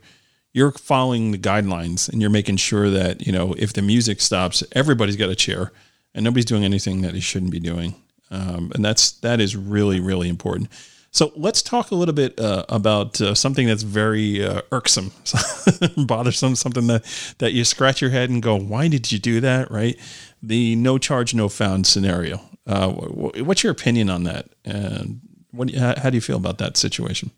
you're 0.53 0.71
following 0.71 1.31
the 1.31 1.37
guidelines 1.37 2.07
and 2.07 2.21
you're 2.21 2.29
making 2.29 2.57
sure 2.57 2.89
that, 2.89 3.25
you 3.25 3.33
know, 3.33 3.53
if 3.57 3.73
the 3.73 3.81
music 3.81 4.21
stops, 4.21 4.63
everybody's 4.73 5.15
got 5.17 5.29
a 5.29 5.35
chair 5.35 5.71
and 6.13 6.23
nobody's 6.23 6.45
doing 6.45 6.63
anything 6.63 7.01
that 7.01 7.13
they 7.13 7.19
shouldn't 7.19 7.51
be 7.51 7.59
doing. 7.59 7.95
Um, 8.29 8.71
and 8.75 8.85
that's, 8.85 9.11
that 9.21 9.39
is 9.39 9.55
really, 9.55 9.99
really 9.99 10.29
important. 10.29 10.69
So 11.11 11.31
let's 11.35 11.61
talk 11.61 11.91
a 11.91 11.95
little 11.95 12.13
bit 12.13 12.39
uh, 12.39 12.65
about 12.69 13.21
uh, 13.21 13.35
something 13.35 13.67
that's 13.67 13.83
very 13.83 14.43
uh, 14.43 14.61
irksome, 14.71 15.11
bothersome, 15.97 16.55
something 16.55 16.87
that, 16.87 17.03
that 17.37 17.53
you 17.53 17.63
scratch 17.65 18.01
your 18.01 18.09
head 18.09 18.29
and 18.31 18.41
go, 18.41 18.55
why 18.55 18.87
did 18.87 19.11
you 19.11 19.19
do 19.19 19.39
that? 19.41 19.69
Right. 19.69 19.99
The 20.41 20.75
no 20.75 20.97
charge, 20.97 21.35
no 21.35 21.49
found 21.49 21.85
scenario. 21.85 22.41
Uh, 22.65 22.89
wh- 22.89 23.37
wh- 23.37 23.47
what's 23.47 23.63
your 23.63 23.71
opinion 23.71 24.09
on 24.09 24.23
that? 24.23 24.49
And 24.65 25.21
what, 25.51 25.71
how 25.73 26.09
do 26.09 26.17
you 26.17 26.21
feel 26.21 26.37
about 26.37 26.57
that 26.59 26.77
situation? 26.77 27.29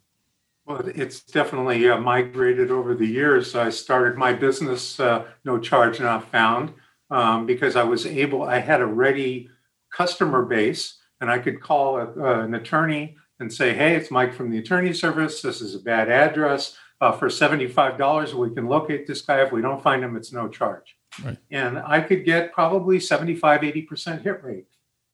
Well, 0.66 0.82
it's 0.96 1.22
definitely 1.22 1.88
uh, 1.88 2.00
migrated 2.00 2.72
over 2.72 2.96
the 2.96 3.06
years. 3.06 3.56
I 3.56 3.70
started 3.70 4.18
my 4.18 4.34
business, 4.34 5.00
uh, 5.00 5.26
No 5.44 5.60
Charge 5.60 6.00
Not 6.00 6.32
Found, 6.32 6.74
um, 7.12 7.46
because 7.46 7.76
I 7.76 7.84
was 7.84 8.08
able, 8.08 8.44
I 8.44 8.58
had 8.60 8.82
a 8.82 8.86
ready 8.86 9.50
customer 9.94 10.44
base 10.44 10.98
and 11.22 11.30
I 11.30 11.38
could 11.38 11.62
call 11.62 11.98
a, 11.98 12.06
uh, 12.18 12.44
an 12.44 12.56
attorney 12.56 13.16
and 13.40 13.54
say, 13.54 13.74
hey, 13.74 13.96
it's 13.96 14.10
Mike 14.10 14.34
from 14.34 14.50
the 14.50 14.58
attorney 14.58 14.94
service. 14.94 15.42
This 15.42 15.62
is 15.62 15.76
a 15.76 15.80
bad 15.80 16.10
address. 16.10 16.76
Uh, 17.00 17.12
for 17.12 17.28
$75, 17.28 18.34
we 18.34 18.56
can 18.56 18.68
locate 18.68 19.06
this 19.06 19.22
guy. 19.22 19.42
If 19.42 19.52
we 19.52 19.62
don't 19.62 19.84
find 19.84 20.04
him, 20.04 20.16
it's 20.16 20.34
no 20.34 20.48
charge. 20.48 20.98
Right. 21.24 21.38
And 21.52 21.78
I 21.78 22.02
could 22.02 22.26
get 22.26 22.54
probably 22.54 23.00
75, 23.00 23.62
80% 23.62 24.22
hit 24.24 24.44
rate 24.44 24.68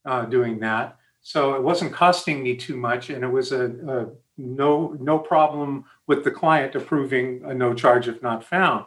uh, 0.06 0.26
doing 0.26 0.60
that. 0.60 0.98
So 1.22 1.56
it 1.56 1.64
wasn't 1.64 1.94
costing 1.94 2.42
me 2.42 2.56
too 2.56 2.78
much. 2.78 3.10
And 3.10 3.24
it 3.24 3.28
was 3.28 3.52
a, 3.52 3.66
a 3.66 4.08
no 4.42 4.98
no 5.00 5.20
problem 5.20 5.86
with 6.08 6.24
the 6.24 6.32
client 6.32 6.76
approving 6.76 7.42
a 7.46 7.54
no 7.54 7.74
charge 7.74 8.08
if 8.08 8.22
not 8.22 8.44
found. 8.44 8.86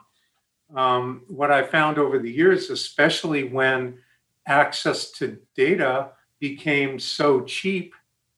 Um, 0.75 1.23
what 1.29 1.51
I 1.51 1.62
found 1.62 1.99
over 1.99 2.19
the 2.19 2.31
years, 2.31 2.71
especially 2.71 3.45
when 3.45 3.99
access 4.47 5.11
to 5.12 5.38
data 5.55 6.11
became 6.40 6.99
so 6.99 7.43
cheap, 7.43 7.95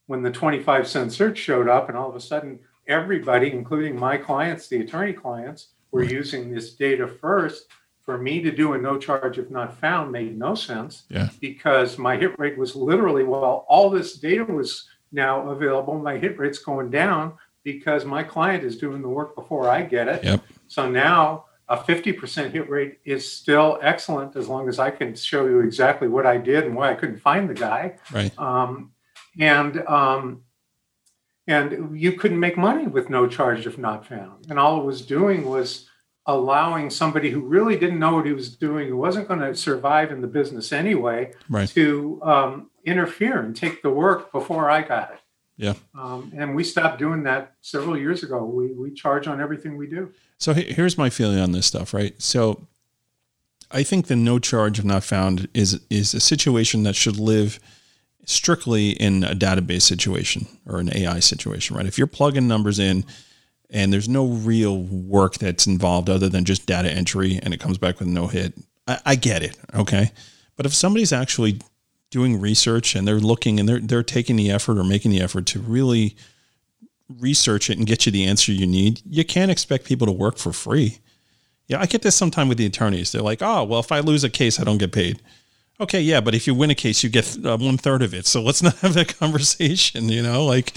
when 0.07 0.23
the 0.23 0.31
25 0.31 0.87
cent 0.87 1.13
search 1.13 1.39
showed 1.39 1.69
up, 1.69 1.89
and 1.89 1.97
all 1.97 2.09
of 2.09 2.15
a 2.15 2.21
sudden 2.21 2.61
everybody, 2.87 3.53
including 3.53 3.99
my 3.99 4.17
clients, 4.17 4.69
the 4.69 4.81
attorney 4.81 5.13
clients, 5.13 5.69
were 5.91 6.05
using 6.05 6.51
this 6.53 6.75
data 6.75 7.07
first. 7.09 7.67
For 8.03 8.19
me 8.19 8.41
to 8.43 8.53
do 8.53 8.75
a 8.75 8.79
no 8.79 8.99
charge 8.99 9.37
if 9.37 9.51
not 9.51 9.77
found 9.81 10.13
made 10.13 10.39
no 10.39 10.55
sense 10.55 11.05
Yeah. 11.09 11.29
because 11.41 11.99
my 11.99 12.17
hit 12.17 12.39
rate 12.39 12.57
was 12.57 12.77
literally, 12.77 13.25
well, 13.25 13.65
all 13.69 13.91
this 13.91 14.15
data 14.19 14.45
was 14.45 14.89
now 15.12 15.49
available. 15.51 15.99
My 15.99 16.19
hit 16.19 16.38
rate's 16.38 16.59
going 16.59 16.90
down 16.90 17.35
because 17.62 18.05
my 18.05 18.23
client 18.23 18.64
is 18.64 18.77
doing 18.79 19.03
the 19.03 19.09
work 19.09 19.35
before 19.35 19.69
I 19.69 19.83
get 19.83 20.09
it. 20.09 20.25
Yep. 20.25 20.42
So 20.69 20.88
now 20.88 21.47
a 21.69 21.77
50% 21.77 22.53
hit 22.53 22.69
rate 22.71 22.99
is 23.05 23.31
still 23.31 23.79
excellent 23.83 24.37
as 24.37 24.49
long 24.49 24.69
as 24.69 24.79
I 24.79 24.90
can 24.90 25.14
show 25.14 25.47
you 25.47 25.61
exactly 25.61 26.07
what 26.07 26.27
I 26.27 26.37
did 26.37 26.64
and 26.64 26.77
why 26.77 26.90
I 26.90 26.95
couldn't 26.95 27.19
find 27.19 27.49
the 27.51 27.55
guy. 27.55 27.97
Right. 28.12 28.37
Um, 28.38 28.92
and 29.38 29.85
um, 29.87 30.42
and 31.49 31.99
you 31.99 32.12
couldn't 32.12 32.40
make 32.40 32.57
money 32.57 32.87
with 32.87 33.09
no 33.11 33.27
charge 33.27 33.66
if 33.66 33.79
not 33.79 34.07
found. 34.07 34.47
And 34.51 34.59
all 34.59 34.81
it 34.81 34.85
was 34.85 35.03
doing 35.03 35.45
was 35.45 35.88
allowing 36.27 36.90
somebody 36.90 37.31
who 37.31 37.40
really 37.40 37.77
didn't 37.77 38.01
know 38.01 38.14
what 38.16 38.27
he 38.27 38.33
was 38.33 38.57
doing, 38.57 38.88
who 38.88 38.97
wasn't 38.97 39.29
going 39.29 39.38
to 39.38 39.55
survive 39.55 40.11
in 40.11 40.21
the 40.21 40.27
business 40.27 40.73
anyway, 40.73 41.33
Right. 41.49 41.69
to 41.71 42.21
um, 42.23 42.71
interfere 42.87 43.40
and 43.40 43.55
take 43.55 43.83
the 43.83 43.90
work 43.90 44.33
before 44.33 44.70
I 44.70 44.83
got 44.83 45.12
it. 45.12 45.20
Yeah. 45.57 45.75
Um, 45.94 46.33
and 46.37 46.55
we 46.55 46.64
stopped 46.64 46.99
doing 46.99 47.22
that 47.25 47.55
several 47.61 47.96
years 47.96 48.22
ago. 48.22 48.44
We, 48.44 48.72
we 48.72 48.92
charge 48.92 49.27
on 49.27 49.40
everything 49.40 49.77
we 49.77 49.87
do. 49.87 50.12
So 50.38 50.53
here's 50.53 50.99
my 50.99 51.11
feeling 51.11 51.38
on 51.38 51.53
this 51.53 51.66
stuff, 51.66 51.94
right? 51.94 52.14
So 52.20 52.66
I 53.70 53.83
think 53.83 54.07
the 54.07 54.16
no 54.16 54.38
charge 54.38 54.79
if 54.79 54.85
not 54.85 55.03
found 55.03 55.49
is 55.55 55.80
is 55.91 56.14
a 56.14 56.20
situation 56.20 56.82
that 56.84 56.95
should 56.95 57.18
live 57.18 57.59
strictly 58.26 58.91
in 58.91 59.24
a 59.24 59.34
database 59.34 59.82
situation 59.82 60.47
or 60.66 60.78
an 60.78 60.95
AI 60.95 61.20
situation, 61.20 61.76
right? 61.76 61.87
If 61.87 61.97
you're 61.97 62.07
plugging 62.07 62.49
numbers 62.49 62.78
in 62.78 63.05
and 63.70 63.93
there's 63.93 64.09
no 64.09 64.26
real 64.26 64.82
work 64.82 65.34
that's 65.34 65.66
involved 65.66 66.11
other 66.11 66.28
than 66.28 66.45
just 66.45 66.66
data 66.66 66.91
entry 66.91 67.39
and 67.43 67.55
it 67.55 67.61
comes 67.61 67.78
back 67.78 67.99
with 67.99 68.09
no 68.09 68.26
hit, 68.26 68.55
I, 68.87 68.99
I 69.07 69.14
get 69.14 69.43
it, 69.43 69.57
okay? 69.74 70.11
But 70.57 70.66
if 70.66 70.74
somebody's 70.74 71.12
actually 71.12 71.61
doing 72.17 72.41
research 72.41 72.95
and 72.95 73.07
they're 73.07 73.21
looking 73.21 73.61
and 73.61 73.69
they're 73.69 73.79
they're 73.79 74.03
taking 74.03 74.37
the 74.37 74.51
effort 74.51 74.79
or 74.79 74.85
making 74.85 75.11
the 75.11 75.21
effort 75.21 75.45
to 75.45 75.61
really 75.61 76.17
research 77.21 77.69
it 77.69 77.77
and 77.77 77.87
get 77.87 78.07
you 78.07 78.11
the 78.11 78.25
answer 78.25 78.53
you 78.53 78.67
need, 78.67 79.03
you 79.05 79.23
can't 79.23 79.51
expect 79.51 79.85
people 79.85 80.07
to 80.07 80.12
work 80.12 80.39
for 80.39 80.51
free. 80.51 80.99
Yeah, 81.69 81.79
I 81.79 81.85
get 81.85 82.01
this 82.01 82.17
sometime 82.17 82.49
with 82.49 82.57
the 82.57 82.64
attorneys. 82.64 83.12
They're 83.12 83.21
like, 83.21 83.43
"Oh, 83.43 83.64
well, 83.64 83.81
if 83.81 83.93
I 83.93 84.01
lose 84.01 84.25
a 84.25 84.31
case, 84.31 84.59
I 84.59 84.64
don't 84.64 84.79
get 84.79 84.93
paid." 84.93 85.21
Okay, 85.79 86.01
yeah, 86.01 86.23
but 86.23 86.35
if 86.35 86.47
you 86.47 86.55
win 86.55 86.71
a 86.71 86.75
case, 86.75 87.05
you 87.05 87.11
get 87.11 87.37
uh, 87.45 87.59
one 87.59 87.77
third 87.77 88.01
of 88.01 88.14
it. 88.14 88.27
So 88.27 88.41
let's 88.41 88.62
not 88.67 88.77
have 88.79 88.95
that 88.95 89.19
conversation. 89.19 90.09
You 90.09 90.23
know, 90.23 90.47
like, 90.47 90.73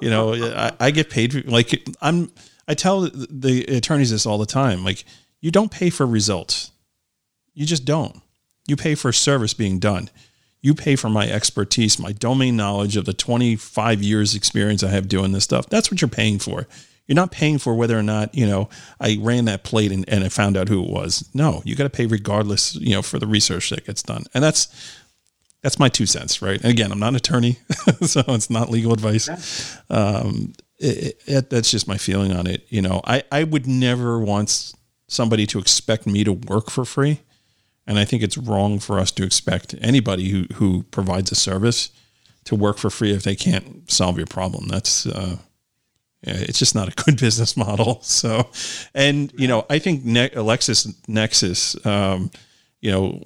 you 0.00 0.10
know, 0.10 0.34
I, 0.34 0.72
I 0.78 0.90
get 0.92 1.10
paid. 1.10 1.46
Like, 1.46 1.84
I'm. 2.00 2.30
I 2.68 2.74
tell 2.74 3.00
the 3.10 3.64
attorneys 3.76 4.10
this 4.10 4.26
all 4.26 4.38
the 4.38 4.46
time. 4.46 4.84
Like, 4.84 5.04
you 5.40 5.50
don't 5.50 5.70
pay 5.70 5.90
for 5.90 6.06
results. 6.06 6.70
You 7.52 7.66
just 7.66 7.84
don't. 7.84 8.22
You 8.66 8.76
pay 8.76 8.94
for 8.94 9.12
service 9.12 9.54
being 9.54 9.78
done. 9.78 10.08
You 10.64 10.74
pay 10.74 10.96
for 10.96 11.10
my 11.10 11.28
expertise, 11.28 11.98
my 11.98 12.12
domain 12.12 12.56
knowledge 12.56 12.96
of 12.96 13.04
the 13.04 13.12
25 13.12 14.02
years 14.02 14.34
experience 14.34 14.82
I 14.82 14.88
have 14.88 15.08
doing 15.08 15.32
this 15.32 15.44
stuff. 15.44 15.68
That's 15.68 15.90
what 15.90 16.00
you're 16.00 16.08
paying 16.08 16.38
for. 16.38 16.66
You're 17.06 17.16
not 17.16 17.30
paying 17.30 17.58
for 17.58 17.74
whether 17.74 17.98
or 17.98 18.02
not, 18.02 18.34
you 18.34 18.46
know, 18.46 18.70
I 18.98 19.18
ran 19.20 19.44
that 19.44 19.62
plate 19.62 19.92
and, 19.92 20.08
and 20.08 20.24
I 20.24 20.30
found 20.30 20.56
out 20.56 20.70
who 20.70 20.82
it 20.82 20.88
was. 20.88 21.28
No, 21.34 21.60
you 21.66 21.76
got 21.76 21.84
to 21.84 21.90
pay 21.90 22.06
regardless, 22.06 22.76
you 22.76 22.94
know, 22.94 23.02
for 23.02 23.18
the 23.18 23.26
research 23.26 23.68
that 23.68 23.84
gets 23.84 24.02
done. 24.02 24.24
And 24.32 24.42
that's, 24.42 24.68
that's 25.60 25.78
my 25.78 25.90
two 25.90 26.06
cents, 26.06 26.40
right? 26.40 26.58
And 26.62 26.72
again, 26.72 26.90
I'm 26.92 26.98
not 26.98 27.08
an 27.08 27.16
attorney, 27.16 27.58
so 28.00 28.22
it's 28.28 28.48
not 28.48 28.70
legal 28.70 28.94
advice. 28.94 29.76
Um, 29.90 30.54
it, 30.78 31.20
it, 31.26 31.50
that's 31.50 31.70
just 31.70 31.86
my 31.86 31.98
feeling 31.98 32.32
on 32.32 32.46
it. 32.46 32.64
You 32.70 32.80
know, 32.80 33.02
I, 33.04 33.22
I 33.30 33.44
would 33.44 33.66
never 33.66 34.18
want 34.18 34.72
somebody 35.08 35.46
to 35.48 35.58
expect 35.58 36.06
me 36.06 36.24
to 36.24 36.32
work 36.32 36.70
for 36.70 36.86
free. 36.86 37.20
And 37.86 37.98
I 37.98 38.04
think 38.04 38.22
it's 38.22 38.38
wrong 38.38 38.78
for 38.78 38.98
us 38.98 39.10
to 39.12 39.24
expect 39.24 39.74
anybody 39.80 40.30
who, 40.30 40.46
who 40.54 40.84
provides 40.84 41.30
a 41.30 41.34
service 41.34 41.90
to 42.44 42.54
work 42.54 42.78
for 42.78 42.90
free 42.90 43.12
if 43.12 43.22
they 43.22 43.36
can't 43.36 43.90
solve 43.90 44.16
your 44.16 44.26
problem. 44.26 44.68
That's, 44.68 45.06
uh, 45.06 45.36
it's 46.22 46.58
just 46.58 46.74
not 46.74 46.88
a 46.88 47.04
good 47.04 47.18
business 47.20 47.56
model. 47.56 48.00
So, 48.02 48.48
and 48.94 49.32
you 49.36 49.48
know, 49.48 49.66
I 49.68 49.78
think 49.78 50.04
ne- 50.04 50.30
a 50.30 50.42
LexisNexis, 50.42 51.84
um, 51.86 52.30
you 52.80 52.90
know, 52.90 53.22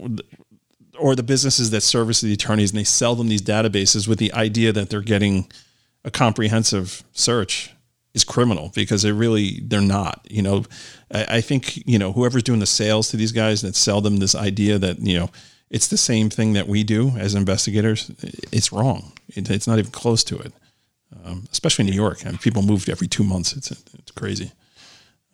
or 0.99 1.15
the 1.15 1.23
businesses 1.23 1.71
that 1.71 1.83
service 1.83 2.21
the 2.21 2.33
attorneys 2.33 2.71
and 2.71 2.79
they 2.79 2.85
sell 2.85 3.15
them 3.15 3.29
these 3.29 3.43
databases 3.43 4.09
with 4.09 4.19
the 4.19 4.33
idea 4.33 4.73
that 4.73 4.91
they're 4.91 5.01
getting 5.01 5.51
a 6.05 6.11
comprehensive 6.11 7.05
search 7.13 7.73
is 8.19 8.25
criminal 8.25 8.71
because 8.75 9.03
they 9.03 9.13
really 9.13 9.61
they're 9.65 9.81
not. 9.81 10.27
You 10.31 10.43
know, 10.43 10.65
I, 11.13 11.37
I 11.37 11.41
think 11.41 11.87
you 11.87 11.99
know 11.99 12.13
whoever's 12.13 12.43
doing 12.43 12.61
the 12.61 12.67
sales 12.67 13.09
to 13.11 13.17
these 13.17 13.33
guys 13.33 13.63
that 13.63 13.77
sell 13.77 14.01
them 14.01 14.19
this 14.19 14.35
idea 14.35 14.79
that 14.79 14.99
you 15.01 15.19
know 15.19 15.31
it's 15.71 15.89
the 15.89 15.97
same 15.97 16.31
thing 16.31 16.53
that 16.55 16.69
we 16.69 16.83
do 16.83 17.11
as 17.19 17.35
investigators. 17.35 18.11
It's 18.53 18.73
wrong. 18.73 19.13
It, 19.29 19.51
it's 19.51 19.67
not 19.67 19.79
even 19.79 19.91
close 19.91 20.25
to 20.25 20.39
it 20.39 20.53
um, 21.25 21.45
especially 21.53 21.85
in 21.85 21.91
New 21.91 21.97
York. 21.97 22.25
and 22.25 22.41
people 22.41 22.63
moved 22.63 22.89
every 22.89 23.07
two 23.09 23.25
months. 23.25 23.57
It's 23.57 23.71
it's 23.71 24.11
crazy. 24.13 24.53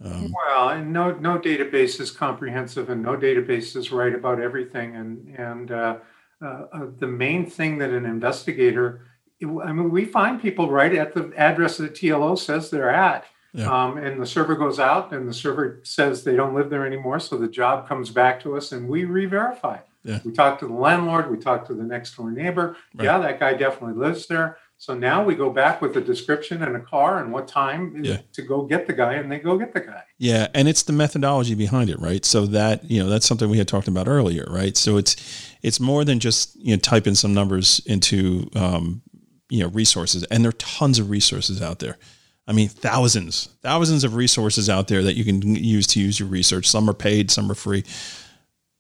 Um, 0.03 0.33
well, 0.33 0.71
and 0.71 0.93
no 0.93 1.13
no 1.13 1.39
database 1.39 2.01
is 2.01 2.11
comprehensive, 2.11 2.91
and 2.91 3.03
no 3.03 3.17
database 3.17 3.77
is 3.77 3.93
right 3.93 4.15
about 4.15 4.41
everything. 4.41 4.97
And 4.97 5.39
and 5.39 5.71
uh, 5.71 5.99
uh, 6.43 6.67
uh 6.73 6.87
the 6.99 7.07
main 7.07 7.49
thing 7.49 7.79
that 7.79 7.91
an 7.91 8.07
investigator, 8.07 9.07
I 9.45 9.73
mean, 9.73 9.91
we 9.91 10.05
find 10.05 10.41
people 10.41 10.71
right 10.71 10.95
at 10.95 11.15
the 11.15 11.33
address 11.37 11.77
that 11.79 11.95
the 11.95 12.09
TLO 12.09 12.39
says 12.39 12.71
they're 12.71 12.91
at. 12.91 13.27
Yeah. 13.53 13.71
Um, 13.71 13.99
and 13.99 14.21
the 14.21 14.27
server 14.27 14.57
goes 14.57 14.81
out, 14.81 15.13
and 15.13 15.29
the 15.29 15.35
server 15.35 15.81
says 15.85 16.25
they 16.25 16.35
don't 16.35 16.55
live 16.55 16.71
there 16.71 16.85
anymore. 16.85 17.21
So 17.21 17.37
the 17.37 17.47
job 17.47 17.89
comes 17.89 18.11
back 18.11 18.41
to 18.41 18.57
us, 18.57 18.73
and 18.73 18.89
we 18.89 19.05
re-verify. 19.05 19.79
Yeah. 20.03 20.19
We 20.25 20.33
talk 20.33 20.59
to 20.59 20.67
the 20.67 20.75
landlord. 20.75 21.31
We 21.31 21.39
talk 21.39 21.67
to 21.69 21.75
the 21.75 21.85
next 21.85 22.17
door 22.17 22.31
neighbor. 22.31 22.77
Right. 22.95 23.05
Yeah, 23.05 23.19
that 23.19 23.39
guy 23.39 23.55
definitely 23.55 23.95
lives 23.95 24.27
there. 24.27 24.59
So 24.77 24.93
now 24.95 25.25
we 25.25 25.35
go 25.35 25.51
back 25.51 25.81
with 25.81 25.97
a 25.97 26.01
description 26.01 26.63
and 26.63 26.77
a 26.77 26.81
car 26.81 27.23
and 27.23 27.33
what 27.33 27.49
time 27.49 28.05
yeah. 28.05 28.19
to 28.33 28.43
go 28.43 28.63
get 28.63 28.87
the 28.87 28.93
guy, 28.93 29.15
and 29.15 29.31
they 29.31 29.39
go 29.39 29.57
get 29.57 29.73
the 29.73 29.81
guy. 29.81 30.03
Yeah, 30.19 30.49
and 30.53 30.69
it's 30.69 30.83
the 30.83 30.93
methodology 30.93 31.55
behind 31.55 31.89
it, 31.89 31.99
right? 32.01 32.25
So 32.25 32.45
that 32.47 32.85
you 32.91 33.03
know 33.03 33.09
that's 33.09 33.25
something 33.25 33.49
we 33.49 33.59
had 33.59 33.69
talked 33.69 33.89
about 33.89 34.09
earlier, 34.09 34.47
right? 34.51 34.77
So 34.77 34.97
it's 34.97 35.17
it's 35.63 35.81
more 35.81 36.05
than 36.05 36.21
just 36.21 36.57
you 36.57 36.75
know 36.75 36.81
typing 36.81 37.15
some 37.15 37.33
numbers 37.33 37.81
into 37.87 38.51
um, 38.57 39.01
you 39.49 39.61
know 39.61 39.69
resources, 39.69 40.25
and 40.25 40.45
there 40.45 40.51
are 40.51 40.53
tons 40.53 40.99
of 40.99 41.11
resources 41.11 41.63
out 41.63 41.79
there. 41.79 41.99
I 42.47 42.53
mean, 42.53 42.69
thousands, 42.69 43.49
thousands 43.63 44.05
of 44.05 44.15
resources 44.15 44.69
out 44.69 44.89
there 44.89 45.03
that 45.03 45.15
you 45.15 45.25
can 45.25 45.41
use 45.55 45.87
to 45.89 46.01
use 46.01 46.21
your 46.21 46.29
research. 46.29 46.69
Some 46.69 46.91
are 46.91 46.95
paid, 46.95 47.31
some 47.31 47.51
are 47.51 47.55
free 47.55 47.85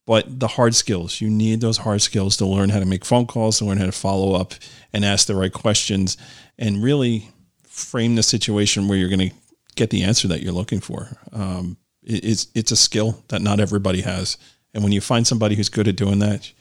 but 0.07 0.41
the 0.41 0.49
hard 0.49 0.75
skills 0.75 1.21
you 1.21 1.31
need 1.31 1.61
those 1.61 1.79
hard 1.79 2.03
skills 2.03 2.37
to 2.37 2.47
learn 2.47 2.69
how 2.69 2.79
to 2.79 2.87
make 2.87 3.05
phone 3.05 3.27
calls 3.27 3.59
to 3.59 3.65
learn 3.65 3.79
how 3.79 3.87
to 3.87 3.93
follow 3.93 4.35
up 4.35 4.55
and 4.93 5.05
ask 5.05 5.27
the 5.27 5.35
right 5.35 5.53
questions 5.53 6.17
and 6.59 6.83
really 6.83 7.29
frame 7.67 8.15
the 8.15 8.23
situation 8.23 8.89
where 8.89 8.99
you're 8.99 9.09
going 9.09 9.31
to 9.31 9.35
get 9.77 9.91
the 9.91 10.03
answer 10.03 10.29
that 10.29 10.41
you're 10.41 10.53
looking 10.53 10.81
for 10.81 11.09
um, 11.33 11.77
it's 12.03 12.49
it's 12.55 12.71
a 12.71 12.77
skill 12.77 13.23
that 13.29 13.43
not 13.43 13.61
everybody 13.61 14.03
has 14.03 14.37
and 14.73 14.83
when 14.83 14.93
you 14.93 15.01
find 15.01 15.27
somebody 15.27 15.55
who's 15.55 15.69
good 15.69 15.89
at 15.89 15.97
doing 15.97 16.19
that 16.19 16.53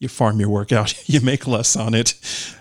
you 0.00 0.08
farm 0.08 0.40
your 0.40 0.48
work 0.48 0.72
out 0.72 1.08
you 1.08 1.20
make 1.20 1.46
less 1.46 1.76
on 1.76 1.94
it 1.94 2.14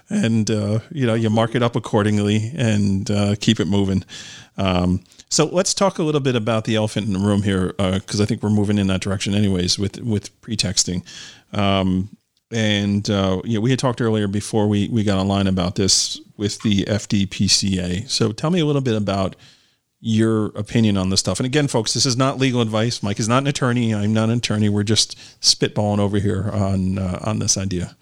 and 0.10 0.52
uh, 0.52 0.80
you 0.92 1.06
know 1.06 1.14
you 1.14 1.30
mark 1.30 1.56
it 1.56 1.64
up 1.64 1.76
accordingly 1.76 2.52
and 2.56 3.10
uh, 3.10 3.36
keep 3.40 3.60
it 3.60 3.68
moving 3.68 4.04
um, 4.58 5.04
so 5.34 5.46
let's 5.46 5.74
talk 5.74 5.98
a 5.98 6.04
little 6.04 6.22
bit 6.22 6.36
about 6.36 6.66
the 6.66 6.76
elephant 6.76 7.08
in 7.08 7.14
the 7.14 7.20
room 7.20 7.42
here, 7.42 7.74
because 7.78 8.20
uh, 8.20 8.24
I 8.24 8.26
think 8.28 8.44
we're 8.44 8.52
moving 8.52 8.78
in 8.78 8.86
that 8.88 9.02
direction, 9.02 9.34
anyways, 9.34 9.80
with 9.80 10.00
with 10.00 10.40
pretexting. 10.42 11.04
Um, 11.54 12.16
and 12.52 13.10
uh, 13.10 13.42
we 13.44 13.72
had 13.72 13.80
talked 13.80 14.00
earlier 14.00 14.28
before 14.28 14.68
we 14.68 14.88
we 14.90 15.04
got 15.04 15.18
online 15.18 15.48
about 15.48 15.74
this 15.74 16.22
with 16.38 16.62
the 16.62 16.84
FDCPA. 16.86 18.08
So 18.08 18.32
tell 18.32 18.52
me 18.52 18.60
a 18.60 18.66
little 18.66 18.82
bit 18.82 18.96
about 18.96 19.36
your 20.06 20.48
opinion 20.48 20.98
on 20.98 21.10
this 21.10 21.22
stuff. 21.22 21.40
And 21.40 21.46
again, 21.46 21.70
folks, 21.70 21.94
this 21.94 22.06
is 22.06 22.18
not 22.18 22.38
legal 22.38 22.60
advice. 22.60 23.02
Mike 23.02 23.22
is 23.22 23.30
not 23.30 23.44
an 23.44 23.48
attorney. 23.48 23.96
I'm 23.96 24.14
not 24.14 24.30
an 24.30 24.38
attorney. 24.38 24.68
We're 24.68 24.84
just 24.84 25.18
spitballing 25.40 26.00
over 26.00 26.20
here 26.20 26.50
on 26.52 26.98
uh, 26.98 27.20
on 27.24 27.40
this 27.40 27.58
idea. 27.58 27.96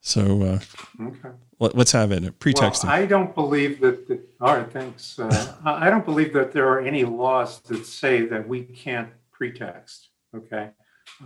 So, 0.00 0.42
uh, 0.42 1.02
okay. 1.02 1.28
Let, 1.60 1.76
us 1.76 1.92
have 1.92 2.12
it. 2.12 2.38
Pretexting. 2.38 2.88
Well, 2.88 2.98
I 2.98 3.04
don't 3.04 3.34
believe 3.34 3.80
that. 3.80 4.08
that 4.08 4.20
all 4.40 4.56
right, 4.56 4.70
thanks. 4.72 5.18
Uh, 5.18 5.54
I 5.66 5.90
don't 5.90 6.04
believe 6.04 6.32
that 6.32 6.52
there 6.52 6.66
are 6.68 6.80
any 6.80 7.04
laws 7.04 7.60
that 7.60 7.84
say 7.84 8.24
that 8.26 8.48
we 8.48 8.62
can't 8.62 9.10
pretext. 9.30 10.08
Okay, 10.34 10.70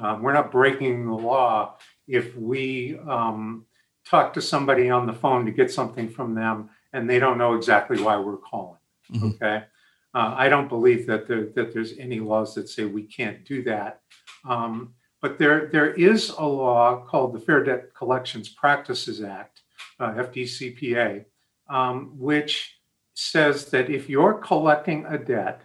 um, 0.03 0.23
we're 0.23 0.33
not 0.33 0.51
breaking 0.51 1.07
the 1.07 1.15
law 1.15 1.77
if 2.09 2.37
we 2.37 2.99
um, 3.07 3.67
talk 4.05 4.33
to 4.35 4.43
somebody 4.43 4.91
on 4.91 5.07
the 5.07 5.13
phone 5.13 5.47
to 5.47 5.53
get 5.53 5.71
something 5.71 6.09
from 6.09 6.35
them 6.35 6.71
and 6.93 7.09
they 7.09 7.19
don't 7.19 7.39
know 7.39 7.55
exactly 7.55 8.03
why 8.03 8.19
we're 8.19 8.37
calling. 8.37 8.79
Mm-hmm. 9.13 9.29
Okay, 9.29 9.65
uh, 10.15 10.35
I 10.37 10.49
don't 10.49 10.69
believe 10.69 11.07
that 11.07 11.29
there, 11.29 11.47
that 11.55 11.73
there's 11.73 11.99
any 11.99 12.21
laws 12.21 12.55
that 12.55 12.69
say 12.69 12.85
we 12.85 13.03
can't 13.03 13.45
do 13.45 13.63
that. 13.65 14.01
Um, 14.49 14.95
but 15.21 15.39
there 15.39 15.67
there 15.67 15.93
is 15.95 16.31
a 16.31 16.45
law 16.45 17.05
called 17.05 17.35
the 17.35 17.41
Fair 17.41 17.65
Debt 17.65 17.95
Collections 17.95 18.49
Practices 18.49 19.23
Act 19.23 19.63
uh, 19.99 20.13
FDCPA, 20.13 21.25
um, 21.69 22.13
which 22.17 22.79
says 23.15 23.67
that 23.67 23.91
if 23.91 24.09
you're 24.09 24.35
collecting 24.35 25.05
a 25.07 25.19
debt, 25.19 25.63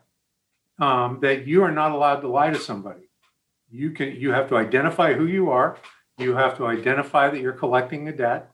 um, 0.79 1.19
that 1.21 1.45
you 1.45 1.61
are 1.63 1.71
not 1.71 1.91
allowed 1.91 2.21
to 2.21 2.27
lie 2.27 2.49
to 2.49 2.59
somebody. 2.59 3.09
You 3.69 3.91
can 3.91 4.15
you 4.15 4.31
have 4.31 4.49
to 4.49 4.57
identify 4.57 5.13
who 5.13 5.27
you 5.27 5.51
are. 5.51 5.77
You 6.17 6.35
have 6.35 6.57
to 6.57 6.65
identify 6.65 7.29
that 7.29 7.39
you're 7.39 7.53
collecting 7.53 8.07
a 8.07 8.11
debt, 8.11 8.51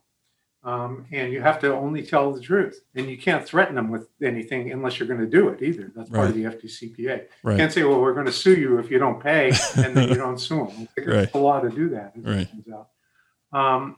um, 0.63 1.05
and 1.11 1.31
you 1.31 1.41
have 1.41 1.59
to 1.61 1.73
only 1.73 2.03
tell 2.03 2.31
the 2.31 2.41
truth. 2.41 2.81
And 2.95 3.09
you 3.09 3.17
can't 3.17 3.45
threaten 3.45 3.75
them 3.75 3.89
with 3.89 4.09
anything 4.21 4.71
unless 4.71 4.99
you're 4.99 5.07
going 5.07 5.21
to 5.21 5.27
do 5.27 5.49
it 5.49 5.61
either. 5.61 5.91
That's 5.95 6.09
part 6.09 6.29
of 6.29 6.35
the 6.35 6.43
FDCPA. 6.43 7.25
Right. 7.43 7.53
You 7.53 7.57
can't 7.57 7.71
say, 7.71 7.83
"Well, 7.83 8.01
we're 8.01 8.13
going 8.13 8.25
to 8.25 8.31
sue 8.31 8.55
you 8.55 8.77
if 8.79 8.91
you 8.91 8.99
don't 8.99 9.21
pay," 9.21 9.51
and 9.77 9.95
then 9.95 10.09
you 10.09 10.15
don't 10.15 10.39
sue 10.39 10.67
them. 10.67 10.87
It's 10.97 11.07
right. 11.07 11.33
a 11.33 11.37
law 11.37 11.59
to 11.61 11.69
do 11.69 11.89
that. 11.89 12.13
right. 12.17 12.47
Um, 13.51 13.97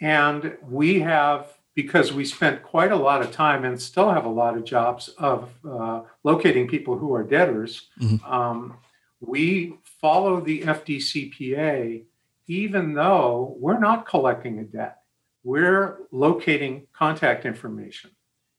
and 0.00 0.56
we 0.68 1.00
have, 1.00 1.52
because 1.74 2.12
we 2.12 2.24
spent 2.24 2.62
quite 2.62 2.92
a 2.92 2.96
lot 2.96 3.22
of 3.22 3.32
time 3.32 3.64
and 3.64 3.80
still 3.80 4.10
have 4.10 4.26
a 4.26 4.30
lot 4.30 4.56
of 4.56 4.64
jobs 4.64 5.08
of 5.18 5.50
uh, 5.68 6.02
locating 6.24 6.68
people 6.68 6.98
who 6.98 7.14
are 7.14 7.24
debtors, 7.24 7.88
mm-hmm. 8.00 8.24
um, 8.30 8.76
we 9.20 9.78
follow 10.00 10.40
the 10.40 10.60
FDCPA 10.62 12.04
even 12.46 12.94
though 12.94 13.56
we're 13.58 13.78
not 13.78 14.06
collecting 14.06 14.58
a 14.58 14.64
debt. 14.64 14.98
We're 15.44 15.98
locating 16.10 16.86
contact 16.92 17.44
information. 17.44 18.10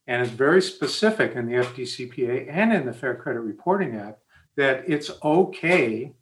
And 0.07 0.21
it's 0.21 0.31
very 0.31 0.61
specific 0.61 1.33
in 1.36 1.47
the 1.47 1.53
FDCPA 1.53 2.47
and 2.49 2.71
in 2.71 2.86
the 2.86 2.93
Fair 2.93 3.15
Credit 3.15 3.39
Reporting 3.39 3.95
Act 3.95 4.19
that 4.55 4.83
it's 4.88 5.11
okay 5.23 6.13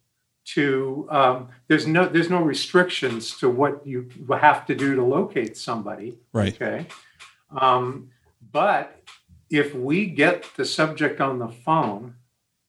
to 0.44 1.06
um, 1.10 1.48
there's 1.68 1.86
no 1.86 2.06
there's 2.06 2.30
no 2.30 2.42
restrictions 2.42 3.36
to 3.38 3.48
what 3.48 3.86
you 3.86 4.08
have 4.30 4.66
to 4.66 4.74
do 4.74 4.94
to 4.94 5.02
locate 5.02 5.56
somebody 5.56 6.18
right 6.32 6.54
okay 6.54 6.86
um, 7.56 8.10
but 8.52 9.00
if 9.50 9.74
we 9.74 10.06
get 10.06 10.44
the 10.56 10.64
subject 10.64 11.20
on 11.20 11.38
the 11.38 11.48
phone 11.48 12.14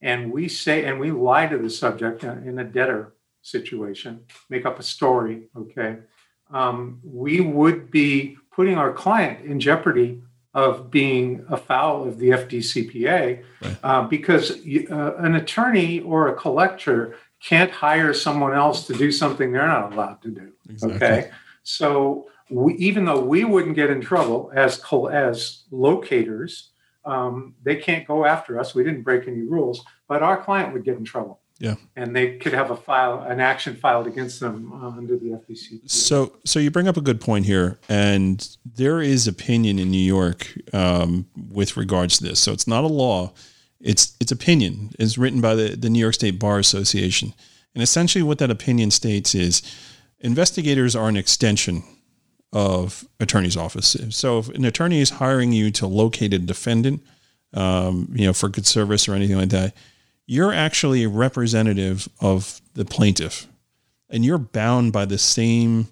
and 0.01 0.31
we 0.31 0.47
say 0.47 0.85
and 0.85 0.99
we 0.99 1.11
lie 1.11 1.47
to 1.47 1.57
the 1.57 1.69
subject 1.69 2.23
in 2.23 2.59
a 2.59 2.63
debtor 2.63 3.13
situation 3.41 4.21
make 4.49 4.65
up 4.65 4.79
a 4.79 4.83
story 4.83 5.49
okay 5.57 5.97
um, 6.55 7.01
we 7.03 7.41
would 7.41 7.91
be 7.91 8.37
putting 8.51 8.77
our 8.77 8.93
client 8.93 9.45
in 9.45 9.59
jeopardy 9.59 10.21
of 10.53 10.89
being 10.89 11.45
afoul 11.49 12.07
of 12.07 12.17
the 12.17 12.29
FDCPA 12.29 13.43
right. 13.61 13.77
uh, 13.83 14.03
because 14.03 14.51
uh, 14.51 15.15
an 15.17 15.35
attorney 15.35 15.99
or 15.99 16.29
a 16.29 16.33
collector 16.33 17.17
can't 17.43 17.69
hire 17.69 18.13
someone 18.13 18.53
else 18.53 18.87
to 18.87 18.93
do 18.93 19.11
something 19.11 19.51
they're 19.51 19.67
not 19.67 19.91
allowed 19.91 20.21
to 20.21 20.29
do. 20.29 20.53
Exactly. 20.69 20.95
Okay. 20.95 21.31
So 21.63 22.27
we, 22.49 22.73
even 22.75 23.03
though 23.03 23.19
we 23.19 23.43
wouldn't 23.43 23.75
get 23.75 23.89
in 23.89 23.99
trouble 23.99 24.49
as 24.55 24.81
as 25.11 25.63
locators, 25.71 26.71
um, 27.03 27.53
they 27.63 27.75
can't 27.75 28.07
go 28.07 28.25
after 28.25 28.57
us. 28.57 28.73
We 28.73 28.85
didn't 28.85 29.01
break 29.03 29.27
any 29.27 29.41
rules, 29.41 29.83
but 30.07 30.23
our 30.23 30.41
client 30.41 30.71
would 30.71 30.85
get 30.85 30.97
in 30.97 31.03
trouble. 31.03 31.41
Yeah, 31.57 31.75
and 31.95 32.13
they 32.13 32.37
could 32.37 32.51
have 32.51 32.69
a 32.69 32.75
file, 32.75 33.21
an 33.21 33.39
action 33.39 33.77
filed 33.77 34.07
against 34.07 34.41
them 34.41 34.73
uh, 34.73 34.89
under 34.89 35.15
the 35.15 35.27
FDC. 35.27 35.89
So, 35.89 36.33
so 36.43 36.59
you 36.59 36.69
bring 36.69 36.89
up 36.89 36.97
a 36.97 37.01
good 37.01 37.21
point 37.21 37.45
here, 37.45 37.79
and 37.87 38.45
there 38.65 39.01
is 39.01 39.25
opinion 39.25 39.79
in 39.79 39.89
New 39.89 39.97
York 39.97 40.53
um, 40.73 41.27
with 41.49 41.77
regards 41.77 42.17
to 42.17 42.25
this. 42.25 42.41
So 42.41 42.51
it's 42.51 42.67
not 42.67 42.83
a 42.83 42.87
law; 42.87 43.31
it's 43.79 44.17
it's 44.19 44.33
opinion. 44.33 44.91
It's 44.99 45.17
written 45.17 45.39
by 45.39 45.55
the 45.55 45.77
the 45.77 45.89
New 45.89 45.99
York 45.99 46.15
State 46.15 46.39
Bar 46.39 46.59
Association, 46.59 47.33
and 47.73 47.81
essentially 47.81 48.21
what 48.21 48.39
that 48.39 48.51
opinion 48.51 48.91
states 48.91 49.33
is 49.33 49.61
investigators 50.19 50.93
are 50.93 51.07
an 51.07 51.15
extension 51.15 51.83
of 52.51 53.07
attorney's 53.21 53.55
office. 53.55 53.95
So 54.09 54.39
if 54.39 54.49
an 54.49 54.65
attorney 54.65 54.99
is 54.99 55.09
hiring 55.09 55.53
you 55.53 55.71
to 55.71 55.87
locate 55.87 56.33
a 56.33 56.39
defendant, 56.39 57.01
um, 57.53 58.09
you 58.13 58.25
know, 58.25 58.33
for 58.33 58.49
good 58.49 58.65
service 58.65 59.07
or 59.07 59.13
anything 59.13 59.37
like 59.37 59.49
that 59.49 59.73
you're 60.27 60.53
actually 60.53 61.03
a 61.03 61.09
representative 61.09 62.09
of 62.19 62.61
the 62.73 62.85
plaintiff 62.85 63.47
and 64.09 64.25
you're 64.25 64.37
bound 64.37 64.93
by 64.93 65.05
the 65.05 65.17
same 65.17 65.87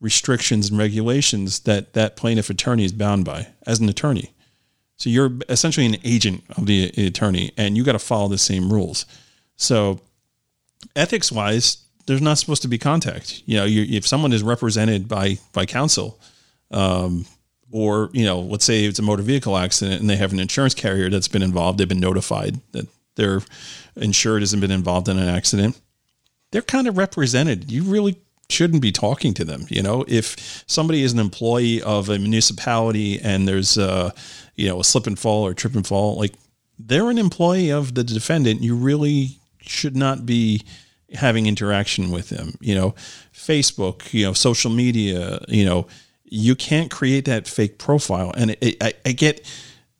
restrictions 0.00 0.70
and 0.70 0.78
regulations 0.78 1.60
that 1.60 1.92
that 1.92 2.16
plaintiff 2.16 2.50
attorney 2.50 2.84
is 2.84 2.92
bound 2.92 3.24
by 3.24 3.46
as 3.66 3.78
an 3.80 3.88
attorney. 3.88 4.32
So 4.96 5.10
you're 5.10 5.32
essentially 5.48 5.86
an 5.86 5.96
agent 6.04 6.44
of 6.56 6.66
the 6.66 6.88
attorney 7.06 7.52
and 7.56 7.76
you 7.76 7.84
got 7.84 7.92
to 7.92 7.98
follow 7.98 8.28
the 8.28 8.38
same 8.38 8.72
rules. 8.72 9.06
So 9.56 10.00
ethics 10.94 11.32
wise, 11.32 11.78
there's 12.06 12.20
not 12.20 12.38
supposed 12.38 12.62
to 12.62 12.68
be 12.68 12.78
contact. 12.78 13.42
You 13.46 13.58
know, 13.58 13.64
you, 13.64 13.96
if 13.96 14.06
someone 14.06 14.32
is 14.32 14.42
represented 14.42 15.08
by 15.08 15.38
by 15.52 15.66
counsel, 15.66 16.18
um, 16.72 17.26
or 17.70 18.10
you 18.12 18.24
know, 18.24 18.40
let's 18.40 18.64
say 18.64 18.84
it's 18.84 18.98
a 18.98 19.02
motor 19.02 19.22
vehicle 19.22 19.56
accident 19.56 20.00
and 20.00 20.10
they 20.10 20.16
have 20.16 20.32
an 20.32 20.40
insurance 20.40 20.74
carrier 20.74 21.08
that's 21.10 21.28
been 21.28 21.42
involved, 21.42 21.78
they've 21.78 21.88
been 21.88 22.00
notified 22.00 22.60
that 22.72 22.86
their 23.16 23.42
insured 23.96 24.42
hasn't 24.42 24.60
been 24.60 24.70
involved 24.70 25.08
in 25.08 25.18
an 25.18 25.28
accident, 25.28 25.80
they're 26.50 26.62
kind 26.62 26.86
of 26.86 26.96
represented. 26.96 27.70
You 27.70 27.82
really 27.84 28.20
shouldn't 28.48 28.82
be 28.82 28.92
talking 28.92 29.34
to 29.34 29.44
them. 29.44 29.66
You 29.68 29.82
know, 29.82 30.04
if 30.06 30.64
somebody 30.66 31.02
is 31.02 31.12
an 31.12 31.18
employee 31.18 31.82
of 31.82 32.08
a 32.08 32.18
municipality 32.18 33.18
and 33.20 33.48
there's 33.48 33.78
a, 33.78 34.14
you 34.54 34.68
know, 34.68 34.80
a 34.80 34.84
slip 34.84 35.06
and 35.06 35.18
fall 35.18 35.46
or 35.46 35.54
trip 35.54 35.74
and 35.74 35.86
fall, 35.86 36.16
like 36.16 36.34
they're 36.78 37.10
an 37.10 37.18
employee 37.18 37.70
of 37.70 37.94
the 37.94 38.04
defendant. 38.04 38.62
You 38.62 38.76
really 38.76 39.38
should 39.60 39.96
not 39.96 40.26
be 40.26 40.62
having 41.14 41.46
interaction 41.46 42.10
with 42.10 42.28
them. 42.28 42.54
You 42.60 42.74
know, 42.74 42.94
Facebook, 43.32 44.12
you 44.12 44.26
know, 44.26 44.32
social 44.32 44.70
media, 44.70 45.44
you 45.48 45.64
know, 45.64 45.86
you 46.24 46.54
can't 46.54 46.90
create 46.90 47.24
that 47.26 47.46
fake 47.46 47.78
profile. 47.78 48.32
And 48.36 48.52
it, 48.52 48.58
it, 48.60 48.82
I, 48.82 48.92
I 49.06 49.12
get, 49.12 49.46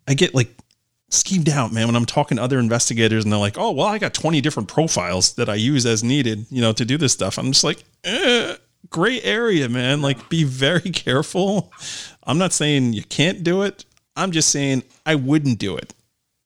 I 0.08 0.14
get 0.14 0.34
like 0.34 0.54
schemed 1.12 1.48
out, 1.48 1.72
man. 1.72 1.86
When 1.86 1.96
I'm 1.96 2.06
talking 2.06 2.36
to 2.36 2.42
other 2.42 2.58
investigators 2.58 3.24
and 3.24 3.32
they're 3.32 3.40
like, 3.40 3.58
"Oh, 3.58 3.70
well, 3.72 3.86
I 3.86 3.98
got 3.98 4.14
20 4.14 4.40
different 4.40 4.68
profiles 4.68 5.34
that 5.34 5.48
I 5.48 5.54
use 5.54 5.86
as 5.86 6.02
needed, 6.02 6.46
you 6.50 6.60
know, 6.60 6.72
to 6.72 6.84
do 6.84 6.96
this 6.96 7.12
stuff." 7.12 7.38
I'm 7.38 7.52
just 7.52 7.64
like, 7.64 7.84
eh, 8.04 8.56
"Gray 8.90 9.20
area, 9.22 9.68
man. 9.68 10.02
Like, 10.02 10.28
be 10.28 10.44
very 10.44 10.80
careful." 10.90 11.72
I'm 12.24 12.38
not 12.38 12.52
saying 12.52 12.92
you 12.94 13.04
can't 13.04 13.42
do 13.42 13.62
it. 13.62 13.84
I'm 14.16 14.32
just 14.32 14.50
saying 14.50 14.84
I 15.06 15.14
wouldn't 15.14 15.58
do 15.58 15.76
it. 15.76 15.94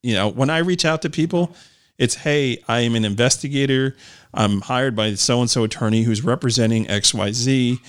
You 0.03 0.15
know, 0.15 0.29
when 0.29 0.51
I 0.51 0.59
reach 0.59 0.85
out 0.85 1.03
to 1.03 1.11
people, 1.11 1.55
it's, 1.99 2.17
"Hey, 2.17 2.63
I 2.69 2.81
am 2.81 2.95
an 2.95 3.05
investigator. 3.05 3.97
I'm 4.35 4.61
hired 4.63 4.95
by 4.95 5.15
so 5.15 5.41
and 5.41 5.51
so 5.51 5.65
attorney 5.65 6.03
who's 6.03 6.23
representing 6.23 6.87
XYZ." 6.87 7.81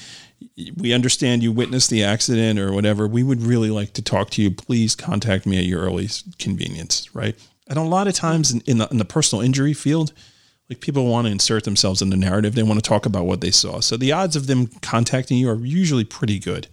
We 0.75 0.93
understand 0.93 1.43
you 1.43 1.51
witnessed 1.51 1.89
the 1.89 2.03
accident 2.03 2.59
or 2.59 2.73
whatever. 2.73 3.07
We 3.07 3.23
would 3.23 3.43
really 3.43 3.69
like 3.69 3.93
to 3.93 4.01
talk 4.01 4.29
to 4.31 4.41
you. 4.41 4.49
Please 4.49 4.95
contact 4.95 5.45
me 5.45 5.57
at 5.57 5.65
your 5.65 5.81
earliest 5.81 6.39
convenience, 6.39 7.13
right? 7.13 7.35
And 7.67 7.77
a 7.77 7.83
lot 7.83 8.07
of 8.07 8.15
times 8.15 8.51
in, 8.51 8.61
in, 8.61 8.77
the, 8.79 8.87
in 8.89 8.97
the 8.97 9.05
personal 9.05 9.43
injury 9.43 9.73
field, 9.73 10.13
like 10.69 10.81
people 10.81 11.05
want 11.05 11.27
to 11.27 11.31
insert 11.31 11.63
themselves 11.63 12.01
in 12.01 12.09
the 12.09 12.17
narrative. 12.17 12.55
They 12.55 12.63
want 12.63 12.83
to 12.83 12.87
talk 12.87 13.05
about 13.05 13.25
what 13.25 13.41
they 13.41 13.51
saw. 13.51 13.79
So 13.81 13.97
the 13.97 14.11
odds 14.11 14.35
of 14.35 14.47
them 14.47 14.67
contacting 14.81 15.37
you 15.37 15.49
are 15.49 15.55
usually 15.55 16.03
pretty 16.03 16.39
good 16.39 16.67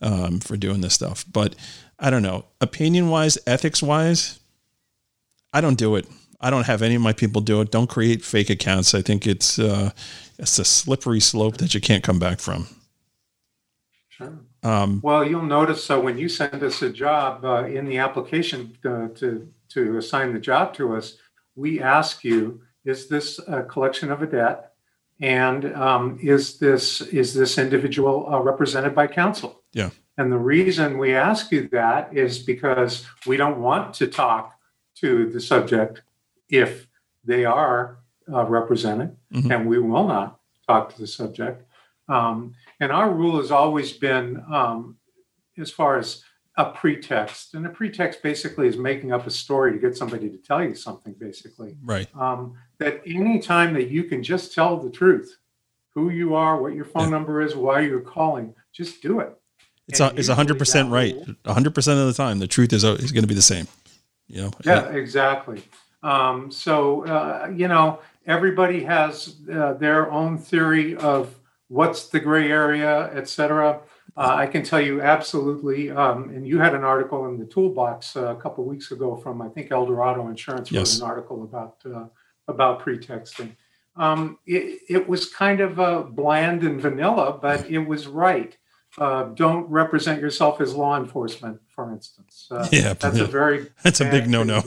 um, 0.00 0.40
for 0.40 0.56
doing 0.56 0.82
this 0.82 0.94
stuff. 0.94 1.24
But 1.30 1.56
I 1.98 2.10
don't 2.10 2.22
know, 2.22 2.44
opinion 2.60 3.08
wise, 3.08 3.38
ethics 3.46 3.82
wise, 3.82 4.38
I 5.52 5.60
don't 5.60 5.78
do 5.78 5.96
it. 5.96 6.06
I 6.40 6.50
don't 6.50 6.66
have 6.66 6.82
any 6.82 6.94
of 6.94 7.02
my 7.02 7.12
people 7.12 7.40
do 7.40 7.60
it. 7.60 7.70
Don't 7.70 7.88
create 7.88 8.24
fake 8.24 8.50
accounts. 8.50 8.94
I 8.94 9.02
think 9.02 9.26
it's 9.26 9.58
uh, 9.58 9.90
it's 10.38 10.58
a 10.58 10.64
slippery 10.64 11.20
slope 11.20 11.58
that 11.58 11.74
you 11.74 11.80
can't 11.80 12.02
come 12.02 12.18
back 12.18 12.40
from. 12.40 12.66
Sure. 14.20 14.38
Um, 14.62 15.00
well, 15.02 15.24
you'll 15.24 15.42
notice 15.42 15.82
so 15.82 16.00
when 16.00 16.18
you 16.18 16.28
send 16.28 16.62
us 16.62 16.82
a 16.82 16.90
job 16.90 17.44
uh, 17.44 17.64
in 17.64 17.86
the 17.86 17.98
application 17.98 18.76
uh, 18.84 19.08
to 19.14 19.48
to 19.70 19.96
assign 19.96 20.34
the 20.34 20.40
job 20.40 20.74
to 20.74 20.94
us, 20.96 21.16
we 21.56 21.80
ask 21.80 22.22
you: 22.22 22.60
Is 22.84 23.08
this 23.08 23.40
a 23.48 23.62
collection 23.62 24.12
of 24.12 24.22
a 24.22 24.26
debt? 24.26 24.72
And 25.20 25.74
um, 25.74 26.18
is 26.22 26.58
this 26.58 27.00
is 27.00 27.34
this 27.34 27.56
individual 27.58 28.26
uh, 28.30 28.40
represented 28.40 28.94
by 28.94 29.06
counsel? 29.06 29.62
Yeah. 29.72 29.90
And 30.18 30.30
the 30.30 30.38
reason 30.38 30.98
we 30.98 31.14
ask 31.14 31.50
you 31.50 31.68
that 31.68 32.14
is 32.14 32.38
because 32.38 33.06
we 33.26 33.38
don't 33.38 33.60
want 33.60 33.94
to 33.94 34.06
talk 34.06 34.54
to 34.96 35.30
the 35.30 35.40
subject 35.40 36.02
if 36.50 36.86
they 37.24 37.46
are 37.46 37.98
uh, 38.30 38.44
represented, 38.44 39.16
mm-hmm. 39.32 39.50
and 39.50 39.66
we 39.66 39.78
will 39.78 40.06
not 40.06 40.40
talk 40.66 40.94
to 40.94 41.00
the 41.00 41.06
subject. 41.06 41.64
Um, 42.08 42.54
and 42.80 42.90
our 42.90 43.10
rule 43.10 43.38
has 43.38 43.50
always 43.50 43.92
been 43.92 44.42
um, 44.52 44.96
as 45.58 45.70
far 45.70 45.98
as 45.98 46.24
a 46.56 46.70
pretext. 46.70 47.54
And 47.54 47.66
a 47.66 47.70
pretext 47.70 48.22
basically 48.22 48.66
is 48.68 48.76
making 48.76 49.12
up 49.12 49.26
a 49.26 49.30
story 49.30 49.72
to 49.72 49.78
get 49.78 49.96
somebody 49.96 50.28
to 50.28 50.36
tell 50.38 50.62
you 50.62 50.74
something, 50.74 51.14
basically. 51.18 51.76
Right. 51.82 52.08
Um, 52.16 52.54
that 52.78 53.02
any 53.06 53.38
time 53.38 53.74
that 53.74 53.90
you 53.90 54.04
can 54.04 54.22
just 54.22 54.54
tell 54.54 54.76
the 54.78 54.90
truth, 54.90 55.36
who 55.94 56.10
you 56.10 56.34
are, 56.34 56.60
what 56.60 56.74
your 56.74 56.84
phone 56.84 57.04
yeah. 57.04 57.10
number 57.10 57.42
is, 57.42 57.54
why 57.54 57.80
you're 57.80 58.00
calling, 58.00 58.54
just 58.72 59.02
do 59.02 59.20
it. 59.20 59.36
It's 59.88 60.00
a, 60.00 60.12
it's 60.16 60.28
hundred 60.28 60.56
percent 60.56 60.90
right. 60.90 61.16
hundred 61.44 61.74
percent 61.74 61.98
of 61.98 62.06
the 62.06 62.12
time, 62.12 62.38
the 62.38 62.46
truth 62.46 62.72
is 62.72 62.84
is 62.84 63.10
going 63.10 63.24
to 63.24 63.28
be 63.28 63.34
the 63.34 63.42
same. 63.42 63.66
You 64.28 64.42
know. 64.42 64.50
Yeah, 64.64 64.88
exactly. 64.90 65.64
Um, 66.04 66.52
so 66.52 67.04
uh, 67.06 67.50
you 67.52 67.66
know, 67.66 67.98
everybody 68.24 68.84
has 68.84 69.34
uh, 69.52 69.72
their 69.74 70.08
own 70.12 70.38
theory 70.38 70.94
of 70.94 71.34
what's 71.70 72.08
the 72.08 72.20
gray 72.20 72.50
area, 72.50 73.10
et 73.14 73.28
cetera. 73.28 73.80
Uh, 74.16 74.34
I 74.34 74.46
can 74.46 74.62
tell 74.64 74.80
you 74.80 75.00
absolutely. 75.00 75.90
Um, 75.90 76.30
and 76.30 76.46
you 76.46 76.58
had 76.58 76.74
an 76.74 76.82
article 76.82 77.26
in 77.28 77.38
the 77.38 77.46
toolbox 77.46 78.16
uh, 78.16 78.34
a 78.34 78.36
couple 78.36 78.64
weeks 78.64 78.90
ago 78.90 79.16
from 79.16 79.40
I 79.40 79.48
think 79.48 79.70
El 79.70 79.86
Dorado 79.86 80.28
Insurance 80.28 80.70
yes. 80.70 81.00
wrote 81.00 81.04
an 81.04 81.10
article 81.10 81.44
about 81.44 81.76
uh, 81.86 82.06
about 82.48 82.80
pretexting. 82.80 83.56
Um, 83.96 84.38
it, 84.46 84.80
it, 84.88 85.08
was 85.08 85.28
kind 85.30 85.60
of 85.60 85.78
uh, 85.78 86.02
bland 86.02 86.62
and 86.62 86.80
vanilla, 86.80 87.38
but 87.40 87.70
it 87.70 87.78
was 87.78 88.06
right. 88.06 88.56
Uh, 88.98 89.24
don't 89.34 89.68
represent 89.68 90.20
yourself 90.20 90.60
as 90.60 90.74
law 90.74 90.96
enforcement, 90.96 91.60
for 91.68 91.92
instance. 91.92 92.48
Uh, 92.50 92.66
yeah, 92.72 92.94
that's 92.94 93.18
yeah. 93.18 93.24
a 93.24 93.26
very 93.26 93.68
that's 93.82 94.00
a 94.00 94.10
big 94.10 94.28
no-no. 94.28 94.62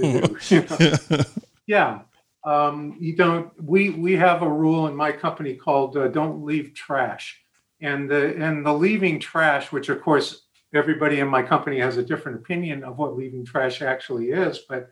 yeah, 1.68 2.00
um, 2.46 2.98
you 3.00 3.16
don't 3.16 3.52
we 3.62 3.92
we 3.92 4.14
have 4.14 4.42
a 4.42 4.50
rule 4.50 4.88
in 4.88 4.96
my 4.96 5.12
company 5.12 5.56
called 5.56 5.96
uh, 5.96 6.08
don't 6.08 6.44
leave 6.44 6.74
trash. 6.74 7.40
And 7.82 8.10
the 8.10 8.36
and 8.36 8.66
the 8.66 8.74
leaving 8.74 9.20
trash 9.20 9.72
which 9.72 9.90
of 9.90 10.02
course 10.02 10.44
everybody 10.74 11.20
in 11.20 11.28
my 11.28 11.44
company 11.44 11.80
has 11.80 11.98
a 11.98 12.04
different 12.04 12.40
opinion 12.40 12.84
of 12.84 12.98
what 12.98 13.16
leaving 13.16 13.46
trash 13.46 13.82
actually 13.82 14.30
is 14.30 14.60
but 14.70 14.90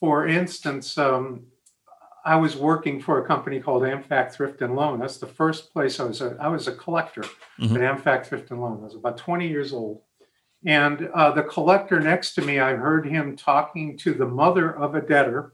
for 0.00 0.26
instance 0.26 0.96
um, 0.98 1.44
i 2.24 2.34
was 2.34 2.56
working 2.56 3.00
for 3.00 3.22
a 3.22 3.26
company 3.26 3.60
called 3.60 3.82
amfac 3.82 4.32
thrift 4.32 4.62
and 4.62 4.74
loan. 4.74 4.98
That's 4.98 5.18
the 5.18 5.26
first 5.26 5.72
place 5.72 6.00
i 6.00 6.04
was 6.04 6.20
a, 6.22 6.36
i 6.40 6.48
was 6.48 6.68
a 6.68 6.74
collector 6.74 7.22
mm-hmm. 7.60 7.76
at 7.76 7.82
amfac 7.82 8.26
thrift 8.26 8.50
and 8.50 8.60
loan. 8.60 8.80
I 8.80 8.84
was 8.84 8.94
about 8.94 9.18
20 9.18 9.46
years 9.46 9.72
old. 9.72 10.02
And 10.64 11.10
uh, 11.12 11.32
the 11.32 11.42
collector 11.42 12.00
next 12.00 12.34
to 12.34 12.42
me 12.42 12.60
i 12.60 12.74
heard 12.74 13.06
him 13.06 13.36
talking 13.36 13.98
to 13.98 14.14
the 14.14 14.26
mother 14.26 14.74
of 14.74 14.94
a 14.94 15.02
debtor 15.02 15.52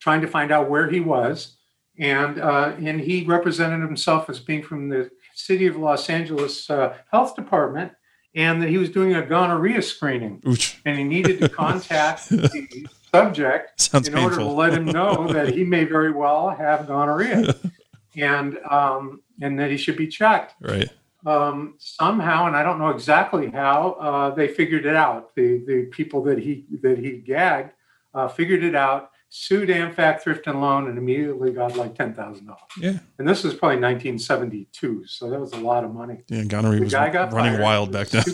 trying 0.00 0.20
to 0.22 0.26
find 0.26 0.50
out 0.50 0.68
where 0.70 0.88
he 0.90 1.00
was. 1.00 1.56
And, 1.98 2.40
uh, 2.40 2.74
and 2.80 3.00
he 3.00 3.24
represented 3.24 3.80
himself 3.80 4.30
as 4.30 4.40
being 4.40 4.62
from 4.62 4.88
the 4.88 5.10
city 5.34 5.66
of 5.66 5.76
Los 5.76 6.08
Angeles 6.08 6.68
uh, 6.70 6.96
Health 7.12 7.36
Department 7.36 7.92
and 8.34 8.62
that 8.62 8.68
he 8.68 8.78
was 8.78 8.90
doing 8.90 9.14
a 9.14 9.22
gonorrhea 9.26 9.82
screening. 9.82 10.40
And 10.86 10.96
he 10.98 11.04
needed 11.04 11.40
to 11.40 11.48
contact 11.48 12.28
the 12.30 12.86
subject 13.12 13.80
Sounds 13.80 14.06
in 14.08 14.14
painful. 14.14 14.30
order 14.30 14.36
to 14.38 14.46
let 14.46 14.72
him 14.72 14.86
know 14.86 15.30
that 15.32 15.52
he 15.52 15.64
may 15.64 15.84
very 15.84 16.12
well 16.12 16.48
have 16.50 16.86
gonorrhea 16.86 17.54
and, 18.16 18.56
um, 18.70 19.20
and 19.42 19.58
that 19.58 19.70
he 19.70 19.76
should 19.76 19.96
be 19.96 20.06
checked. 20.06 20.54
Right. 20.60 20.88
um, 21.26 21.74
somehow, 21.78 22.46
and 22.46 22.56
I 22.56 22.62
don't 22.62 22.78
know 22.78 22.90
exactly 22.90 23.50
how, 23.50 23.92
uh, 24.00 24.30
they 24.34 24.48
figured 24.48 24.86
it 24.86 24.96
out. 24.96 25.34
The 25.34 25.58
the 25.66 25.86
people 25.90 26.22
that 26.22 26.38
he 26.38 26.64
that 26.82 26.98
he 26.98 27.18
gagged 27.18 27.72
uh, 28.14 28.28
figured 28.28 28.64
it 28.64 28.74
out, 28.74 29.09
sued 29.30 29.68
AmFac 29.68 30.20
Thrift 30.20 30.46
and 30.48 30.60
Loan, 30.60 30.88
and 30.88 30.98
immediately 30.98 31.52
got 31.52 31.76
like 31.76 31.94
ten 31.94 32.12
thousand 32.12 32.46
dollars. 32.46 32.60
Yeah. 32.78 32.98
And 33.18 33.26
this 33.26 33.42
was 33.44 33.54
probably 33.54 33.76
1972, 33.76 35.06
so 35.06 35.30
that 35.30 35.40
was 35.40 35.52
a 35.52 35.56
lot 35.56 35.84
of 35.84 35.94
money. 35.94 36.18
Yeah, 36.28 36.44
Gonorrhea 36.44 36.82
was 36.82 36.92
running 36.92 37.32
fired. 37.32 37.60
wild 37.60 37.92
back 37.92 38.08
then. 38.08 38.24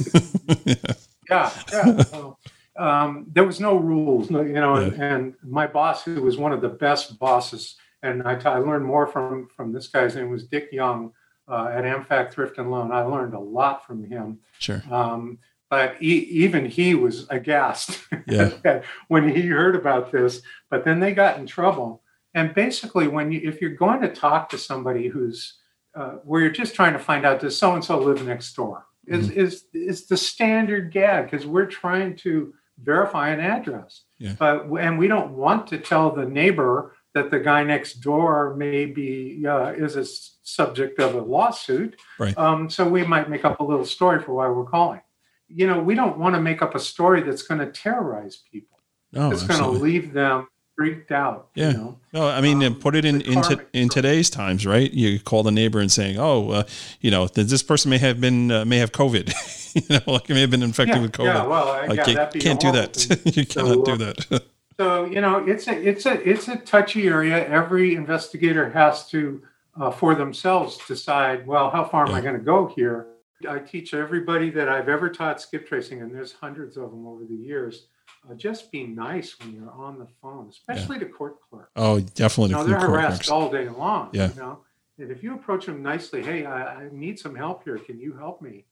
yeah. 0.64 0.74
Yeah, 1.28 1.51
yeah. 1.72 2.03
So, 2.05 2.38
um, 2.78 3.26
there 3.32 3.42
was 3.42 3.59
no 3.59 3.74
rules, 3.76 4.30
you 4.30 4.53
know, 4.53 4.76
and, 4.76 4.92
and 5.03 5.34
my 5.42 5.66
boss, 5.66 6.05
who 6.05 6.22
was 6.22 6.36
one 6.36 6.53
of 6.53 6.61
the 6.61 6.68
best 6.68 7.18
bosses, 7.18 7.74
and 8.05 8.22
I 8.22 8.59
learned 8.59 8.84
more 8.84 9.09
from 9.09 9.49
from 9.57 9.72
this 9.72 9.88
guy's 9.88 10.14
name 10.14 10.30
was 10.30 10.44
Dick 10.44 10.68
Young 10.70 11.12
uh, 11.49 11.68
at 11.72 11.82
AmFac 11.82 12.32
Thrift 12.32 12.59
and 12.59 12.70
Loan. 12.70 12.92
I 12.92 13.03
learned 13.03 13.34
a 13.34 13.40
lot 13.40 13.84
from 13.84 14.05
him. 14.05 14.38
Sure. 14.61 14.82
Um, 14.88 15.38
but 15.71 15.97
he, 15.97 16.19
even 16.19 16.67
he 16.67 16.95
was 16.95 17.27
aghast 17.29 18.01
Yeah. 18.27 18.83
when 19.09 19.29
he 19.29 19.47
heard 19.47 19.75
about 19.75 20.12
this. 20.12 20.43
But 20.71 20.85
then 20.85 21.01
they 21.01 21.12
got 21.12 21.39
in 21.39 21.47
trouble. 21.47 22.03
And 22.35 22.55
basically, 22.55 23.09
when 23.09 23.33
you, 23.33 23.41
if 23.45 23.61
you're 23.61 23.71
going 23.71 24.03
to 24.03 24.09
talk 24.09 24.51
to 24.51 24.59
somebody 24.59 25.09
who's 25.09 25.55
uh, 25.95 26.17
where 26.25 26.43
you're 26.43 26.51
just 26.51 26.75
trying 26.75 26.93
to 26.93 26.99
find 26.99 27.25
out 27.25 27.41
does 27.41 27.57
so 27.57 27.73
and 27.75 27.83
so 27.83 27.99
live 27.99 28.25
next 28.27 28.55
door, 28.55 28.87
is 29.07 29.31
is 29.31 29.64
is 29.73 30.07
the 30.07 30.17
standard 30.17 30.93
gag 30.93 31.31
because 31.31 31.47
we're 31.47 31.67
trying 31.67 32.14
to 32.17 32.53
verify 32.83 33.31
an 33.31 33.41
address. 33.41 34.03
Yeah. 34.19 34.35
But 34.39 34.67
and 34.79 34.99
we 34.99 35.09
don't 35.09 35.33
want 35.33 35.67
to 35.69 35.79
tell 35.79 36.11
the 36.11 36.27
neighbor 36.27 36.95
that 37.14 37.31
the 37.31 37.41
guy 37.41 37.64
next 37.64 37.95
door 38.01 38.55
maybe 38.59 39.43
uh, 39.49 39.73
is 39.73 39.97
a 39.97 40.05
subject 40.43 41.01
of 41.01 41.14
a 41.14 41.23
lawsuit. 41.23 41.97
Right. 42.19 42.37
Um, 42.37 42.69
so 42.69 42.87
we 42.87 43.05
might 43.05 43.31
make 43.31 43.47
up 43.47 43.61
a 43.61 43.64
little 43.64 43.87
story 43.87 44.21
for 44.23 44.35
why 44.35 44.49
we're 44.49 44.64
calling. 44.67 45.01
You 45.49 45.66
know, 45.66 45.80
we 45.80 45.94
don't 45.94 46.18
want 46.18 46.34
to 46.34 46.40
make 46.40 46.62
up 46.62 46.74
a 46.74 46.80
story 46.80 47.22
that's 47.22 47.42
going 47.42 47.61
to 47.61 47.66
terrorize 47.70 48.42
people. 48.51 48.78
No, 49.12 49.30
it's 49.30 49.44
going 49.44 49.61
to 49.61 49.68
leave 49.68 50.12
them 50.12 50.49
freaked 50.76 51.11
out. 51.11 51.49
Yeah. 51.55 51.70
You 51.70 51.76
know? 51.76 51.99
No, 52.12 52.28
I 52.28 52.40
mean, 52.40 52.62
Um, 52.62 52.74
put 52.74 52.94
it 52.94 53.05
in 53.05 53.20
in, 53.22 53.42
to, 53.42 53.64
in 53.72 53.88
today's 53.88 54.28
times, 54.30 54.66
right? 54.66 54.92
You 54.92 55.18
call 55.18 55.42
the 55.42 55.51
neighbor 55.51 55.80
and 55.80 55.90
saying, 55.90 56.18
"Oh, 56.18 56.51
uh, 56.51 56.62
you 57.01 57.11
know, 57.11 57.26
this 57.28 57.62
person 57.62 57.90
may 57.90 57.99
have 57.99 58.20
been 58.20 58.51
uh, 58.51 58.64
may 58.64 58.78
have 58.78 58.92
COVID, 58.92 59.32
you 59.74 59.97
know, 59.97 60.12
like 60.12 60.28
may 60.28 60.40
have 60.40 60.51
been 60.51 60.62
infected 60.62 60.97
Yeah, 60.97 61.03
with 61.03 61.12
COVID." 61.12 61.24
yeah, 61.24 61.47
well, 61.47 61.66
like 61.88 61.97
yeah, 61.97 62.07
you 62.09 62.14
that'd 62.14 62.32
be 62.32 62.40
can't 62.40 62.61
do 62.61 62.72
that. 62.72 63.36
you 63.36 63.47
cannot 63.47 63.84
do 63.84 63.97
that. 63.97 64.42
So 64.78 65.07
you 65.07 65.22
know, 65.22 65.38
it's 65.38 65.66
a 65.68 65.72
it's 65.72 66.05
a 66.05 66.28
it's 66.28 66.49
a 66.49 66.57
touchy 66.57 67.09
area. 67.09 67.49
Every 67.49 67.94
investigator 67.94 68.68
has 68.68 69.09
to, 69.09 69.42
uh, 69.80 69.90
for 69.90 70.14
themselves, 70.14 70.78
decide. 70.86 71.47
Well, 71.47 71.70
how 71.70 71.82
far 71.82 72.07
am 72.07 72.14
I 72.14 72.20
going 72.20 72.34
to 72.34 72.44
go 72.44 72.66
here? 72.66 73.07
I 73.49 73.59
teach 73.59 73.93
everybody 73.95 74.51
that 74.51 74.68
I've 74.68 74.89
ever 74.89 75.09
taught 75.11 75.41
skip 75.41 75.66
tracing, 75.68 76.01
and 76.03 76.14
there's 76.14 76.32
hundreds 76.32 76.76
of 76.76 76.91
them 76.91 77.07
over 77.07 77.24
the 77.24 77.34
years. 77.34 77.87
Uh, 78.28 78.34
just 78.34 78.72
be 78.72 78.84
nice 78.87 79.39
when 79.39 79.53
you're 79.55 79.70
on 79.70 79.99
the 79.99 80.07
phone, 80.22 80.49
especially 80.49 80.99
to 80.99 81.07
court 81.07 81.37
clerks. 81.49 81.70
oh, 81.76 82.01
definitely. 82.01 82.55
No, 82.55 82.62
the 82.64 82.70
they're 82.70 82.78
court 82.78 82.91
harassed 82.91 83.22
clerks. 83.24 83.30
all 83.30 83.51
day 83.51 83.68
long. 83.68 84.11
Yeah. 84.12 84.30
You 84.34 84.41
know, 84.41 84.59
and 84.99 85.11
if 85.11 85.22
you 85.22 85.34
approach 85.34 85.66
them 85.66 85.82
nicely, 85.82 86.22
hey, 86.22 86.45
I, 86.47 86.82
I 86.84 86.89
need 86.91 87.18
some 87.18 87.34
help 87.37 87.62
here. 87.64 87.78
Can 87.78 88.01
you 88.01 88.14
help 88.16 88.41
me? 88.43 88.64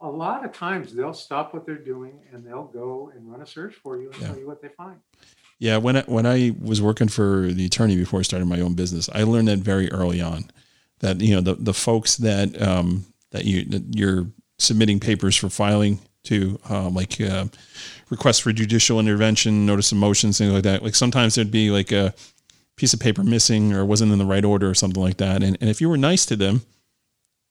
A 0.00 0.08
lot 0.08 0.44
of 0.44 0.52
times 0.52 0.94
they'll 0.94 1.12
stop 1.14 1.52
what 1.54 1.66
they're 1.66 1.76
doing 1.76 2.20
and 2.32 2.44
they'll 2.44 2.64
go 2.64 3.12
and 3.14 3.30
run 3.30 3.42
a 3.42 3.46
search 3.46 3.74
for 3.74 4.00
you 4.00 4.10
and 4.10 4.20
Yeah. 4.20 4.28
tell 4.28 4.38
you 4.38 4.46
what 4.46 4.62
they 4.62 4.68
find. 4.68 4.98
Yeah, 5.58 5.76
when 5.76 5.96
I, 5.96 6.02
when 6.02 6.26
I 6.26 6.54
was 6.60 6.80
working 6.82 7.06
for 7.08 7.48
the 7.48 7.66
attorney 7.66 7.96
before 7.96 8.18
I 8.18 8.22
started 8.22 8.46
my 8.46 8.60
own 8.60 8.74
business, 8.74 9.08
I 9.12 9.22
learned 9.24 9.46
that 9.48 9.58
very 9.60 9.90
early 9.92 10.20
on. 10.20 10.50
That 11.00 11.20
you 11.20 11.34
know 11.34 11.40
the 11.40 11.54
the 11.56 11.74
folks 11.74 12.16
that 12.18 12.60
um, 12.62 13.04
that 13.32 13.44
you 13.44 13.64
that 13.66 13.82
you're 13.90 14.26
submitting 14.58 15.00
papers 15.00 15.36
for 15.36 15.48
filing 15.48 15.98
to, 16.24 16.58
um, 16.68 16.94
like 16.94 17.20
uh, 17.20 17.46
requests 18.08 18.38
for 18.38 18.52
judicial 18.52 19.00
intervention, 19.00 19.66
notice 19.66 19.90
of 19.90 19.98
motions, 19.98 20.38
things 20.38 20.52
like 20.52 20.62
that. 20.62 20.82
Like 20.82 20.94
sometimes 20.94 21.34
there'd 21.34 21.50
be 21.50 21.70
like 21.70 21.90
a 21.90 22.14
piece 22.76 22.94
of 22.94 23.00
paper 23.00 23.24
missing 23.24 23.72
or 23.72 23.84
wasn't 23.84 24.12
in 24.12 24.18
the 24.18 24.24
right 24.24 24.44
order 24.44 24.70
or 24.70 24.74
something 24.74 25.02
like 25.02 25.16
that. 25.16 25.42
And 25.42 25.58
and 25.60 25.68
if 25.68 25.80
you 25.80 25.88
were 25.88 25.96
nice 25.96 26.24
to 26.26 26.36
them, 26.36 26.62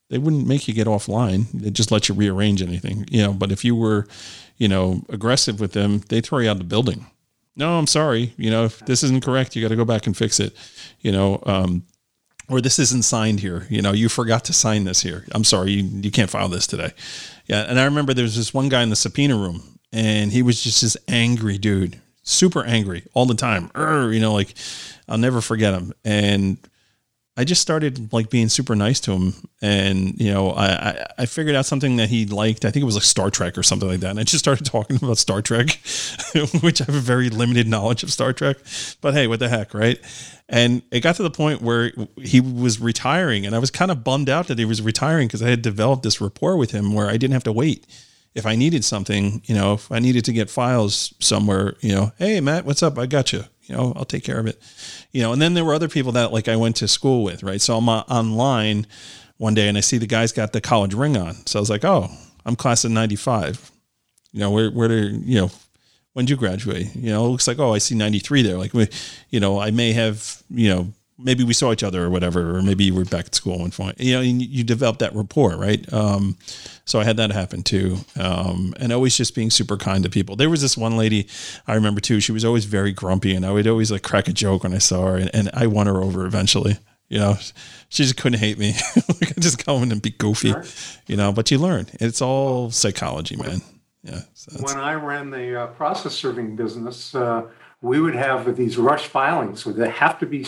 they 0.09 0.17
wouldn't 0.17 0.47
make 0.47 0.67
you 0.67 0.73
get 0.73 0.88
offline. 0.88 1.51
They'd 1.51 1.73
just 1.73 1.91
let 1.91 2.09
you 2.09 2.15
rearrange 2.15 2.61
anything, 2.61 3.05
you 3.11 3.21
know. 3.21 3.34
But 3.34 3.51
if 3.51 3.65
you 3.65 3.75
were, 3.75 4.07
you 4.57 4.67
know, 4.67 5.03
aggressive 5.09 5.59
with 5.59 5.73
them, 5.73 5.99
they'd 6.09 6.25
throw 6.25 6.39
you 6.39 6.49
out 6.49 6.53
of 6.53 6.59
the 6.59 6.63
building 6.65 7.05
no, 7.55 7.77
I'm 7.77 7.88
sorry. 7.88 8.34
You 8.38 8.49
know, 8.49 8.65
if 8.65 8.79
this 8.79 9.03
isn't 9.03 9.23
correct, 9.23 9.55
you 9.55 9.61
got 9.61 9.69
to 9.69 9.75
go 9.75 9.86
back 9.86 10.07
and 10.07 10.15
fix 10.15 10.39
it. 10.39 10.55
You 11.01 11.11
know, 11.11 11.41
um, 11.45 11.84
or 12.49 12.61
this 12.61 12.79
isn't 12.79 13.03
signed 13.03 13.39
here. 13.39 13.67
You 13.69 13.81
know, 13.81 13.91
you 13.91 14.09
forgot 14.09 14.45
to 14.45 14.53
sign 14.53 14.83
this 14.83 15.01
here. 15.01 15.25
I'm 15.31 15.43
sorry, 15.43 15.71
you, 15.71 15.83
you 15.83 16.11
can't 16.11 16.29
file 16.29 16.49
this 16.49 16.67
today. 16.67 16.91
Yeah, 17.47 17.65
and 17.67 17.79
I 17.79 17.85
remember 17.85 18.13
there 18.13 18.23
was 18.23 18.35
this 18.35 18.53
one 18.53 18.69
guy 18.69 18.83
in 18.83 18.89
the 18.89 18.95
subpoena 18.95 19.35
room, 19.35 19.79
and 19.91 20.31
he 20.31 20.41
was 20.41 20.61
just 20.61 20.81
this 20.81 20.97
angry 21.07 21.57
dude, 21.57 21.99
super 22.23 22.63
angry 22.63 23.03
all 23.13 23.25
the 23.25 23.35
time. 23.35 23.69
Urgh, 23.69 24.13
you 24.13 24.19
know, 24.19 24.33
like 24.33 24.53
I'll 25.07 25.17
never 25.17 25.41
forget 25.41 25.73
him. 25.73 25.93
And 26.05 26.57
I 27.38 27.45
just 27.45 27.61
started 27.61 28.11
like 28.11 28.29
being 28.29 28.49
super 28.49 28.75
nice 28.75 28.99
to 29.01 29.13
him, 29.13 29.34
and 29.61 30.19
you 30.19 30.32
know, 30.34 30.51
I, 30.51 30.65
I 30.67 31.05
I 31.19 31.25
figured 31.25 31.55
out 31.55 31.65
something 31.65 31.95
that 31.95 32.09
he 32.09 32.25
liked. 32.25 32.65
I 32.65 32.71
think 32.71 32.82
it 32.82 32.86
was 32.86 32.95
like 32.95 33.05
Star 33.05 33.29
Trek 33.29 33.57
or 33.57 33.63
something 33.63 33.88
like 33.88 34.01
that, 34.01 34.09
and 34.09 34.19
I 34.19 34.23
just 34.23 34.43
started 34.43 34.65
talking 34.65 34.97
about 34.97 35.17
Star 35.17 35.41
Trek, 35.41 35.69
which 36.61 36.82
I 36.82 36.86
have 36.86 36.95
a 36.95 36.99
very 36.99 37.29
limited 37.29 37.69
knowledge 37.69 38.03
of 38.03 38.11
Star 38.11 38.34
Trek. 38.34 38.57
But 38.99 39.13
hey, 39.13 39.27
what 39.27 39.39
the 39.39 39.47
heck, 39.47 39.73
right? 39.73 39.97
And 40.49 40.82
it 40.91 40.99
got 40.99 41.15
to 41.15 41.23
the 41.23 41.32
point 41.32 41.61
where 41.61 41.93
he 42.21 42.41
was 42.41 42.82
retiring, 42.82 43.45
and 43.45 43.55
I 43.55 43.59
was 43.59 43.71
kind 43.71 43.91
of 43.91 44.03
bummed 44.03 44.29
out 44.29 44.47
that 44.47 44.59
he 44.59 44.65
was 44.65 44.82
retiring 44.82 45.29
because 45.29 45.41
I 45.41 45.49
had 45.49 45.61
developed 45.61 46.03
this 46.03 46.19
rapport 46.19 46.57
with 46.57 46.71
him 46.71 46.93
where 46.93 47.07
I 47.07 47.13
didn't 47.13 47.34
have 47.34 47.45
to 47.45 47.53
wait. 47.53 47.88
If 48.34 48.45
I 48.45 48.55
needed 48.55 48.86
something, 48.86 49.41
you 49.45 49.55
know, 49.55 49.73
if 49.73 49.91
I 49.91 49.99
needed 49.99 50.25
to 50.25 50.34
get 50.34 50.49
files 50.49 51.13
somewhere, 51.19 51.75
you 51.82 51.93
know, 51.93 52.11
hey 52.17 52.39
Matt, 52.39 52.65
what's 52.65 52.82
up? 52.84 52.97
I 52.97 53.05
got 53.05 53.34
you. 53.34 53.43
You 53.63 53.75
know, 53.75 53.93
I'll 53.95 54.05
take 54.05 54.23
care 54.23 54.39
of 54.39 54.47
it. 54.47 54.61
You 55.11 55.21
know, 55.21 55.34
and 55.34 55.41
then 55.41 55.53
there 55.53 55.65
were 55.65 55.73
other 55.73 55.89
people 55.89 56.11
that 56.13 56.32
like 56.32 56.47
I 56.47 56.55
went 56.55 56.75
to 56.77 56.88
school 56.88 57.23
with, 57.23 57.43
right? 57.43 57.61
So 57.61 57.77
I'm 57.77 57.89
online 57.89 58.88
one 59.38 59.53
day 59.53 59.67
and 59.67 59.77
I 59.77 59.82
see 59.82 59.97
the 59.97 60.07
guy's 60.07 60.32
got 60.32 60.53
the 60.53 60.61
college 60.61 60.93
ring 60.93 61.17
on. 61.17 61.45
So 61.45 61.59
I 61.59 61.61
was 61.61 61.69
like, 61.69 61.84
oh, 61.84 62.09
I'm 62.45 62.55
class 62.55 62.84
of 62.86 62.91
'95. 62.91 63.71
You 64.32 64.39
know, 64.39 64.51
where 64.51 64.71
where 64.71 64.88
do 64.88 65.19
you 65.23 65.41
know? 65.41 65.51
When 66.13 66.25
did 66.25 66.32
you 66.32 66.38
graduate? 66.38 66.93
You 66.95 67.09
know, 67.09 67.25
it 67.25 67.29
looks 67.29 67.47
like 67.47 67.59
oh, 67.59 67.73
I 67.73 67.77
see 67.77 67.95
'93 67.95 68.41
there. 68.41 68.57
Like, 68.57 68.73
you 69.29 69.39
know, 69.39 69.59
I 69.59 69.71
may 69.71 69.93
have, 69.93 70.41
you 70.49 70.69
know, 70.69 70.93
maybe 71.24 71.43
we 71.43 71.53
saw 71.53 71.72
each 71.72 71.84
other 71.84 72.03
or 72.03 72.09
whatever, 72.09 72.57
or 72.57 72.61
maybe 72.61 72.84
you 72.86 72.93
were 72.95 73.05
back 73.05 73.26
at 73.26 73.36
school 73.36 73.53
at 73.53 73.59
one 73.59 73.72
point. 73.72 73.99
You 73.99 74.13
know, 74.13 74.22
and 74.22 74.41
you 74.41 74.63
develop 74.63 74.99
that 74.99 75.15
rapport, 75.15 75.55
right? 75.57 75.91
Um, 75.93 76.38
so 76.86 76.99
I 76.99 77.03
had 77.03 77.17
that 77.17 77.32
happen 77.32 77.63
too, 77.63 77.97
um, 78.19 78.74
and 78.80 78.91
always 78.91 79.15
just 79.15 79.36
being 79.36 79.49
super 79.49 79.78
kind 79.78 80.03
to 80.03 80.09
people. 80.09 80.36
There 80.36 80.49
was 80.49 80.61
this 80.61 80.78
one 80.78 80.97
lady 80.97 81.28
I 81.67 81.74
remember 81.76 82.01
too. 82.01 82.19
She 82.19 82.32
was 82.32 82.43
always 82.45 82.65
very 82.65 82.91
grumpy, 82.91 83.34
and 83.36 83.45
I 83.45 83.51
would 83.51 83.67
always 83.67 83.91
like 83.91 84.03
crack 84.03 84.28
a 84.28 84.34
joke 84.34 84.63
when 84.63 84.74
I 84.74 84.80
saw 84.80 85.07
her, 85.07 85.17
and, 85.17 85.30
and 85.34 85.49
I 85.53 85.67
won 85.67 85.88
her 85.88 86.01
over 86.01 86.26
eventually. 86.26 86.78
You 87.09 87.19
know, 87.19 87.38
she 87.89 88.03
just 88.03 88.15
couldn't 88.15 88.39
hate 88.39 88.57
me. 88.57 88.74
like 89.22 89.32
I 89.38 89.41
just 89.41 89.65
go 89.65 89.78
in 89.84 89.91
and 89.91 90.01
be 90.01 90.11
goofy, 90.11 90.51
Sure. 90.51 90.63
you 91.07 91.17
know. 91.17 91.32
But 91.34 91.51
you 91.51 91.57
learn. 91.57 91.88
It's 91.99 92.22
all 92.22 92.72
psychology, 92.72 93.36
man. 93.36 93.61
Yeah. 94.03 94.22
So 94.34 94.63
When 94.63 94.78
I 94.78 94.93
ran 94.93 95.30
the 95.30 95.63
uh, 95.63 95.67
process 95.67 96.13
serving 96.13 96.55
business, 96.55 97.13
uh, 97.13 97.43
we 97.82 97.99
would 97.99 98.15
have 98.15 98.55
these 98.55 98.78
rush 98.78 99.07
filings 99.07 99.61
so 99.63 99.72
they 99.72 99.89
have 99.89 100.19
to 100.19 100.26
be 100.26 100.45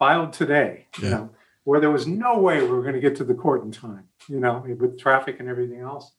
filed 0.00 0.32
today, 0.32 0.86
you 1.00 1.10
know, 1.10 1.30
where 1.62 1.78
there 1.78 1.90
was 1.90 2.08
no 2.08 2.38
way 2.38 2.60
we 2.60 2.68
were 2.68 2.82
going 2.82 2.94
to 2.94 3.00
get 3.00 3.14
to 3.16 3.24
the 3.24 3.34
court 3.34 3.62
in 3.62 3.70
time, 3.70 4.08
you 4.28 4.40
know, 4.40 4.64
with 4.80 4.98
traffic 4.98 5.38
and 5.38 5.48
everything 5.48 5.80
else. 5.80 6.10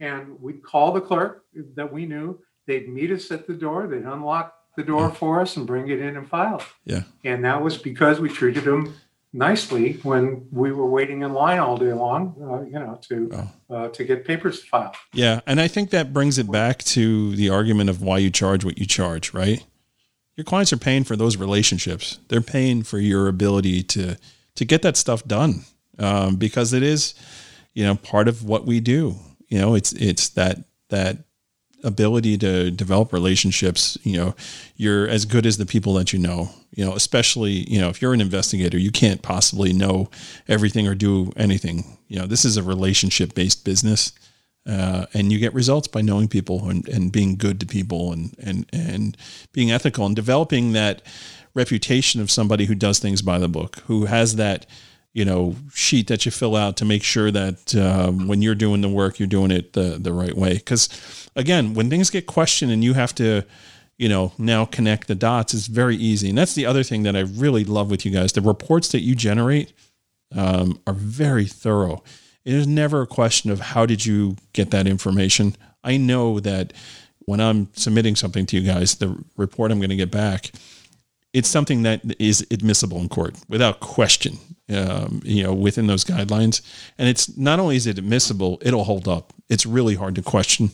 And 0.00 0.40
we'd 0.40 0.62
call 0.62 0.92
the 0.92 1.02
clerk 1.02 1.44
that 1.74 1.92
we 1.92 2.06
knew. 2.06 2.40
They'd 2.66 2.88
meet 2.88 3.10
us 3.10 3.30
at 3.30 3.46
the 3.46 3.52
door. 3.52 3.86
They'd 3.86 4.04
unlock 4.04 4.54
the 4.76 4.82
door 4.82 5.10
for 5.10 5.42
us 5.42 5.56
and 5.56 5.66
bring 5.66 5.88
it 5.88 6.00
in 6.00 6.16
and 6.16 6.26
file. 6.26 6.62
Yeah. 6.86 7.02
And 7.24 7.44
that 7.44 7.60
was 7.60 7.76
because 7.76 8.20
we 8.20 8.28
treated 8.28 8.64
them 8.64 8.94
nicely 9.34 9.94
when 10.04 10.46
we 10.52 10.72
were 10.72 10.88
waiting 10.88 11.22
in 11.22 11.32
line 11.32 11.58
all 11.58 11.76
day 11.76 11.92
long, 11.92 12.34
uh, 12.40 12.62
you 12.64 12.78
know, 12.78 12.98
to 13.08 13.48
uh, 13.68 13.88
to 13.88 14.04
get 14.04 14.24
papers 14.24 14.62
filed. 14.62 14.94
Yeah, 15.12 15.40
and 15.46 15.60
I 15.60 15.68
think 15.68 15.90
that 15.90 16.12
brings 16.12 16.38
it 16.38 16.50
back 16.50 16.84
to 16.84 17.34
the 17.34 17.50
argument 17.50 17.90
of 17.90 18.00
why 18.00 18.18
you 18.18 18.30
charge 18.30 18.64
what 18.64 18.78
you 18.78 18.86
charge, 18.86 19.34
right? 19.34 19.64
Your 20.36 20.44
clients 20.44 20.72
are 20.72 20.78
paying 20.78 21.04
for 21.04 21.16
those 21.16 21.36
relationships. 21.36 22.18
They're 22.28 22.40
paying 22.40 22.82
for 22.82 22.98
your 22.98 23.28
ability 23.28 23.82
to 23.84 24.16
to 24.56 24.64
get 24.64 24.82
that 24.82 24.96
stuff 24.96 25.24
done 25.24 25.64
um, 25.98 26.36
because 26.36 26.72
it 26.72 26.82
is, 26.82 27.14
you 27.72 27.84
know, 27.84 27.96
part 27.96 28.28
of 28.28 28.44
what 28.44 28.64
we 28.64 28.80
do. 28.80 29.16
You 29.48 29.58
know, 29.58 29.74
it's 29.74 29.92
it's 29.92 30.30
that 30.30 30.58
that 30.90 31.18
ability 31.82 32.38
to 32.38 32.70
develop 32.70 33.12
relationships. 33.12 33.96
You 34.02 34.16
know, 34.16 34.34
you're 34.76 35.06
as 35.08 35.24
good 35.24 35.46
as 35.46 35.56
the 35.56 35.66
people 35.66 35.94
that 35.94 36.12
you 36.12 36.18
know. 36.18 36.50
You 36.72 36.84
know, 36.84 36.94
especially 36.94 37.70
you 37.70 37.80
know 37.80 37.88
if 37.88 38.02
you're 38.02 38.14
an 38.14 38.20
investigator, 38.20 38.78
you 38.78 38.90
can't 38.90 39.22
possibly 39.22 39.72
know 39.72 40.10
everything 40.48 40.88
or 40.88 40.96
do 40.96 41.32
anything. 41.36 41.98
You 42.08 42.18
know, 42.18 42.26
this 42.26 42.44
is 42.44 42.56
a 42.56 42.62
relationship 42.62 43.34
based 43.34 43.64
business 43.64 44.12
uh, 44.66 45.06
and 45.12 45.30
you 45.30 45.38
get 45.38 45.52
results 45.54 45.88
by 45.88 46.00
knowing 46.00 46.28
people 46.28 46.68
and, 46.68 46.88
and 46.88 47.12
being 47.12 47.36
good 47.36 47.60
to 47.60 47.66
people 47.66 48.12
and, 48.12 48.34
and, 48.38 48.66
and 48.72 49.16
being 49.52 49.70
ethical 49.70 50.06
and 50.06 50.16
developing 50.16 50.72
that 50.72 51.02
reputation 51.54 52.20
of 52.20 52.30
somebody 52.30 52.64
who 52.64 52.74
does 52.74 52.98
things 52.98 53.22
by 53.22 53.38
the 53.38 53.48
book, 53.48 53.82
who 53.86 54.06
has 54.06 54.36
that, 54.36 54.66
you 55.14 55.24
know 55.24 55.54
sheet 55.72 56.08
that 56.08 56.26
you 56.26 56.32
fill 56.32 56.56
out 56.56 56.76
to 56.76 56.84
make 56.84 57.02
sure 57.02 57.30
that 57.30 57.74
uh, 57.74 58.10
when 58.10 58.42
you're 58.42 58.54
doing 58.54 58.80
the 58.82 58.88
work 58.88 59.18
you're 59.18 59.28
doing 59.28 59.50
it 59.50 59.72
the 59.72 59.96
the 59.98 60.12
right 60.12 60.36
way. 60.36 60.54
Because 60.54 61.30
again 61.34 61.72
when 61.72 61.88
things 61.88 62.10
get 62.10 62.26
questioned 62.26 62.70
and 62.72 62.84
you 62.84 62.92
have 62.94 63.14
to 63.14 63.42
you 63.96 64.08
know 64.08 64.32
now 64.36 64.64
connect 64.64 65.06
the 65.06 65.14
dots 65.14 65.54
it's 65.54 65.68
very 65.68 65.96
easy. 65.96 66.28
And 66.28 66.36
that's 66.36 66.54
the 66.54 66.66
other 66.66 66.82
thing 66.82 67.04
that 67.04 67.16
i 67.16 67.20
really 67.20 67.64
love 67.64 67.90
with 67.90 68.04
you 68.04 68.10
guys. 68.10 68.32
The 68.32 68.42
reports 68.42 68.88
that 68.88 69.00
you 69.00 69.14
generate 69.14 69.72
um, 70.34 70.80
are 70.86 70.92
very 70.92 71.46
thorough 71.46 72.02
it 72.44 72.52
is 72.54 72.66
never 72.66 73.02
a 73.02 73.06
question 73.06 73.50
of 73.50 73.60
how 73.60 73.86
did 73.86 74.04
you 74.04 74.36
get 74.52 74.70
that 74.70 74.86
information 74.86 75.56
i 75.82 75.96
know 75.96 76.40
that 76.40 76.72
when 77.20 77.40
i'm 77.40 77.68
submitting 77.74 78.16
something 78.16 78.46
to 78.46 78.58
you 78.58 78.66
guys 78.66 78.96
the 78.96 79.16
report 79.36 79.70
i'm 79.70 79.78
going 79.78 79.90
to 79.90 79.96
get 79.96 80.10
back 80.10 80.50
it's 81.34 81.48
something 81.48 81.82
that 81.82 82.00
is 82.20 82.46
admissible 82.52 82.98
in 82.98 83.08
court 83.08 83.34
without 83.48 83.80
question, 83.80 84.38
um, 84.72 85.20
you 85.24 85.42
know, 85.42 85.52
within 85.52 85.88
those 85.88 86.04
guidelines. 86.04 86.62
And 86.96 87.08
it's 87.08 87.36
not 87.36 87.58
only 87.58 87.76
is 87.76 87.88
it 87.88 87.98
admissible, 87.98 88.58
it'll 88.62 88.84
hold 88.84 89.08
up. 89.08 89.32
It's 89.50 89.66
really 89.66 89.96
hard 89.96 90.14
to 90.14 90.22
question, 90.22 90.70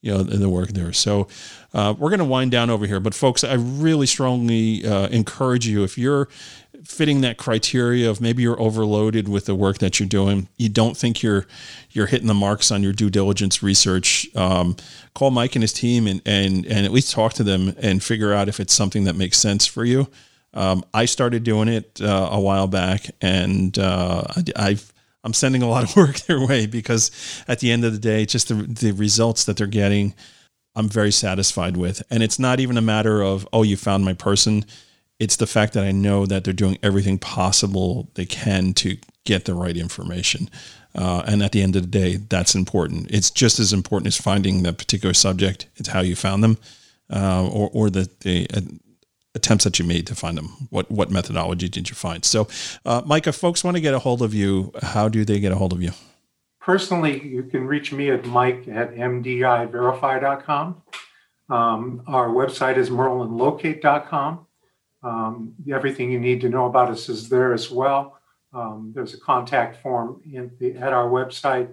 you 0.00 0.12
know, 0.12 0.22
the, 0.22 0.38
the 0.38 0.48
work 0.48 0.70
there. 0.70 0.94
So 0.94 1.28
uh, 1.74 1.94
we're 1.96 2.08
going 2.08 2.20
to 2.20 2.24
wind 2.24 2.50
down 2.50 2.70
over 2.70 2.86
here. 2.86 3.00
But 3.00 3.14
folks, 3.14 3.44
I 3.44 3.52
really 3.54 4.06
strongly 4.06 4.84
uh, 4.86 5.08
encourage 5.08 5.66
you 5.66 5.84
if 5.84 5.98
you're 5.98 6.28
fitting 6.84 7.20
that 7.22 7.36
criteria 7.36 8.08
of 8.08 8.20
maybe 8.20 8.42
you're 8.42 8.60
overloaded 8.60 9.28
with 9.28 9.46
the 9.46 9.54
work 9.54 9.78
that 9.78 9.98
you're 9.98 10.08
doing, 10.08 10.48
you 10.56 10.68
don't 10.68 10.96
think 10.96 11.22
you're 11.22 11.46
you're 11.90 12.06
hitting 12.06 12.28
the 12.28 12.34
marks 12.34 12.70
on 12.70 12.82
your 12.82 12.92
due 12.92 13.10
diligence 13.10 13.62
research, 13.62 14.28
um, 14.36 14.76
call 15.14 15.30
Mike 15.30 15.56
and 15.56 15.62
his 15.62 15.72
team 15.72 16.06
and 16.06 16.22
and 16.24 16.66
and 16.66 16.86
at 16.86 16.92
least 16.92 17.12
talk 17.12 17.32
to 17.34 17.44
them 17.44 17.74
and 17.78 18.02
figure 18.02 18.32
out 18.32 18.48
if 18.48 18.60
it's 18.60 18.72
something 18.72 19.04
that 19.04 19.16
makes 19.16 19.38
sense 19.38 19.66
for 19.66 19.84
you. 19.84 20.08
Um, 20.54 20.84
I 20.94 21.04
started 21.04 21.44
doing 21.44 21.68
it 21.68 22.00
uh, 22.00 22.28
a 22.32 22.40
while 22.40 22.66
back, 22.66 23.10
and 23.20 23.78
uh, 23.78 24.24
I've 24.56 24.92
I'm 25.24 25.34
sending 25.34 25.62
a 25.62 25.68
lot 25.68 25.84
of 25.84 25.96
work 25.96 26.16
their 26.20 26.44
way 26.44 26.66
because 26.66 27.10
at 27.48 27.60
the 27.60 27.70
end 27.70 27.84
of 27.84 27.92
the 27.92 27.98
day, 27.98 28.24
just 28.24 28.48
the 28.48 28.54
the 28.54 28.92
results 28.92 29.44
that 29.44 29.56
they're 29.56 29.66
getting, 29.66 30.14
I'm 30.74 30.88
very 30.88 31.12
satisfied 31.12 31.76
with. 31.76 32.02
And 32.10 32.22
it's 32.22 32.38
not 32.38 32.60
even 32.60 32.76
a 32.76 32.82
matter 32.82 33.22
of 33.22 33.46
oh, 33.52 33.62
you 33.62 33.76
found 33.76 34.04
my 34.04 34.14
person 34.14 34.64
it's 35.18 35.36
the 35.36 35.46
fact 35.46 35.72
that 35.72 35.84
I 35.84 35.92
know 35.92 36.26
that 36.26 36.44
they're 36.44 36.54
doing 36.54 36.78
everything 36.82 37.18
possible 37.18 38.08
they 38.14 38.26
can 38.26 38.72
to 38.74 38.96
get 39.24 39.44
the 39.44 39.54
right 39.54 39.76
information. 39.76 40.48
Uh, 40.94 41.22
and 41.26 41.42
at 41.42 41.52
the 41.52 41.62
end 41.62 41.76
of 41.76 41.82
the 41.82 41.88
day, 41.88 42.16
that's 42.16 42.54
important. 42.54 43.10
It's 43.10 43.30
just 43.30 43.58
as 43.58 43.72
important 43.72 44.06
as 44.08 44.16
finding 44.16 44.62
the 44.62 44.72
particular 44.72 45.14
subject. 45.14 45.66
It's 45.76 45.88
how 45.88 46.00
you 46.00 46.16
found 46.16 46.42
them, 46.42 46.58
uh, 47.12 47.46
or, 47.46 47.70
or 47.72 47.90
the, 47.90 48.10
the 48.20 48.46
uh, 48.54 48.60
attempts 49.34 49.64
that 49.64 49.78
you 49.78 49.84
made 49.84 50.06
to 50.06 50.14
find 50.14 50.36
them. 50.36 50.48
What 50.70 50.90
what 50.90 51.10
methodology 51.10 51.68
did 51.68 51.88
you 51.88 51.94
find? 51.94 52.24
So, 52.24 52.48
uh, 52.84 53.02
Mike, 53.04 53.26
if 53.26 53.36
folks 53.36 53.62
want 53.62 53.76
to 53.76 53.80
get 53.80 53.94
a 53.94 53.98
hold 53.98 54.22
of 54.22 54.34
you, 54.34 54.72
how 54.82 55.08
do 55.08 55.24
they 55.24 55.40
get 55.40 55.52
a 55.52 55.56
hold 55.56 55.72
of 55.72 55.82
you? 55.82 55.92
Personally, 56.60 57.26
you 57.26 57.44
can 57.44 57.66
reach 57.66 57.92
me 57.92 58.10
at 58.10 58.24
mike 58.26 58.66
at 58.68 58.94
mdiverify.com. 58.94 60.82
Um, 61.50 62.02
our 62.06 62.28
website 62.28 62.76
is 62.76 62.90
merlinlocate.com. 62.90 64.46
Um, 65.02 65.54
everything 65.70 66.10
you 66.10 66.18
need 66.18 66.40
to 66.40 66.48
know 66.48 66.66
about 66.66 66.90
us 66.90 67.08
is 67.08 67.28
there 67.28 67.52
as 67.52 67.70
well. 67.70 68.18
Um, 68.52 68.92
there's 68.94 69.14
a 69.14 69.20
contact 69.20 69.82
form 69.82 70.20
in 70.24 70.50
the, 70.58 70.76
at 70.76 70.92
our 70.92 71.08
website. 71.08 71.68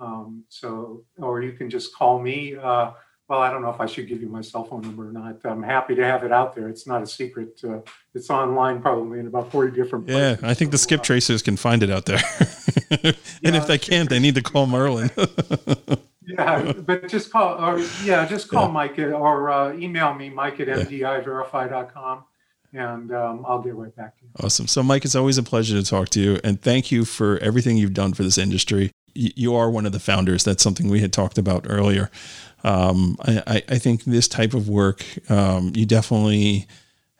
Um, 0.00 0.44
so, 0.48 1.04
or 1.18 1.42
you 1.42 1.52
can 1.52 1.68
just 1.68 1.94
call 1.94 2.18
me. 2.20 2.56
Uh, 2.56 2.92
well, 3.28 3.40
I 3.40 3.50
don't 3.50 3.62
know 3.62 3.70
if 3.70 3.80
I 3.80 3.86
should 3.86 4.08
give 4.08 4.20
you 4.22 4.28
my 4.28 4.40
cell 4.40 4.64
phone 4.64 4.80
number 4.80 5.08
or 5.08 5.12
not. 5.12 5.36
I'm 5.44 5.62
happy 5.62 5.94
to 5.94 6.04
have 6.04 6.24
it 6.24 6.32
out 6.32 6.54
there. 6.54 6.68
It's 6.68 6.86
not 6.86 7.02
a 7.02 7.06
secret. 7.06 7.60
Uh, 7.62 7.80
it's 8.14 8.30
online 8.30 8.80
probably 8.80 9.20
in 9.20 9.26
about 9.26 9.52
40 9.52 9.76
different 9.76 10.06
places. 10.06 10.42
Yeah, 10.42 10.48
I 10.48 10.54
think 10.54 10.72
the 10.72 10.78
skip 10.78 11.00
uh, 11.00 11.04
tracers 11.04 11.42
can 11.42 11.56
find 11.56 11.82
it 11.82 11.90
out 11.90 12.06
there. 12.06 12.18
and 12.90 13.14
yeah, 13.42 13.56
if 13.56 13.66
they 13.66 13.78
can't, 13.78 14.08
they 14.08 14.18
need 14.18 14.34
to 14.36 14.42
call 14.42 14.66
Merlin. 14.66 15.10
yeah, 16.26 16.72
but 16.72 17.08
just 17.08 17.30
call, 17.30 17.62
or 17.62 17.78
yeah, 18.02 18.26
just 18.26 18.48
call 18.50 18.66
yeah. 18.66 18.72
Mike 18.72 18.98
or 18.98 19.50
uh, 19.50 19.74
email 19.74 20.12
me, 20.14 20.30
mike 20.30 20.58
at 20.58 20.66
mdiverify.com 20.66 22.24
and 22.72 23.12
um, 23.12 23.44
I'll 23.46 23.60
get 23.60 23.74
right 23.74 23.94
back 23.94 24.16
to 24.18 24.24
you. 24.24 24.30
Awesome. 24.44 24.66
So, 24.66 24.82
Mike, 24.82 25.04
it's 25.04 25.14
always 25.14 25.38
a 25.38 25.42
pleasure 25.42 25.80
to 25.80 25.88
talk 25.88 26.08
to 26.10 26.20
you, 26.20 26.40
and 26.44 26.60
thank 26.60 26.90
you 26.90 27.04
for 27.04 27.38
everything 27.38 27.76
you've 27.76 27.94
done 27.94 28.14
for 28.14 28.22
this 28.22 28.38
industry. 28.38 28.90
You 29.14 29.56
are 29.56 29.70
one 29.70 29.86
of 29.86 29.92
the 29.92 30.00
founders. 30.00 30.44
That's 30.44 30.62
something 30.62 30.88
we 30.88 31.00
had 31.00 31.12
talked 31.12 31.36
about 31.36 31.66
earlier. 31.68 32.10
Um, 32.62 33.16
I, 33.22 33.62
I, 33.68 33.78
think 33.78 34.04
this 34.04 34.28
type 34.28 34.52
of 34.52 34.68
work, 34.68 35.04
um, 35.30 35.72
you 35.74 35.86
definitely 35.86 36.66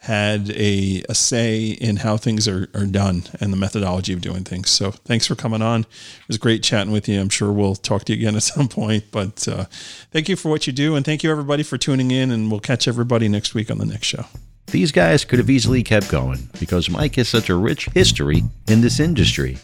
had 0.00 0.50
a, 0.50 1.02
a 1.08 1.14
say 1.14 1.68
in 1.68 1.96
how 1.96 2.16
things 2.16 2.46
are, 2.46 2.68
are 2.74 2.86
done 2.86 3.22
and 3.40 3.52
the 3.52 3.56
methodology 3.56 4.12
of 4.12 4.20
doing 4.20 4.44
things. 4.44 4.70
So 4.70 4.90
thanks 4.90 5.26
for 5.26 5.34
coming 5.34 5.62
on. 5.62 5.80
It 5.80 6.28
was 6.28 6.38
great 6.38 6.62
chatting 6.62 6.92
with 6.92 7.08
you. 7.08 7.20
I'm 7.20 7.28
sure 7.28 7.52
we'll 7.52 7.74
talk 7.74 8.04
to 8.04 8.14
you 8.14 8.18
again 8.18 8.36
at 8.36 8.42
some 8.42 8.68
point, 8.68 9.04
but 9.10 9.46
uh, 9.48 9.64
thank 10.10 10.28
you 10.28 10.36
for 10.36 10.48
what 10.48 10.66
you 10.66 10.72
do. 10.72 10.94
And 10.94 11.04
thank 11.04 11.22
you 11.22 11.30
everybody 11.30 11.62
for 11.62 11.76
tuning 11.76 12.10
in 12.10 12.30
and 12.30 12.50
we'll 12.50 12.60
catch 12.60 12.86
everybody 12.86 13.28
next 13.28 13.54
week 13.54 13.70
on 13.70 13.78
the 13.78 13.86
next 13.86 14.06
show. 14.06 14.24
These 14.66 14.92
guys 14.92 15.24
could 15.24 15.38
have 15.38 15.50
easily 15.50 15.82
kept 15.82 16.10
going 16.10 16.48
because 16.60 16.88
Mike 16.88 17.16
has 17.16 17.28
such 17.28 17.50
a 17.50 17.56
rich 17.56 17.86
history 17.94 18.44
in 18.68 18.80
this 18.80 19.00
industry. 19.00 19.58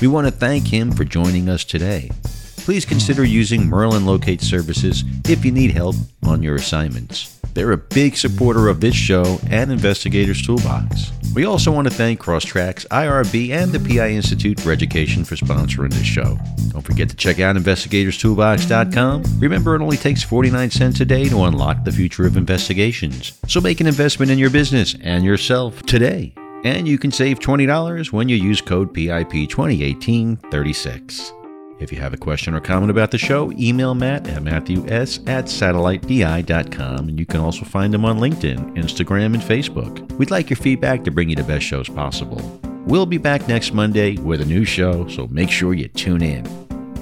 We 0.00 0.06
want 0.06 0.26
to 0.26 0.30
thank 0.30 0.66
him 0.66 0.92
for 0.92 1.04
joining 1.04 1.48
us 1.48 1.64
today. 1.64 2.10
Please 2.58 2.84
consider 2.84 3.24
using 3.24 3.66
Merlin 3.66 4.04
Locate 4.04 4.42
services 4.42 5.02
if 5.28 5.44
you 5.44 5.50
need 5.50 5.70
help 5.70 5.96
on 6.24 6.42
your 6.42 6.56
assignments. 6.56 7.39
They're 7.54 7.72
a 7.72 7.76
big 7.76 8.16
supporter 8.16 8.68
of 8.68 8.80
this 8.80 8.94
show 8.94 9.38
and 9.48 9.72
Investigators 9.72 10.42
Toolbox. 10.42 11.12
We 11.34 11.44
also 11.44 11.70
want 11.70 11.86
to 11.86 11.94
thank 11.94 12.20
Crosstracks, 12.20 12.86
IRB, 12.88 13.50
and 13.50 13.70
the 13.70 13.78
PI 13.78 14.10
Institute 14.10 14.58
for 14.58 14.72
Education 14.72 15.24
for 15.24 15.36
sponsoring 15.36 15.92
this 15.92 16.06
show. 16.06 16.38
Don't 16.70 16.82
forget 16.82 17.08
to 17.08 17.16
check 17.16 17.38
out 17.38 17.54
investigatorstoolbox.com. 17.56 19.22
Remember, 19.38 19.76
it 19.76 19.82
only 19.82 19.96
takes 19.96 20.24
49 20.24 20.70
cents 20.70 21.00
a 21.00 21.04
day 21.04 21.28
to 21.28 21.44
unlock 21.44 21.84
the 21.84 21.92
future 21.92 22.26
of 22.26 22.36
investigations. 22.36 23.38
So 23.46 23.60
make 23.60 23.80
an 23.80 23.86
investment 23.86 24.32
in 24.32 24.38
your 24.38 24.50
business 24.50 24.96
and 25.02 25.24
yourself 25.24 25.82
today. 25.82 26.34
And 26.64 26.88
you 26.88 26.98
can 26.98 27.12
save 27.12 27.38
$20 27.38 28.12
when 28.12 28.28
you 28.28 28.36
use 28.36 28.60
code 28.60 28.92
PIP 28.92 29.48
201836. 29.48 31.32
If 31.80 31.90
you 31.90 31.98
have 31.98 32.12
a 32.12 32.18
question 32.18 32.54
or 32.54 32.60
comment 32.60 32.90
about 32.90 33.10
the 33.10 33.18
show, 33.18 33.50
email 33.52 33.94
Matt 33.94 34.28
at 34.28 34.42
matthews 34.42 35.18
at 35.26 35.46
satellitedi.com, 35.46 37.08
and 37.08 37.18
you 37.18 37.24
can 37.24 37.40
also 37.40 37.64
find 37.64 37.94
him 37.94 38.04
on 38.04 38.18
LinkedIn, 38.18 38.76
Instagram, 38.76 39.32
and 39.32 39.42
Facebook. 39.42 40.12
We'd 40.12 40.30
like 40.30 40.50
your 40.50 40.58
feedback 40.58 41.04
to 41.04 41.10
bring 41.10 41.30
you 41.30 41.36
the 41.36 41.42
best 41.42 41.64
shows 41.64 41.88
possible. 41.88 42.38
We'll 42.84 43.06
be 43.06 43.18
back 43.18 43.48
next 43.48 43.72
Monday 43.72 44.18
with 44.18 44.42
a 44.42 44.44
new 44.44 44.66
show, 44.66 45.08
so 45.08 45.26
make 45.28 45.50
sure 45.50 45.72
you 45.72 45.88
tune 45.88 46.22
in. 46.22 46.46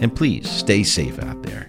And 0.00 0.14
please 0.14 0.48
stay 0.48 0.84
safe 0.84 1.18
out 1.18 1.42
there. 1.42 1.68